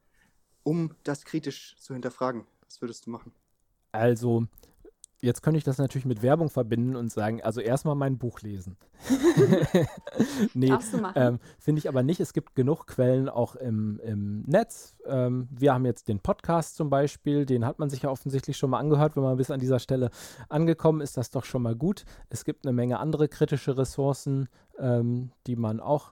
um 0.63 0.95
das 1.03 1.25
kritisch 1.25 1.75
zu 1.79 1.93
hinterfragen, 1.93 2.45
was 2.65 2.81
würdest 2.81 3.05
du 3.05 3.11
machen? 3.11 3.31
Also, 3.91 4.47
Jetzt 5.25 5.41
könnte 5.41 5.57
ich 5.57 5.63
das 5.63 5.79
natürlich 5.79 6.05
mit 6.05 6.21
Werbung 6.21 6.51
verbinden 6.51 6.95
und 6.95 7.11
sagen, 7.11 7.41
also 7.41 7.59
erstmal 7.59 7.95
mein 7.95 8.19
Buch 8.19 8.41
lesen. 8.41 8.77
nee, 10.53 10.71
ähm, 11.15 11.39
finde 11.57 11.79
ich 11.79 11.89
aber 11.89 12.03
nicht. 12.03 12.19
Es 12.19 12.31
gibt 12.31 12.53
genug 12.53 12.85
Quellen 12.85 13.27
auch 13.27 13.55
im, 13.55 13.99
im 14.03 14.43
Netz. 14.43 14.95
Ähm, 15.07 15.47
wir 15.49 15.73
haben 15.73 15.83
jetzt 15.83 16.09
den 16.09 16.19
Podcast 16.19 16.75
zum 16.75 16.91
Beispiel, 16.91 17.47
den 17.47 17.65
hat 17.65 17.79
man 17.79 17.89
sich 17.89 18.03
ja 18.03 18.11
offensichtlich 18.11 18.55
schon 18.55 18.69
mal 18.69 18.77
angehört. 18.77 19.15
Wenn 19.15 19.23
man 19.23 19.37
bis 19.37 19.49
an 19.49 19.59
dieser 19.59 19.79
Stelle 19.79 20.11
angekommen 20.47 21.01
ist, 21.01 21.17
das 21.17 21.31
doch 21.31 21.43
schon 21.43 21.63
mal 21.63 21.75
gut. 21.75 22.05
Es 22.29 22.45
gibt 22.45 22.63
eine 22.63 22.73
Menge 22.73 22.99
andere 22.99 23.27
kritische 23.27 23.79
Ressourcen, 23.79 24.47
ähm, 24.77 25.31
die 25.47 25.55
man 25.55 25.79
auch 25.79 26.11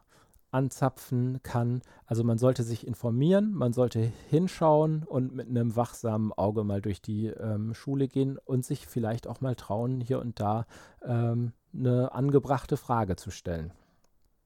anzapfen 0.53 1.41
kann. 1.43 1.81
Also 2.05 2.23
man 2.23 2.37
sollte 2.37 2.63
sich 2.63 2.85
informieren, 2.85 3.53
man 3.53 3.73
sollte 3.73 3.99
hinschauen 3.99 5.03
und 5.03 5.33
mit 5.33 5.47
einem 5.47 5.75
wachsamen 5.75 6.31
Auge 6.33 6.63
mal 6.63 6.81
durch 6.81 7.01
die 7.01 7.27
ähm, 7.27 7.73
Schule 7.73 8.07
gehen 8.07 8.37
und 8.45 8.65
sich 8.65 8.87
vielleicht 8.87 9.27
auch 9.27 9.41
mal 9.41 9.55
trauen, 9.55 10.01
hier 10.01 10.19
und 10.19 10.39
da 10.39 10.65
ähm, 11.03 11.53
eine 11.73 12.13
angebrachte 12.13 12.77
Frage 12.77 13.15
zu 13.15 13.31
stellen. 13.31 13.71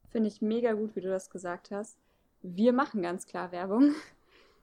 Finde 0.09 0.29
ich 0.29 0.41
mega 0.41 0.73
gut, 0.73 0.95
wie 0.95 1.01
du 1.01 1.09
das 1.09 1.29
gesagt 1.29 1.71
hast. 1.71 1.97
Wir 2.41 2.71
machen 2.71 3.01
ganz 3.01 3.25
klar 3.25 3.51
Werbung. 3.51 3.93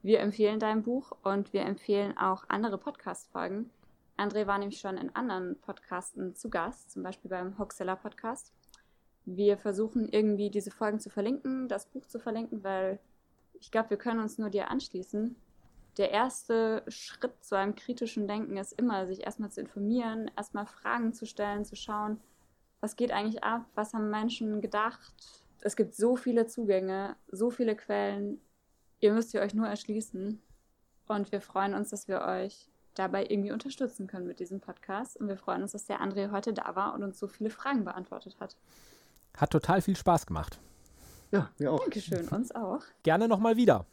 Wir 0.03 0.21
empfehlen 0.21 0.61
dein 0.61 0.83
Buch 0.83 1.13
und 1.23 1.53
wir 1.53 1.63
empfehlen 1.63 2.17
auch 2.19 2.45
andere 2.49 2.79
Podcast-Folgen. 2.79 3.71
André 4.17 4.47
war 4.47 4.59
nämlich 4.59 4.79
schon 4.79 4.97
in 4.97 5.15
anderen 5.17 5.59
Podcasten 5.61 6.35
zu 6.37 6.49
Gast, 6.51 6.91
zum 6.91 7.03
Beispiel 7.03 7.31
beim 7.31 7.59
Hoaxilla 7.59 7.97
Podcast. 7.97 8.53
Wir 9.27 9.57
versuchen 9.57 10.09
irgendwie 10.11 10.51
diese 10.51 10.71
Folgen 10.71 11.01
zu 11.01 11.11
verlinken, 11.11 11.69
das 11.69 11.87
Buch 11.87 12.07
zu 12.07 12.19
verlinken, 12.19 12.63
weil 12.63 12.99
ich 13.55 13.71
glaube, 13.71 13.91
wir 13.91 13.97
können 13.97 14.21
uns 14.21 14.39
nur 14.39 14.51
dir 14.51 14.71
anschließen. 14.71 15.37
Der 15.97 16.11
erste 16.11 16.83
Schritt 16.89 17.45
zu 17.45 17.57
einem 17.57 17.75
kritischen 17.75 18.27
Denken 18.27 18.57
ist 18.57 18.73
immer, 18.73 19.07
sich 19.07 19.25
erstmal 19.25 19.51
zu 19.51 19.61
informieren, 19.61 20.31
erstmal 20.37 20.67
Fragen 20.67 21.13
zu 21.13 21.25
stellen, 21.25 21.65
zu 21.65 21.77
schauen, 21.77 22.21
was 22.81 22.97
geht 22.97 23.13
eigentlich 23.13 23.43
ab, 23.43 23.65
was 23.75 23.95
haben 23.95 24.11
Menschen 24.11 24.61
gedacht. 24.61 25.15
Es 25.63 25.77
gibt 25.77 25.95
so 25.95 26.17
viele 26.17 26.47
Zugänge, 26.47 27.17
so 27.29 27.51
viele 27.51 27.77
Quellen. 27.77 28.41
Ihr 29.01 29.15
müsst 29.15 29.33
ihr 29.33 29.41
euch 29.41 29.55
nur 29.55 29.67
erschließen. 29.67 30.43
Und 31.07 31.33
wir 31.33 31.41
freuen 31.41 31.75
uns, 31.75 31.91
dass 31.91 32.09
wir 32.09 32.23
euch 32.23 32.69
dabei 32.95 33.27
irgendwie 33.27 33.53
unterstützen 33.53 34.07
können 34.07 34.27
mit 34.27 34.41
diesem 34.41 34.61
Podcast. 34.61 35.17
Und 35.17 35.29
wir 35.29 35.37
freuen 35.37 35.63
uns, 35.63 35.73
dass 35.73 35.87
der 35.87 36.01
André 36.01 36.31
heute 36.31 36.53
da 36.53 36.77
war 36.77 36.93
und 36.95 37.03
uns 37.03 37.19
so 37.19 37.29
viele 37.29 37.51
Fragen 37.51 37.85
beantwortet 37.85 38.37
hat. 38.41 38.57
Hat 39.37 39.51
total 39.51 39.83
viel 39.83 39.97
Spaß 39.97 40.27
gemacht. 40.27 40.61
Ja, 41.31 41.51
mir 41.59 41.73
auch. 41.73 41.81
Dankeschön, 41.81 42.29
uns 42.29 42.55
auch. 42.55 42.81
Gerne 43.03 43.27
nochmal 43.29 43.57
wieder. 43.57 43.87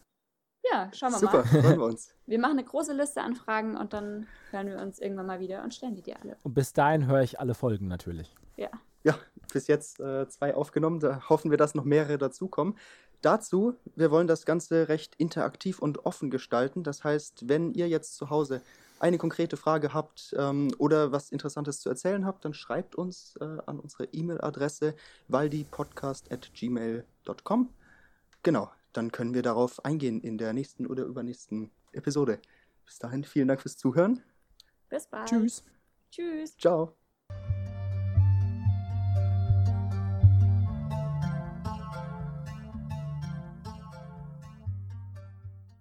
Ja, 0.72 0.92
schauen 0.94 1.12
wir 1.12 1.20
Super, 1.20 1.38
mal. 1.38 1.48
Super, 1.48 1.62
freuen 1.62 1.80
wir 1.80 1.86
uns. 1.86 2.14
Wir 2.28 2.40
machen 2.40 2.60
eine 2.60 2.64
große 2.64 2.94
Liste 2.94 3.22
an 3.22 3.36
Fragen 3.36 3.76
und 3.76 3.92
dann 3.92 4.28
hören 4.52 4.68
wir 4.68 4.78
uns 4.78 5.00
irgendwann 5.00 5.26
mal 5.26 5.42
wieder 5.42 5.64
und 5.64 5.74
stellen 5.74 5.96
die 5.96 6.02
dir 6.02 6.18
alle. 6.22 6.38
Und 6.44 6.54
bis 6.54 6.72
dahin 6.72 7.08
höre 7.08 7.22
ich 7.24 7.42
alle 7.42 7.56
Folgen 7.56 7.88
natürlich. 7.88 8.34
Ja. 8.56 8.70
Ja, 9.04 9.18
bis 9.52 9.68
jetzt 9.68 10.00
äh, 10.00 10.30
zwei 10.30 10.56
aufgenommen. 10.56 11.00
Da 11.00 11.28
hoffen 11.28 11.52
wir, 11.52 11.58
dass 11.58 11.76
noch 11.76 11.84
mehrere 11.84 12.18
dazukommen. 12.18 12.78
Dazu, 13.22 13.76
wir 13.96 14.12
wollen 14.12 14.28
das 14.28 14.46
Ganze 14.46 14.88
recht 14.88 15.16
interaktiv 15.16 15.80
und 15.80 16.06
offen 16.06 16.30
gestalten. 16.30 16.84
Das 16.84 17.04
heißt, 17.04 17.50
wenn 17.50 17.74
ihr 17.74 17.90
jetzt 17.90 18.16
zu 18.16 18.30
Hause 18.30 18.62
eine 19.02 19.18
konkrete 19.18 19.58
Frage 19.58 19.94
habt 19.94 20.34
ähm, 20.38 20.74
oder 20.78 21.12
was 21.12 21.32
Interessantes 21.32 21.82
zu 21.82 21.90
erzählen 21.90 22.26
habt, 22.26 22.46
dann 22.46 22.54
schreibt 22.54 22.96
uns 22.96 23.36
äh, 23.42 23.58
an 23.66 23.78
unsere 23.80 24.06
E-Mail-Adresse 24.06 24.96
waldipodcast.gmail.com. 25.28 27.70
Genau, 28.44 28.72
dann 28.94 29.12
können 29.12 29.34
wir 29.34 29.42
darauf 29.42 29.84
eingehen 29.84 30.22
in 30.22 30.38
der 30.38 30.54
nächsten 30.54 30.86
oder 30.86 31.04
übernächsten 31.04 31.72
Episode. 31.92 32.40
Bis 32.86 33.00
dahin, 33.00 33.24
vielen 33.24 33.48
Dank 33.48 33.62
fürs 33.62 33.78
Zuhören. 33.78 34.22
Bis 34.90 35.08
bald. 35.08 35.30
Tschüss. 35.30 35.64
Tschüss. 36.12 36.56
Ciao. 36.58 36.94